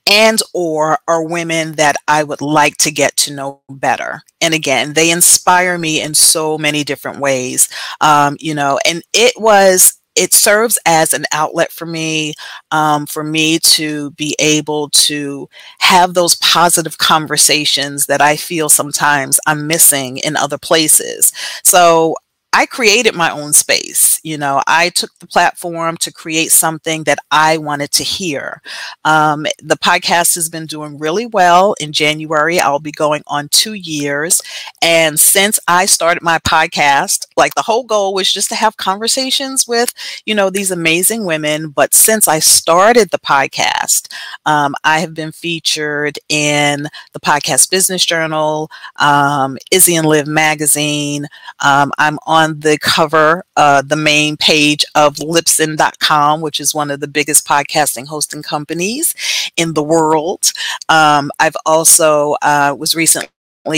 and 0.08 0.40
or 0.54 0.98
are 1.08 1.24
women 1.24 1.74
that 1.74 1.96
I 2.08 2.24
would 2.24 2.42
like 2.42 2.78
to 2.78 2.92
get 2.92 3.16
to 3.18 3.34
know 3.34 3.62
better. 3.70 4.24
And 4.42 4.54
again, 4.54 4.94
they 4.94 5.12
inspire 5.12 5.78
me 5.78 6.02
in 6.02 6.14
so 6.14 6.58
many 6.58 6.84
different 6.84 7.20
ways. 7.20 7.70
Um, 8.02 8.38
you 8.40 8.56
know, 8.56 8.80
and 8.86 9.04
it 9.14 9.34
was 9.38 10.01
it 10.16 10.34
serves 10.34 10.78
as 10.86 11.14
an 11.14 11.26
outlet 11.34 11.72
for 11.72 11.86
me 11.86 12.34
um, 12.72 13.06
for 13.06 13.24
me 13.24 13.60
to 13.60 14.12
be 14.12 14.36
able 14.40 14.90
to 14.90 15.48
have 15.80 16.14
those 16.14 16.36
positive 16.36 16.98
conversations 16.98 18.06
that 18.08 18.22
i 18.22 18.36
feel 18.36 18.70
sometimes 18.70 19.40
i'm 19.48 19.68
missing 19.68 20.18
in 20.18 20.36
other 20.36 20.58
places. 20.58 21.32
So 21.64 22.16
I 22.54 22.66
created 22.66 23.16
my 23.16 23.32
own 23.32 23.54
space. 23.54 24.20
You 24.24 24.38
know, 24.38 24.62
I 24.68 24.90
took 24.90 25.18
the 25.20 25.28
platform 25.28 25.96
to 25.98 26.12
create 26.12 26.52
something 26.52 27.04
that 27.06 27.20
I 27.32 27.58
wanted 27.58 27.92
to 27.94 28.04
hear. 28.04 28.62
Um, 29.06 29.46
the 29.64 29.78
podcast 29.78 30.36
has 30.36 30.50
been 30.50 30.66
doing 30.66 31.00
really 31.00 31.26
well. 31.26 31.76
In 31.80 31.94
January, 31.94 32.60
I'll 32.60 32.80
be 32.80 32.92
going 32.92 33.24
on 33.28 33.48
two 33.50 33.74
years. 33.74 34.42
And 34.82 35.18
since 35.18 35.60
I 35.68 35.86
started 35.86 36.22
my 36.22 36.40
podcast, 36.40 37.26
like 37.38 37.56
the 37.56 37.62
whole 37.62 37.84
goal 37.84 38.14
was 38.14 38.32
just 38.32 38.50
to 38.50 38.56
have 38.56 38.76
conversations 38.76 39.66
with, 39.66 39.94
you 40.26 40.36
know, 40.36 40.50
these 40.50 40.72
amazing 40.72 41.24
women. 41.26 41.70
But 41.70 41.94
since 41.94 42.28
I 42.28 42.40
started 42.40 43.12
the 43.12 43.20
podcast, 43.20 44.12
um, 44.46 44.76
I 44.84 45.00
have 45.00 45.14
been 45.14 45.32
featured 45.32 46.20
in 46.28 46.90
the 47.14 47.20
Podcast 47.22 47.72
Business 47.72 48.06
Journal, 48.06 48.70
um, 48.98 49.58
Izzy 49.72 49.96
and 49.96 50.08
Live 50.08 50.28
magazine. 50.28 51.28
Um, 51.64 51.92
I'm 51.98 52.20
on 52.28 52.41
on 52.42 52.60
the 52.60 52.78
cover, 52.80 53.46
uh, 53.56 53.82
the 53.82 53.96
main 53.96 54.36
page 54.36 54.84
of 54.96 55.16
Libsyn.com, 55.18 56.42
which 56.42 56.60
is 56.60 56.74
one 56.74 56.90
of 56.90 57.00
the 57.00 57.08
biggest 57.08 57.46
podcasting 57.48 58.08
hosting 58.08 58.42
companies 58.42 59.14
in 59.58 59.74
the 59.74 59.84
world. 59.84 60.52
Um, 60.90 61.32
I've 61.40 61.56
also 61.66 62.36
uh, 62.42 62.76
was 62.78 62.96
recently 62.96 63.30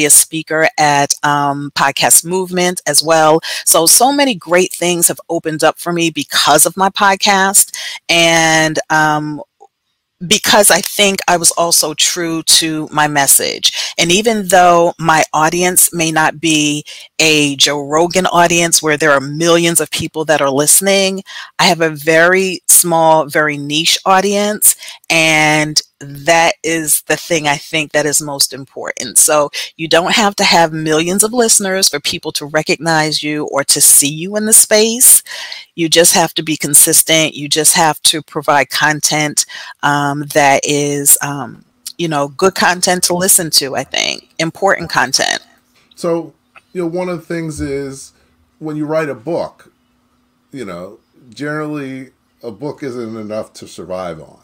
a 0.05 0.09
speaker 0.09 0.69
at 0.79 1.13
um, 1.23 1.69
podcast 1.75 2.23
movement 2.23 2.81
as 2.87 3.03
well 3.03 3.41
so 3.65 3.85
so 3.85 4.13
many 4.13 4.33
great 4.33 4.71
things 4.71 5.09
have 5.09 5.19
opened 5.29 5.61
up 5.61 5.77
for 5.77 5.91
me 5.91 6.09
because 6.09 6.65
of 6.65 6.77
my 6.77 6.89
podcast 6.89 7.75
and 8.07 8.79
um, 8.89 9.41
because 10.27 10.71
I 10.71 10.81
think 10.81 11.19
I 11.27 11.37
was 11.37 11.51
also 11.51 11.93
true 11.93 12.43
to 12.43 12.87
my 12.91 13.07
message. 13.07 13.93
And 13.97 14.11
even 14.11 14.47
though 14.47 14.93
my 14.99 15.23
audience 15.33 15.93
may 15.93 16.11
not 16.11 16.39
be 16.39 16.85
a 17.19 17.55
Joe 17.55 17.81
Rogan 17.81 18.25
audience 18.27 18.81
where 18.81 18.97
there 18.97 19.11
are 19.11 19.21
millions 19.21 19.79
of 19.81 19.91
people 19.91 20.25
that 20.25 20.41
are 20.41 20.49
listening, 20.49 21.23
I 21.59 21.63
have 21.65 21.81
a 21.81 21.89
very 21.89 22.61
small, 22.67 23.25
very 23.27 23.57
niche 23.57 23.97
audience. 24.05 24.75
And 25.09 25.81
that 26.03 26.55
is 26.63 27.01
the 27.03 27.17
thing 27.17 27.47
I 27.47 27.57
think 27.57 27.91
that 27.91 28.05
is 28.05 28.21
most 28.21 28.53
important. 28.53 29.17
So 29.17 29.49
you 29.77 29.87
don't 29.87 30.13
have 30.13 30.35
to 30.37 30.43
have 30.43 30.73
millions 30.73 31.23
of 31.23 31.33
listeners 31.33 31.89
for 31.89 31.99
people 31.99 32.31
to 32.33 32.45
recognize 32.45 33.23
you 33.23 33.45
or 33.45 33.63
to 33.65 33.81
see 33.81 34.09
you 34.09 34.35
in 34.35 34.45
the 34.45 34.53
space. 34.53 35.23
You 35.75 35.89
just 35.89 36.13
have 36.13 36.33
to 36.35 36.43
be 36.43 36.57
consistent. 36.57 37.35
You 37.35 37.49
just 37.49 37.75
have 37.75 38.01
to 38.03 38.21
provide 38.21 38.69
content 38.69 39.45
um, 39.81 40.23
that 40.33 40.61
is, 40.63 41.17
um, 41.21 41.65
you 41.97 42.07
know, 42.07 42.29
good 42.29 42.55
content 42.55 43.03
to 43.05 43.13
listen 43.13 43.49
to, 43.51 43.75
I 43.75 43.83
think, 43.83 44.33
important 44.39 44.89
content. 44.89 45.39
So, 45.95 46.33
you 46.73 46.81
know, 46.81 46.87
one 46.87 47.09
of 47.09 47.19
the 47.19 47.25
things 47.25 47.61
is 47.61 48.13
when 48.59 48.75
you 48.75 48.85
write 48.85 49.09
a 49.09 49.15
book, 49.15 49.71
you 50.51 50.65
know, 50.65 50.99
generally 51.29 52.11
a 52.41 52.51
book 52.51 52.83
isn't 52.83 53.17
enough 53.17 53.53
to 53.53 53.67
survive 53.67 54.19
on 54.19 54.42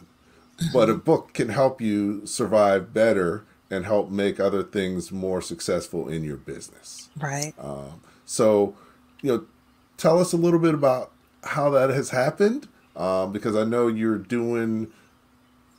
but 0.73 0.89
a 0.89 0.95
book 0.95 1.33
can 1.33 1.49
help 1.49 1.81
you 1.81 2.25
survive 2.25 2.93
better 2.93 3.45
and 3.71 3.85
help 3.85 4.09
make 4.09 4.39
other 4.39 4.63
things 4.63 5.11
more 5.11 5.41
successful 5.41 6.07
in 6.07 6.23
your 6.23 6.37
business. 6.37 7.09
Right. 7.19 7.53
Um, 7.59 8.01
so, 8.25 8.75
you 9.21 9.31
know, 9.31 9.45
tell 9.97 10.19
us 10.19 10.33
a 10.33 10.37
little 10.37 10.59
bit 10.59 10.73
about 10.73 11.11
how 11.43 11.69
that 11.71 11.89
has 11.89 12.09
happened, 12.09 12.67
um, 12.95 13.31
because 13.31 13.55
I 13.55 13.63
know 13.63 13.87
you're 13.87 14.17
doing, 14.17 14.91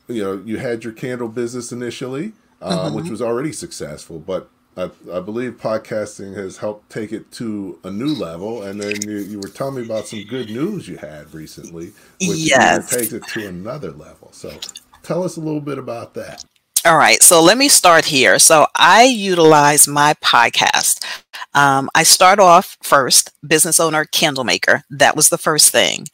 you 0.07 0.23
know, 0.23 0.41
you 0.45 0.57
had 0.57 0.83
your 0.83 0.93
candle 0.93 1.27
business 1.27 1.71
initially, 1.71 2.33
uh, 2.61 2.85
mm-hmm. 2.85 2.95
which 2.95 3.09
was 3.09 3.21
already 3.21 3.51
successful, 3.51 4.19
but 4.19 4.49
I, 4.77 4.89
I, 5.11 5.19
believe 5.19 5.59
podcasting 5.59 6.35
has 6.35 6.57
helped 6.57 6.89
take 6.89 7.11
it 7.11 7.31
to 7.33 7.77
a 7.83 7.91
new 7.91 8.13
level. 8.15 8.63
And 8.63 8.79
then 8.79 9.01
you, 9.01 9.17
you 9.17 9.39
were 9.39 9.49
telling 9.49 9.75
me 9.75 9.83
about 9.83 10.07
some 10.07 10.23
good 10.23 10.49
news 10.49 10.87
you 10.87 10.97
had 10.97 11.33
recently, 11.33 11.87
which 12.21 12.37
yes. 12.37 12.89
takes 12.89 13.11
it 13.11 13.23
to 13.33 13.47
another 13.47 13.91
level. 13.91 14.29
So 14.31 14.57
tell 15.03 15.23
us 15.23 15.35
a 15.35 15.41
little 15.41 15.61
bit 15.61 15.77
about 15.77 16.13
that. 16.13 16.45
All 16.83 16.97
right, 16.97 17.21
so 17.21 17.43
let 17.43 17.59
me 17.59 17.69
start 17.69 18.05
here. 18.05 18.39
So 18.39 18.65
I 18.75 19.03
utilize 19.03 19.87
my 19.87 20.15
podcast. 20.15 21.05
Um, 21.53 21.91
I 21.93 22.01
start 22.01 22.39
off 22.39 22.75
first, 22.81 23.31
business 23.45 23.79
owner, 23.79 24.05
candle 24.05 24.43
maker. 24.45 24.81
That 24.89 25.15
was 25.15 25.29
the 25.29 25.37
first 25.37 25.71
thing. 25.71 26.07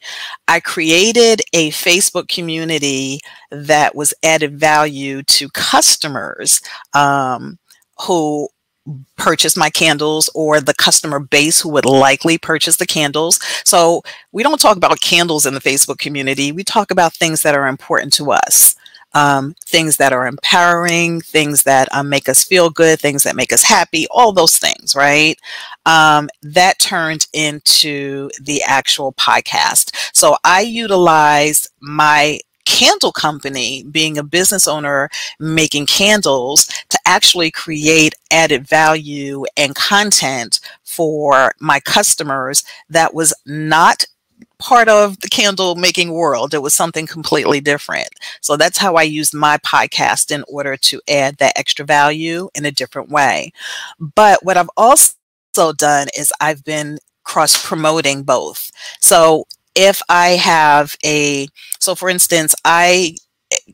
I 0.46 0.60
created 0.60 1.40
a 1.54 1.70
Facebook 1.70 2.28
community 2.28 3.20
that 3.50 3.94
was 3.94 4.12
added 4.22 4.60
value 4.60 5.22
to 5.22 5.48
customers. 5.50 6.60
Um, 6.92 7.58
who 8.02 8.48
purchase 9.16 9.56
my 9.56 9.70
candles 9.70 10.30
or 10.34 10.60
the 10.60 10.74
customer 10.74 11.18
base 11.18 11.60
who 11.60 11.68
would 11.68 11.84
likely 11.84 12.38
purchase 12.38 12.76
the 12.76 12.86
candles. 12.86 13.40
So 13.64 14.02
we 14.32 14.42
don't 14.42 14.60
talk 14.60 14.76
about 14.76 15.00
candles 15.00 15.46
in 15.46 15.54
the 15.54 15.60
Facebook 15.60 15.98
community. 15.98 16.52
We 16.52 16.64
talk 16.64 16.90
about 16.90 17.14
things 17.14 17.42
that 17.42 17.54
are 17.54 17.66
important 17.66 18.12
to 18.14 18.32
us. 18.32 18.74
Um, 19.14 19.54
things 19.64 19.96
that 19.96 20.12
are 20.12 20.26
empowering, 20.26 21.22
things 21.22 21.62
that 21.62 21.88
um, 21.92 22.10
make 22.10 22.28
us 22.28 22.44
feel 22.44 22.68
good, 22.68 23.00
things 23.00 23.22
that 23.22 23.36
make 23.36 23.54
us 23.54 23.62
happy, 23.62 24.06
all 24.10 24.32
those 24.32 24.58
things, 24.58 24.94
right? 24.94 25.38
Um, 25.86 26.28
that 26.42 26.78
turned 26.78 27.26
into 27.32 28.28
the 28.38 28.62
actual 28.64 29.14
podcast. 29.14 29.96
So 30.14 30.36
I 30.44 30.60
utilized 30.60 31.70
my 31.80 32.38
candle 32.78 33.12
company, 33.12 33.82
being 33.90 34.16
a 34.16 34.22
business 34.22 34.68
owner 34.68 35.08
making 35.40 35.86
candles, 35.86 36.66
to 36.90 36.98
actually 37.06 37.50
create 37.50 38.14
added 38.30 38.66
value 38.66 39.44
and 39.56 39.74
content 39.74 40.60
for 40.84 41.52
my 41.60 41.80
customers 41.80 42.62
that 42.88 43.14
was 43.14 43.34
not 43.46 44.04
part 44.58 44.88
of 44.88 45.20
the 45.20 45.28
candle 45.28 45.74
making 45.74 46.12
world. 46.12 46.54
It 46.54 46.62
was 46.62 46.74
something 46.74 47.06
completely 47.06 47.60
different. 47.60 48.08
So 48.40 48.56
that's 48.56 48.78
how 48.78 48.94
I 48.94 49.02
used 49.02 49.34
my 49.34 49.58
podcast 49.58 50.30
in 50.30 50.44
order 50.48 50.76
to 50.76 51.00
add 51.08 51.36
that 51.38 51.58
extra 51.58 51.84
value 51.84 52.48
in 52.54 52.64
a 52.64 52.70
different 52.70 53.08
way. 53.08 53.52
But 53.98 54.44
what 54.44 54.56
I've 54.56 54.70
also 54.76 55.14
done 55.76 56.08
is 56.16 56.32
I've 56.40 56.64
been 56.64 56.98
cross 57.24 57.62
promoting 57.64 58.22
both. 58.22 58.70
So 59.00 59.46
if 59.78 60.02
I 60.08 60.30
have 60.30 60.96
a, 61.04 61.46
so 61.78 61.94
for 61.94 62.10
instance, 62.10 62.54
I 62.64 63.14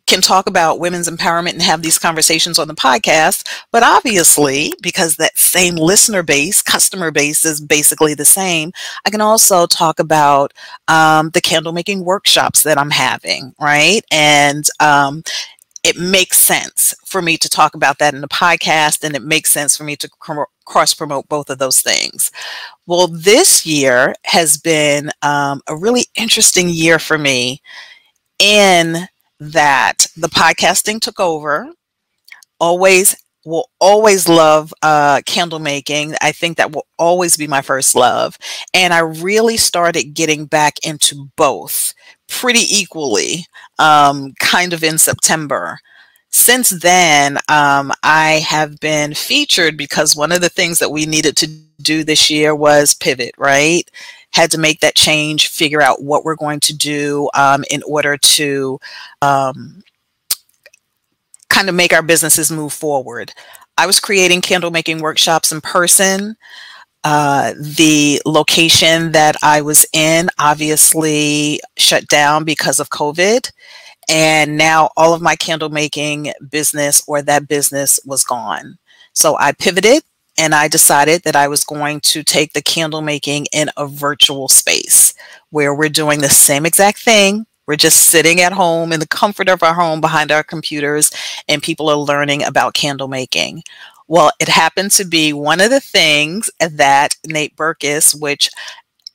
can 0.06 0.20
talk 0.20 0.48
about 0.48 0.78
women's 0.78 1.08
empowerment 1.08 1.54
and 1.54 1.62
have 1.62 1.82
these 1.82 1.98
conversations 1.98 2.58
on 2.58 2.68
the 2.68 2.74
podcast, 2.74 3.48
but 3.72 3.82
obviously, 3.82 4.72
because 4.82 5.16
that 5.16 5.36
same 5.36 5.74
listener 5.74 6.22
base, 6.22 6.62
customer 6.62 7.10
base 7.10 7.44
is 7.44 7.60
basically 7.60 8.14
the 8.14 8.24
same, 8.24 8.70
I 9.04 9.10
can 9.10 9.20
also 9.20 9.66
talk 9.66 9.98
about 9.98 10.52
um, 10.86 11.30
the 11.30 11.40
candle 11.40 11.72
making 11.72 12.04
workshops 12.04 12.62
that 12.62 12.78
I'm 12.78 12.90
having, 12.90 13.52
right? 13.60 14.02
And 14.12 14.64
um, 14.78 15.24
it 15.84 15.98
makes 15.98 16.38
sense 16.38 16.94
for 17.04 17.20
me 17.20 17.36
to 17.36 17.48
talk 17.48 17.74
about 17.74 17.98
that 17.98 18.14
in 18.14 18.22
the 18.22 18.28
podcast 18.28 19.04
and 19.04 19.14
it 19.14 19.22
makes 19.22 19.50
sense 19.50 19.76
for 19.76 19.84
me 19.84 19.94
to 19.96 20.08
cross 20.64 20.94
promote 20.94 21.28
both 21.28 21.50
of 21.50 21.58
those 21.58 21.80
things. 21.80 22.30
Well, 22.86 23.06
this 23.06 23.66
year 23.66 24.14
has 24.24 24.56
been 24.56 25.10
um, 25.22 25.60
a 25.68 25.76
really 25.76 26.06
interesting 26.16 26.70
year 26.70 26.98
for 26.98 27.18
me 27.18 27.60
in 28.38 29.06
that 29.38 30.06
the 30.16 30.28
podcasting 30.28 31.00
took 31.00 31.20
over. 31.20 31.68
Always 32.58 33.14
will 33.44 33.68
always 33.78 34.26
love 34.26 34.72
uh, 34.82 35.20
candle 35.26 35.58
making. 35.58 36.14
I 36.22 36.32
think 36.32 36.56
that 36.56 36.72
will 36.72 36.86
always 36.98 37.36
be 37.36 37.46
my 37.46 37.60
first 37.60 37.94
love. 37.94 38.38
And 38.72 38.94
I 38.94 39.00
really 39.00 39.58
started 39.58 40.14
getting 40.14 40.46
back 40.46 40.78
into 40.82 41.28
both 41.36 41.94
pretty 42.28 42.64
equally, 42.68 43.46
um, 43.78 44.34
kind 44.40 44.72
of 44.72 44.82
in 44.82 44.98
September. 44.98 45.78
Since 46.30 46.70
then, 46.70 47.38
um, 47.48 47.92
I 48.02 48.44
have 48.46 48.80
been 48.80 49.14
featured 49.14 49.76
because 49.76 50.16
one 50.16 50.32
of 50.32 50.40
the 50.40 50.48
things 50.48 50.80
that 50.80 50.90
we 50.90 51.06
needed 51.06 51.36
to 51.36 51.46
do 51.80 52.02
this 52.02 52.28
year 52.28 52.54
was 52.54 52.94
pivot, 52.94 53.34
right? 53.38 53.88
Had 54.32 54.50
to 54.50 54.58
make 54.58 54.80
that 54.80 54.96
change, 54.96 55.48
figure 55.48 55.80
out 55.80 56.02
what 56.02 56.24
we're 56.24 56.34
going 56.34 56.60
to 56.60 56.76
do 56.76 57.30
um, 57.34 57.64
in 57.70 57.82
order 57.84 58.16
to 58.16 58.80
um, 59.22 59.84
kind 61.48 61.68
of 61.68 61.74
make 61.76 61.92
our 61.92 62.02
businesses 62.02 62.50
move 62.50 62.72
forward. 62.72 63.32
I 63.78 63.86
was 63.86 64.00
creating 64.00 64.40
candle 64.40 64.70
making 64.72 64.98
workshops 65.00 65.52
in 65.52 65.60
person. 65.60 66.36
Uh, 67.04 67.52
the 67.58 68.20
location 68.24 69.12
that 69.12 69.36
I 69.42 69.60
was 69.60 69.84
in 69.92 70.30
obviously 70.38 71.60
shut 71.76 72.06
down 72.08 72.44
because 72.44 72.80
of 72.80 72.88
COVID. 72.88 73.50
And 74.08 74.56
now 74.56 74.90
all 74.96 75.14
of 75.14 75.22
my 75.22 75.36
candle 75.36 75.68
making 75.68 76.32
business 76.50 77.02
or 77.06 77.22
that 77.22 77.46
business 77.46 78.00
was 78.04 78.24
gone. 78.24 78.78
So 79.12 79.36
I 79.38 79.52
pivoted 79.52 80.02
and 80.38 80.54
I 80.54 80.68
decided 80.68 81.22
that 81.22 81.36
I 81.36 81.48
was 81.48 81.64
going 81.64 82.00
to 82.00 82.22
take 82.22 82.52
the 82.52 82.62
candle 82.62 83.02
making 83.02 83.46
in 83.52 83.70
a 83.76 83.86
virtual 83.86 84.48
space 84.48 85.14
where 85.50 85.74
we're 85.74 85.88
doing 85.88 86.20
the 86.20 86.28
same 86.28 86.66
exact 86.66 86.98
thing. 86.98 87.46
We're 87.66 87.76
just 87.76 88.08
sitting 88.08 88.40
at 88.40 88.52
home 88.52 88.92
in 88.92 89.00
the 89.00 89.06
comfort 89.06 89.48
of 89.48 89.62
our 89.62 89.72
home 89.72 90.00
behind 90.00 90.30
our 90.30 90.42
computers, 90.42 91.10
and 91.48 91.62
people 91.62 91.88
are 91.88 91.96
learning 91.96 92.42
about 92.42 92.74
candle 92.74 93.08
making. 93.08 93.62
Well, 94.06 94.30
it 94.38 94.48
happened 94.48 94.90
to 94.92 95.04
be 95.04 95.32
one 95.32 95.60
of 95.60 95.70
the 95.70 95.80
things 95.80 96.50
that 96.60 97.16
Nate 97.26 97.56
Berkus, 97.56 98.18
which 98.18 98.50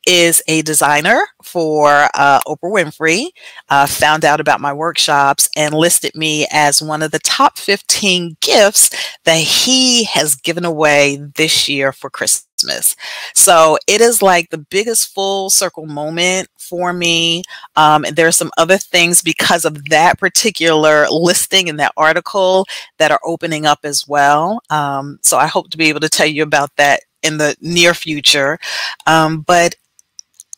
is 0.09 0.41
a 0.47 0.63
designer 0.63 1.21
for 1.43 2.09
uh, 2.15 2.39
Oprah 2.47 2.63
Winfrey, 2.63 3.27
uh, 3.69 3.85
found 3.85 4.25
out 4.25 4.39
about 4.39 4.59
my 4.59 4.73
workshops 4.73 5.47
and 5.55 5.71
listed 5.71 6.15
me 6.15 6.47
as 6.49 6.81
one 6.81 7.03
of 7.03 7.11
the 7.11 7.19
top 7.19 7.59
15 7.59 8.35
gifts 8.41 8.89
that 9.25 9.37
he 9.37 10.05
has 10.05 10.33
given 10.33 10.65
away 10.65 11.17
this 11.35 11.69
year 11.69 11.91
for 11.91 12.09
Christmas. 12.09 12.95
So 13.35 13.77
it 13.85 14.01
is 14.01 14.23
like 14.23 14.49
the 14.49 14.57
biggest 14.57 15.13
full 15.13 15.51
circle 15.51 15.85
moment 15.85 16.49
for 16.57 16.91
me. 16.91 17.43
Um, 17.75 18.03
and 18.03 18.15
there 18.15 18.27
are 18.27 18.31
some 18.31 18.51
other 18.57 18.79
things 18.79 19.21
because 19.21 19.63
of 19.63 19.89
that 19.89 20.17
particular 20.17 21.07
listing 21.11 21.67
in 21.67 21.77
that 21.77 21.93
article 21.95 22.65
that 22.97 23.11
are 23.11 23.21
opening 23.23 23.67
up 23.67 23.81
as 23.83 24.07
well. 24.07 24.59
Um, 24.71 25.19
so 25.21 25.37
I 25.37 25.45
hope 25.45 25.69
to 25.69 25.77
be 25.77 25.89
able 25.89 25.99
to 25.99 26.09
tell 26.09 26.25
you 26.25 26.41
about 26.41 26.75
that 26.77 27.01
in 27.21 27.37
the 27.37 27.55
near 27.61 27.93
future. 27.93 28.57
Um, 29.05 29.41
but 29.41 29.75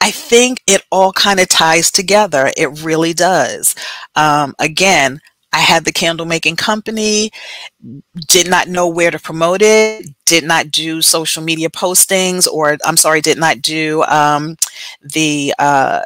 I 0.02 0.12
think 0.12 0.62
it 0.66 0.84
all 0.91 1.14
kind 1.14 1.39
of 1.39 1.47
ties 1.47 1.91
together. 1.91 2.52
It 2.58 2.82
really 2.84 3.14
does. 3.14 3.76
Um, 4.16 4.56
again, 4.60 5.22
I 5.54 5.60
had 5.60 5.86
the 5.86 5.91
candle 5.91 6.26
making 6.26 6.56
company, 6.56 7.32
did 8.28 8.49
not 8.49 8.68
know 8.68 8.88
where 8.88 9.12
to 9.12 9.20
promote 9.20 9.62
it, 9.62 10.08
did 10.26 10.43
not 10.43 10.72
do 10.72 11.02
social 11.02 11.43
media 11.43 11.70
postings, 11.70 12.47
or 12.47 12.78
I'm 12.86 12.97
sorry, 12.97 13.22
did 13.22 13.38
not 13.38 13.62
do 13.62 14.02
um, 14.04 14.56
the 15.02 15.54
uh, 15.60 16.02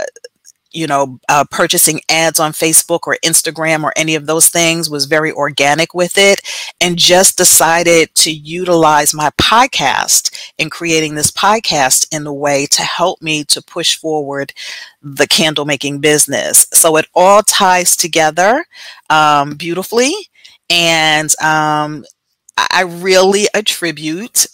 you 0.75 0.87
know, 0.87 1.19
uh, 1.29 1.45
purchasing 1.49 2.01
ads 2.09 2.39
on 2.39 2.51
Facebook 2.51 3.01
or 3.07 3.17
Instagram 3.23 3.83
or 3.83 3.93
any 3.95 4.15
of 4.15 4.25
those 4.25 4.47
things, 4.47 4.89
was 4.89 5.05
very 5.05 5.31
organic 5.31 5.93
with 5.93 6.17
it, 6.17 6.41
and 6.81 6.97
just 6.97 7.37
decided 7.37 8.13
to 8.15 8.31
utilize 8.31 9.13
my 9.13 9.29
podcast 9.41 10.37
in 10.57 10.69
creating 10.69 11.15
this 11.15 11.31
podcast 11.31 12.07
in 12.11 12.23
the 12.23 12.33
way 12.33 12.65
to 12.67 12.81
help 12.81 13.21
me 13.21 13.43
to 13.45 13.61
push 13.61 13.97
forward 13.97 14.53
the 15.01 15.27
candle 15.27 15.65
making 15.65 15.99
business. 15.99 16.67
So 16.73 16.97
it 16.97 17.07
all 17.15 17.41
ties 17.43 17.95
together 17.95 18.65
um, 19.09 19.55
beautifully. 19.55 20.13
And 20.69 21.29
um, 21.41 22.05
I 22.57 22.81
really 22.81 23.47
attribute 23.53 24.47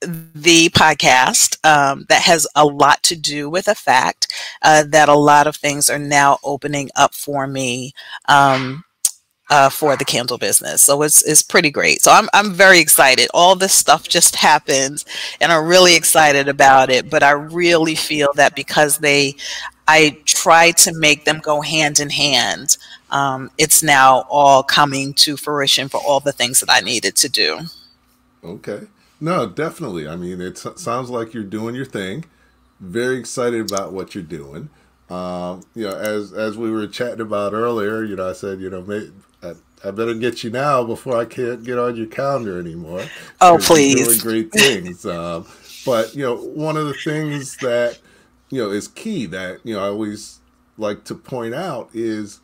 the 0.00 0.68
podcast 0.70 1.58
um, 1.66 2.06
that 2.08 2.22
has 2.22 2.46
a 2.54 2.64
lot 2.64 3.02
to 3.04 3.16
do 3.16 3.50
with 3.50 3.66
the 3.66 3.74
fact 3.74 4.32
uh, 4.62 4.84
that 4.88 5.08
a 5.08 5.14
lot 5.14 5.46
of 5.46 5.56
things 5.56 5.90
are 5.90 5.98
now 5.98 6.38
opening 6.44 6.88
up 6.96 7.14
for 7.14 7.46
me 7.46 7.92
um, 8.28 8.84
uh, 9.50 9.68
for 9.68 9.96
the 9.96 10.04
candle 10.04 10.38
business. 10.38 10.82
So 10.82 11.02
it's 11.02 11.22
it's 11.22 11.42
pretty 11.42 11.70
great. 11.70 12.02
So 12.02 12.12
I'm 12.12 12.28
I'm 12.32 12.52
very 12.52 12.78
excited. 12.78 13.28
All 13.34 13.56
this 13.56 13.72
stuff 13.72 14.08
just 14.08 14.36
happens 14.36 15.04
and 15.40 15.50
I'm 15.50 15.66
really 15.66 15.96
excited 15.96 16.48
about 16.48 16.90
it. 16.90 17.10
But 17.10 17.22
I 17.22 17.30
really 17.30 17.94
feel 17.94 18.28
that 18.34 18.54
because 18.54 18.98
they, 18.98 19.34
I 19.86 20.18
try 20.26 20.72
to 20.72 20.92
make 20.94 21.24
them 21.24 21.40
go 21.40 21.60
hand 21.60 21.98
in 21.98 22.10
hand. 22.10 22.76
Um, 23.10 23.50
it's 23.56 23.82
now 23.82 24.26
all 24.28 24.62
coming 24.62 25.14
to 25.14 25.36
fruition 25.36 25.88
for 25.88 25.98
all 26.06 26.20
the 26.20 26.32
things 26.32 26.60
that 26.60 26.70
I 26.70 26.80
needed 26.80 27.16
to 27.16 27.28
do. 27.28 27.60
Okay. 28.44 28.80
No, 29.20 29.48
definitely. 29.48 30.06
I 30.06 30.16
mean, 30.16 30.40
it 30.40 30.58
sounds 30.58 31.10
like 31.10 31.34
you're 31.34 31.42
doing 31.42 31.74
your 31.74 31.84
thing. 31.84 32.24
Very 32.80 33.18
excited 33.18 33.70
about 33.70 33.92
what 33.92 34.14
you're 34.14 34.22
doing. 34.24 34.70
Um, 35.10 35.62
you 35.74 35.84
know, 35.84 35.96
as 35.96 36.32
as 36.32 36.56
we 36.56 36.70
were 36.70 36.86
chatting 36.86 37.20
about 37.20 37.54
earlier, 37.54 38.04
you 38.04 38.14
know, 38.14 38.28
I 38.28 38.34
said, 38.34 38.60
you 38.60 38.68
know, 38.68 38.82
may, 38.82 39.08
I, 39.42 39.54
I, 39.82 39.90
better 39.90 40.12
get 40.14 40.44
you 40.44 40.50
now 40.50 40.84
before 40.84 41.16
I 41.16 41.24
can't 41.24 41.64
get 41.64 41.78
on 41.78 41.96
your 41.96 42.06
calendar 42.06 42.60
anymore. 42.60 43.04
Oh, 43.40 43.58
please! 43.60 44.06
Doing 44.06 44.18
great 44.18 44.52
things. 44.52 45.06
um, 45.06 45.46
but 45.86 46.14
you 46.14 46.22
know, 46.22 46.36
one 46.36 46.76
of 46.76 46.86
the 46.86 46.94
things 46.94 47.56
that 47.58 47.98
you 48.50 48.62
know 48.62 48.70
is 48.70 48.86
key 48.86 49.24
that 49.26 49.60
you 49.64 49.74
know 49.74 49.82
I 49.82 49.88
always 49.88 50.40
like 50.76 51.04
to 51.04 51.14
point 51.14 51.54
out 51.54 51.88
is 51.94 52.40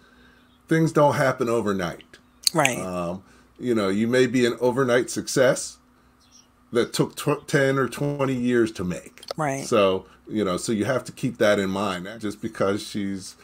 things 0.66 0.90
don't 0.90 1.14
happen 1.14 1.50
overnight. 1.50 2.18
Right. 2.54 2.78
Um, 2.78 3.22
you 3.58 3.74
know, 3.74 3.88
you 3.88 4.08
may 4.08 4.26
be 4.26 4.46
an 4.46 4.56
overnight 4.60 5.10
success 5.10 5.78
that 6.74 6.92
took 6.92 7.16
tw- 7.16 7.46
10 7.46 7.78
or 7.78 7.88
20 7.88 8.34
years 8.34 8.70
to 8.72 8.84
make. 8.84 9.22
Right. 9.36 9.64
So, 9.64 10.06
you 10.28 10.44
know, 10.44 10.56
so 10.56 10.72
you 10.72 10.84
have 10.84 11.04
to 11.04 11.12
keep 11.12 11.38
that 11.38 11.58
in 11.58 11.70
mind. 11.70 12.08
Just 12.20 12.40
because 12.40 12.86
she's, 12.86 13.36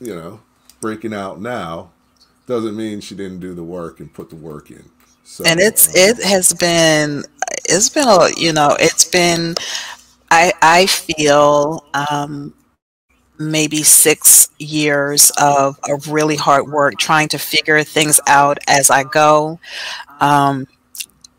you 0.00 0.14
know, 0.14 0.40
breaking 0.80 1.14
out 1.14 1.40
now 1.40 1.90
doesn't 2.46 2.76
mean 2.76 3.00
she 3.00 3.14
didn't 3.14 3.40
do 3.40 3.54
the 3.54 3.64
work 3.64 4.00
and 4.00 4.12
put 4.12 4.30
the 4.30 4.36
work 4.36 4.70
in. 4.70 4.84
So, 5.24 5.44
and 5.46 5.58
it's 5.58 5.88
um, 5.88 5.94
it 5.96 6.22
has 6.22 6.52
been 6.52 7.24
it's 7.64 7.88
been 7.88 8.06
a 8.06 8.28
you 8.36 8.52
know 8.52 8.76
it's 8.78 9.06
been 9.06 9.54
I 10.30 10.52
I 10.60 10.84
feel 10.84 11.82
um, 11.94 12.52
maybe 13.38 13.82
six 13.82 14.48
years 14.58 15.30
of, 15.40 15.78
of 15.88 16.08
really 16.08 16.36
hard 16.36 16.68
work 16.68 16.98
trying 16.98 17.28
to 17.28 17.38
figure 17.38 17.82
things 17.82 18.20
out 18.26 18.58
as 18.68 18.90
I 18.90 19.04
go. 19.04 19.58
Um, 20.20 20.66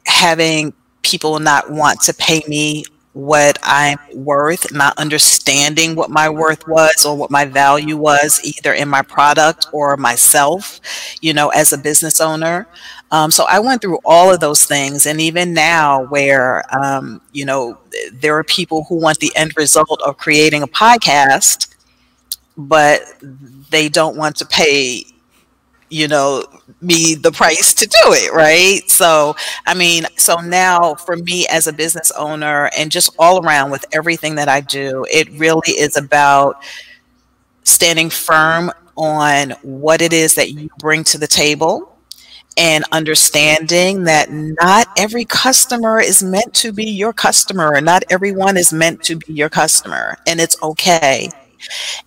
having 0.06 0.74
people 1.06 1.40
not 1.40 1.72
want 1.72 2.02
to 2.02 2.14
pay 2.14 2.42
me 2.48 2.86
what 3.14 3.58
I'm 3.64 3.98
worth, 4.14 4.74
not 4.74 4.98
understanding 4.98 5.96
what 5.96 6.10
my 6.10 6.30
worth 6.30 6.68
was 6.68 7.06
or 7.06 7.16
what 7.16 7.32
my 7.32 7.46
value 7.46 7.96
was, 7.96 8.42
either 8.44 8.74
in 8.74 8.90
my 8.90 9.02
product 9.04 9.68
or 9.72 9.96
myself, 9.98 10.82
you 11.22 11.34
know, 11.34 11.50
as 11.50 11.72
a 11.72 11.78
business 11.78 12.20
owner. 12.20 12.68
Um, 13.12 13.32
so 13.32 13.46
I 13.48 13.60
went 13.60 13.82
through 13.82 14.00
all 14.06 14.34
of 14.34 14.42
those 14.42 14.66
things. 14.66 15.06
And 15.06 15.22
even 15.22 15.54
now, 15.54 16.06
where, 16.08 16.64
um, 16.76 17.22
you 17.32 17.46
know, 17.46 17.78
there 18.14 18.38
are 18.38 18.44
people 18.44 18.84
who 18.90 18.96
want 18.96 19.20
the 19.20 19.32
end 19.36 19.54
result 19.58 20.02
of 20.06 20.18
creating 20.18 20.64
a 20.64 20.68
podcast, 20.68 21.74
but 22.58 23.02
they 23.70 23.90
don't 23.90 24.18
want 24.18 24.36
to 24.38 24.46
pay 24.46 25.06
you 25.90 26.08
know 26.08 26.44
me 26.86 27.16
the 27.16 27.32
price 27.32 27.74
to 27.74 27.86
do 27.86 28.14
it 28.14 28.34
right? 28.34 28.82
So 28.90 29.36
i 29.66 29.74
mean 29.74 30.06
so 30.18 30.38
now 30.38 30.96
for 30.96 31.18
me 31.18 31.48
as 31.48 31.68
a 31.68 31.74
business 31.74 32.12
owner 32.12 32.70
and 32.78 32.92
just 32.92 33.16
all 33.20 33.44
around 33.46 33.72
with 33.72 33.86
everything 33.92 34.36
that 34.36 34.48
i 34.48 34.62
do 34.62 35.06
it 35.12 35.30
really 35.32 35.74
is 35.74 35.98
about 35.98 36.62
standing 37.64 38.10
firm 38.10 38.72
on 38.98 39.52
what 39.62 40.02
it 40.02 40.14
is 40.14 40.36
that 40.36 40.52
you 40.52 40.70
bring 40.80 41.04
to 41.04 41.18
the 41.18 41.28
table 41.28 41.98
and 42.58 42.86
understanding 42.92 44.04
that 44.06 44.32
not 44.32 44.88
every 44.98 45.26
customer 45.26 46.00
is 46.00 46.24
meant 46.24 46.54
to 46.54 46.72
be 46.72 46.86
your 46.86 47.12
customer 47.12 47.74
and 47.74 47.86
not 47.86 48.04
everyone 48.10 48.56
is 48.56 48.72
meant 48.72 49.04
to 49.04 49.18
be 49.18 49.34
your 49.34 49.50
customer 49.50 50.18
and 50.26 50.40
it's 50.40 50.62
okay. 50.64 51.30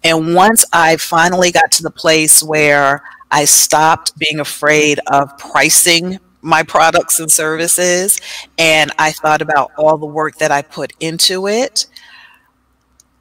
And 0.05 0.35
once 0.35 0.65
i 0.73 0.97
finally 0.97 1.51
got 1.51 1.71
to 1.73 1.83
the 1.83 1.91
place 1.91 2.43
where 2.43 3.03
I 3.31 3.45
stopped 3.45 4.19
being 4.19 4.41
afraid 4.41 5.01
of 5.07 5.37
pricing 5.39 6.19
my 6.41 6.63
products 6.63 7.21
and 7.21 7.31
services 7.31 8.21
and 8.59 8.93
I 8.99 9.13
thought 9.13 9.43
about 9.43 9.73
all 9.77 9.99
the 9.99 10.07
work 10.07 10.37
that 10.39 10.53
I 10.53 10.63
put 10.63 10.93
into 11.01 11.49
it 11.49 11.87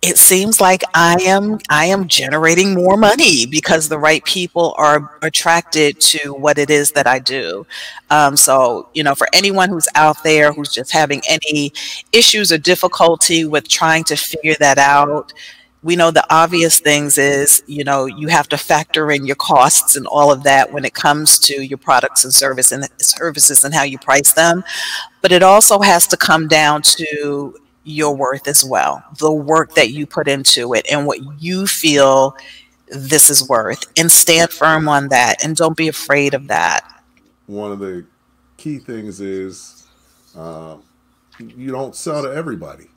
it 0.01 0.18
seems 0.18 0.62
like 0.62 0.84
I 0.93 1.18
am 1.24 1.60
I 1.70 1.86
am 1.86 2.08
generating 2.08 2.76
more 2.76 2.97
money 2.97 3.45
because 3.47 3.89
the 3.89 3.97
right 3.97 4.24
people 4.24 4.76
are 4.78 5.18
attracted 5.24 5.99
to 6.01 6.34
what 6.34 6.60
it 6.60 6.70
is 6.70 6.91
that 6.91 7.08
I 7.08 7.18
do. 7.20 7.66
Um, 8.12 8.38
so 8.38 8.89
you 8.93 9.03
know, 9.03 9.16
for 9.16 9.28
anyone 9.34 9.70
who's 9.70 9.88
out 9.95 10.24
there 10.24 10.53
who's 10.53 10.72
just 10.72 10.91
having 10.91 11.22
any 11.28 11.74
issues 12.12 12.51
or 12.51 12.60
difficulty 12.60 13.43
with 13.45 13.68
trying 13.68 14.03
to 14.05 14.16
figure 14.16 14.55
that 14.60 14.78
out, 14.78 15.34
we 15.84 15.95
know 15.95 16.11
the 16.11 16.25
obvious 16.34 16.80
things 16.80 17.17
is 17.17 17.63
you 17.67 17.84
know 17.84 18.05
you 18.05 18.28
have 18.28 18.47
to 18.49 18.57
factor 18.57 19.11
in 19.11 19.25
your 19.25 19.36
costs 19.36 19.95
and 19.95 20.07
all 20.07 20.32
of 20.32 20.43
that 20.43 20.73
when 20.73 20.86
it 20.86 20.93
comes 20.93 21.39
to 21.39 21.61
your 21.63 21.78
products 21.78 22.23
and 22.23 22.34
service 22.34 22.71
and 22.71 22.88
services 22.97 23.63
and 23.63 23.73
how 23.73 23.84
you 23.84 23.97
price 23.99 24.34
them 24.34 24.63
but 25.21 25.32
it 25.32 25.43
also 25.43 25.80
has 25.80 26.07
to 26.07 26.17
come 26.17 26.47
down 26.47 26.82
to 26.82 27.53
your 27.88 28.15
worth 28.15 28.47
as 28.47 28.65
well, 28.65 29.03
the 29.17 29.32
work 29.32 29.73
that 29.75 29.91
you 29.91 30.05
put 30.05 30.28
into 30.28 30.73
it 30.73 30.86
and 30.91 31.07
what 31.07 31.19
you 31.41 31.65
feel 31.65 32.36
this 32.89 33.30
is 33.30 33.47
worth, 33.47 33.86
and 33.97 34.11
stand 34.11 34.51
firm 34.51 34.88
on 34.88 35.07
that 35.09 35.43
and 35.43 35.55
don't 35.55 35.75
be 35.75 35.88
afraid 35.88 36.34
of 36.34 36.47
that. 36.47 37.03
One 37.47 37.71
of 37.71 37.80
the 37.80 38.05
key 38.57 38.80
things 38.80 39.21
is 39.21 39.88
um, 40.36 40.84
you 41.39 41.71
don't 41.71 41.95
sell 41.95 42.23
to 42.23 42.30
everybody. 42.30 42.88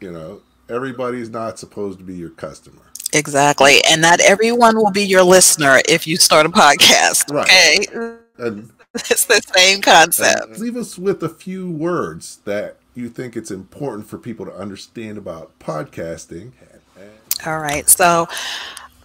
You 0.00 0.12
know, 0.12 0.42
everybody's 0.68 1.30
not 1.30 1.58
supposed 1.58 1.98
to 1.98 2.04
be 2.04 2.14
your 2.14 2.30
customer. 2.30 2.82
Exactly. 3.12 3.82
And 3.88 4.00
not 4.00 4.20
everyone 4.20 4.76
will 4.76 4.90
be 4.90 5.04
your 5.04 5.22
listener 5.22 5.80
if 5.88 6.06
you 6.06 6.16
start 6.16 6.46
a 6.46 6.48
podcast. 6.48 7.32
Right. 7.32 7.88
Okay. 7.88 8.18
And, 8.38 8.70
it's 8.94 9.24
the 9.24 9.40
same 9.56 9.80
concept. 9.80 10.58
Leave 10.58 10.76
us 10.76 10.98
with 10.98 11.22
a 11.22 11.28
few 11.28 11.70
words 11.70 12.40
that 12.44 12.76
you 12.94 13.08
think 13.08 13.36
it's 13.36 13.50
important 13.50 14.06
for 14.06 14.18
people 14.18 14.44
to 14.44 14.54
understand 14.54 15.16
about 15.16 15.58
podcasting. 15.58 16.52
All 17.46 17.58
right. 17.58 17.88
So 17.88 18.28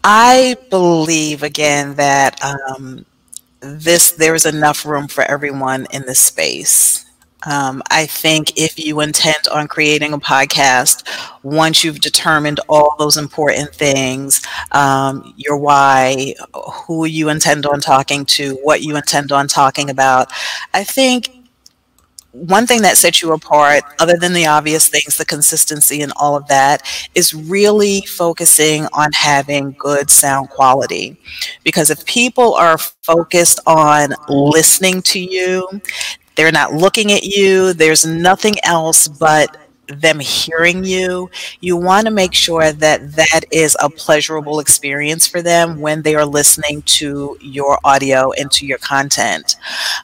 I 0.03 0.57
believe 0.69 1.41
again 1.43 1.95
that 1.95 2.43
um, 2.43 3.05
this 3.61 4.11
there's 4.11 4.45
enough 4.45 4.85
room 4.85 5.07
for 5.07 5.23
everyone 5.23 5.87
in 5.91 6.03
this 6.03 6.19
space. 6.19 7.05
Um, 7.49 7.81
I 7.89 8.05
think 8.05 8.53
if 8.57 8.77
you 8.77 8.99
intend 8.99 9.47
on 9.47 9.67
creating 9.67 10.13
a 10.13 10.19
podcast, 10.19 11.07
once 11.43 11.83
you've 11.83 12.01
determined 12.01 12.59
all 12.67 12.95
those 12.99 13.17
important 13.17 13.73
things, 13.73 14.41
um, 14.73 15.33
your 15.37 15.57
why, 15.57 16.35
who 16.85 17.05
you 17.05 17.29
intend 17.29 17.65
on 17.65 17.79
talking 17.79 18.25
to, 18.25 18.55
what 18.63 18.81
you 18.81 18.97
intend 18.97 19.31
on 19.31 19.47
talking 19.47 19.89
about, 19.89 20.31
I 20.73 20.83
think 20.83 21.31
one 22.31 22.67
thing 22.67 22.81
that 22.83 22.97
sets 22.97 23.21
you 23.21 23.31
apart, 23.31 23.83
other 23.99 24.15
than 24.19 24.33
the 24.33 24.45
obvious 24.45 24.89
things, 24.89 25.17
the 25.17 25.25
consistency 25.25 26.01
and 26.01 26.11
all 26.17 26.35
of 26.35 26.47
that, 26.47 26.83
is 27.15 27.33
really 27.33 28.01
focusing 28.01 28.85
on 28.93 29.11
having 29.13 29.71
good 29.79 30.11
sound 30.11 30.49
quality. 30.49 31.17
Because 31.63 31.89
if 31.89 32.05
people 32.05 32.53
are 32.53 32.77
focused 32.77 33.59
on 33.65 34.13
listening 34.27 35.01
to 35.03 35.19
you, 35.19 35.81
they're 36.37 36.51
not 36.51 36.73
looking 36.73 37.11
at 37.11 37.23
you, 37.23 37.73
there's 37.73 38.05
nothing 38.05 38.55
else 38.63 39.07
but 39.07 39.57
them 39.87 40.19
hearing 40.19 40.83
you, 40.83 41.29
you 41.61 41.77
want 41.77 42.05
to 42.05 42.11
make 42.11 42.33
sure 42.33 42.71
that 42.71 43.15
that 43.15 43.41
is 43.51 43.75
a 43.81 43.89
pleasurable 43.89 44.59
experience 44.59 45.27
for 45.27 45.41
them 45.41 45.79
when 45.79 46.01
they 46.01 46.15
are 46.15 46.25
listening 46.25 46.81
to 46.83 47.37
your 47.41 47.79
audio 47.83 48.31
and 48.33 48.51
to 48.51 48.65
your 48.65 48.77
content. 48.79 49.55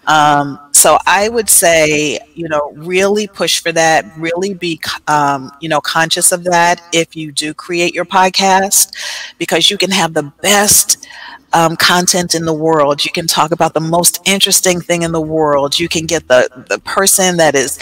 Um, 0.08 0.60
so 0.72 0.98
I 1.06 1.30
would 1.30 1.50
say, 1.50 2.20
you 2.34 2.48
know, 2.48 2.72
really 2.78 3.28
push 3.28 3.60
for 3.62 3.72
that, 3.74 4.06
really 4.18 4.54
be, 4.54 4.80
um, 5.08 5.52
you 5.60 5.70
know, 5.70 5.82
conscious 5.82 6.32
of 6.32 6.44
that 6.46 6.82
if 6.94 7.16
you 7.16 7.32
do 7.32 7.54
create 7.54 7.94
your 7.94 8.06
podcast, 8.06 8.94
because 9.38 9.70
you 9.70 9.78
can 9.78 9.92
have 9.92 10.14
the 10.14 10.32
best. 10.42 11.08
Um, 11.54 11.76
content 11.76 12.34
in 12.34 12.46
the 12.46 12.54
world. 12.54 13.06
You 13.06 13.12
can 13.12 13.28
talk 13.28 13.52
about 13.52 13.76
the 13.76 13.80
most 13.80 14.20
interesting 14.26 14.82
thing 14.82 15.04
in 15.04 15.12
the 15.12 15.22
world. 15.22 15.80
You 15.80 15.88
can 15.88 16.06
get 16.08 16.28
the 16.28 16.50
the 16.68 16.80
person 16.80 17.38
that 17.38 17.56
is 17.56 17.78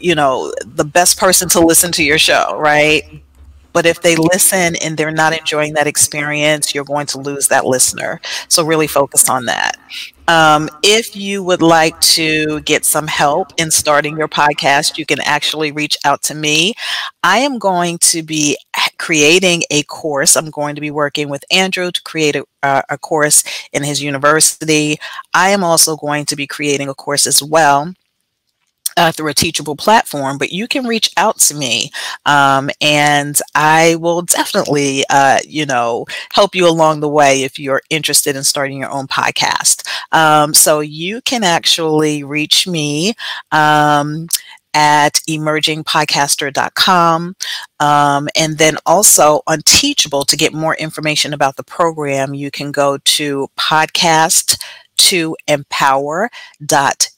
you 0.00 0.14
know, 0.14 0.52
the 0.64 0.84
best 0.84 1.18
person 1.18 1.48
to 1.50 1.60
listen 1.60 1.92
to 1.92 2.02
your 2.04 2.18
show, 2.18 2.56
right? 2.58 3.02
But 3.72 3.86
if 3.86 4.02
they 4.02 4.16
listen 4.16 4.76
and 4.76 4.96
they're 4.98 5.10
not 5.10 5.36
enjoying 5.36 5.74
that 5.74 5.86
experience, 5.86 6.74
you're 6.74 6.84
going 6.84 7.06
to 7.06 7.18
lose 7.18 7.48
that 7.48 7.64
listener. 7.64 8.20
So 8.48 8.64
really 8.64 8.86
focus 8.86 9.30
on 9.30 9.46
that. 9.46 9.76
Um, 10.28 10.68
if 10.82 11.16
you 11.16 11.42
would 11.42 11.62
like 11.62 11.98
to 12.00 12.60
get 12.60 12.84
some 12.84 13.06
help 13.06 13.52
in 13.56 13.70
starting 13.70 14.16
your 14.16 14.28
podcast, 14.28 14.98
you 14.98 15.06
can 15.06 15.20
actually 15.22 15.72
reach 15.72 15.96
out 16.04 16.22
to 16.24 16.34
me. 16.34 16.74
I 17.22 17.38
am 17.38 17.58
going 17.58 17.98
to 17.98 18.22
be 18.22 18.56
creating 19.02 19.64
a 19.68 19.82
course. 19.82 20.36
I'm 20.36 20.48
going 20.50 20.76
to 20.76 20.80
be 20.80 20.92
working 20.92 21.28
with 21.28 21.44
Andrew 21.50 21.90
to 21.90 22.02
create 22.02 22.36
a, 22.36 22.44
uh, 22.62 22.82
a 22.88 22.96
course 22.96 23.42
in 23.72 23.82
his 23.82 24.00
university. 24.00 24.96
I 25.34 25.48
am 25.50 25.64
also 25.64 25.96
going 25.96 26.24
to 26.26 26.36
be 26.36 26.46
creating 26.46 26.88
a 26.88 26.94
course 26.94 27.26
as 27.26 27.42
well 27.42 27.94
uh, 28.96 29.10
through 29.10 29.30
a 29.30 29.34
teachable 29.34 29.74
platform, 29.74 30.38
but 30.38 30.52
you 30.52 30.68
can 30.68 30.86
reach 30.86 31.10
out 31.16 31.38
to 31.38 31.54
me 31.56 31.90
um, 32.26 32.70
and 32.80 33.40
I 33.56 33.96
will 33.96 34.22
definitely, 34.22 35.02
uh, 35.10 35.40
you 35.48 35.66
know, 35.66 36.06
help 36.32 36.54
you 36.54 36.68
along 36.68 37.00
the 37.00 37.08
way 37.08 37.42
if 37.42 37.58
you're 37.58 37.82
interested 37.90 38.36
in 38.36 38.44
starting 38.44 38.78
your 38.78 38.90
own 38.90 39.08
podcast. 39.08 39.84
Um, 40.12 40.54
so 40.54 40.78
you 40.78 41.22
can 41.22 41.42
actually 41.42 42.22
reach 42.22 42.68
me. 42.68 43.14
Um, 43.50 44.28
at 44.74 45.20
emergingpodcaster.com. 45.28 47.36
Um, 47.80 48.28
and 48.36 48.58
then 48.58 48.76
also 48.86 49.40
on 49.46 49.60
Teachable 49.64 50.24
to 50.24 50.36
get 50.36 50.52
more 50.52 50.74
information 50.76 51.32
about 51.32 51.56
the 51.56 51.64
program, 51.64 52.34
you 52.34 52.50
can 52.50 52.72
go 52.72 52.98
to 52.98 53.48
podcast 53.58 54.58
to 54.96 55.34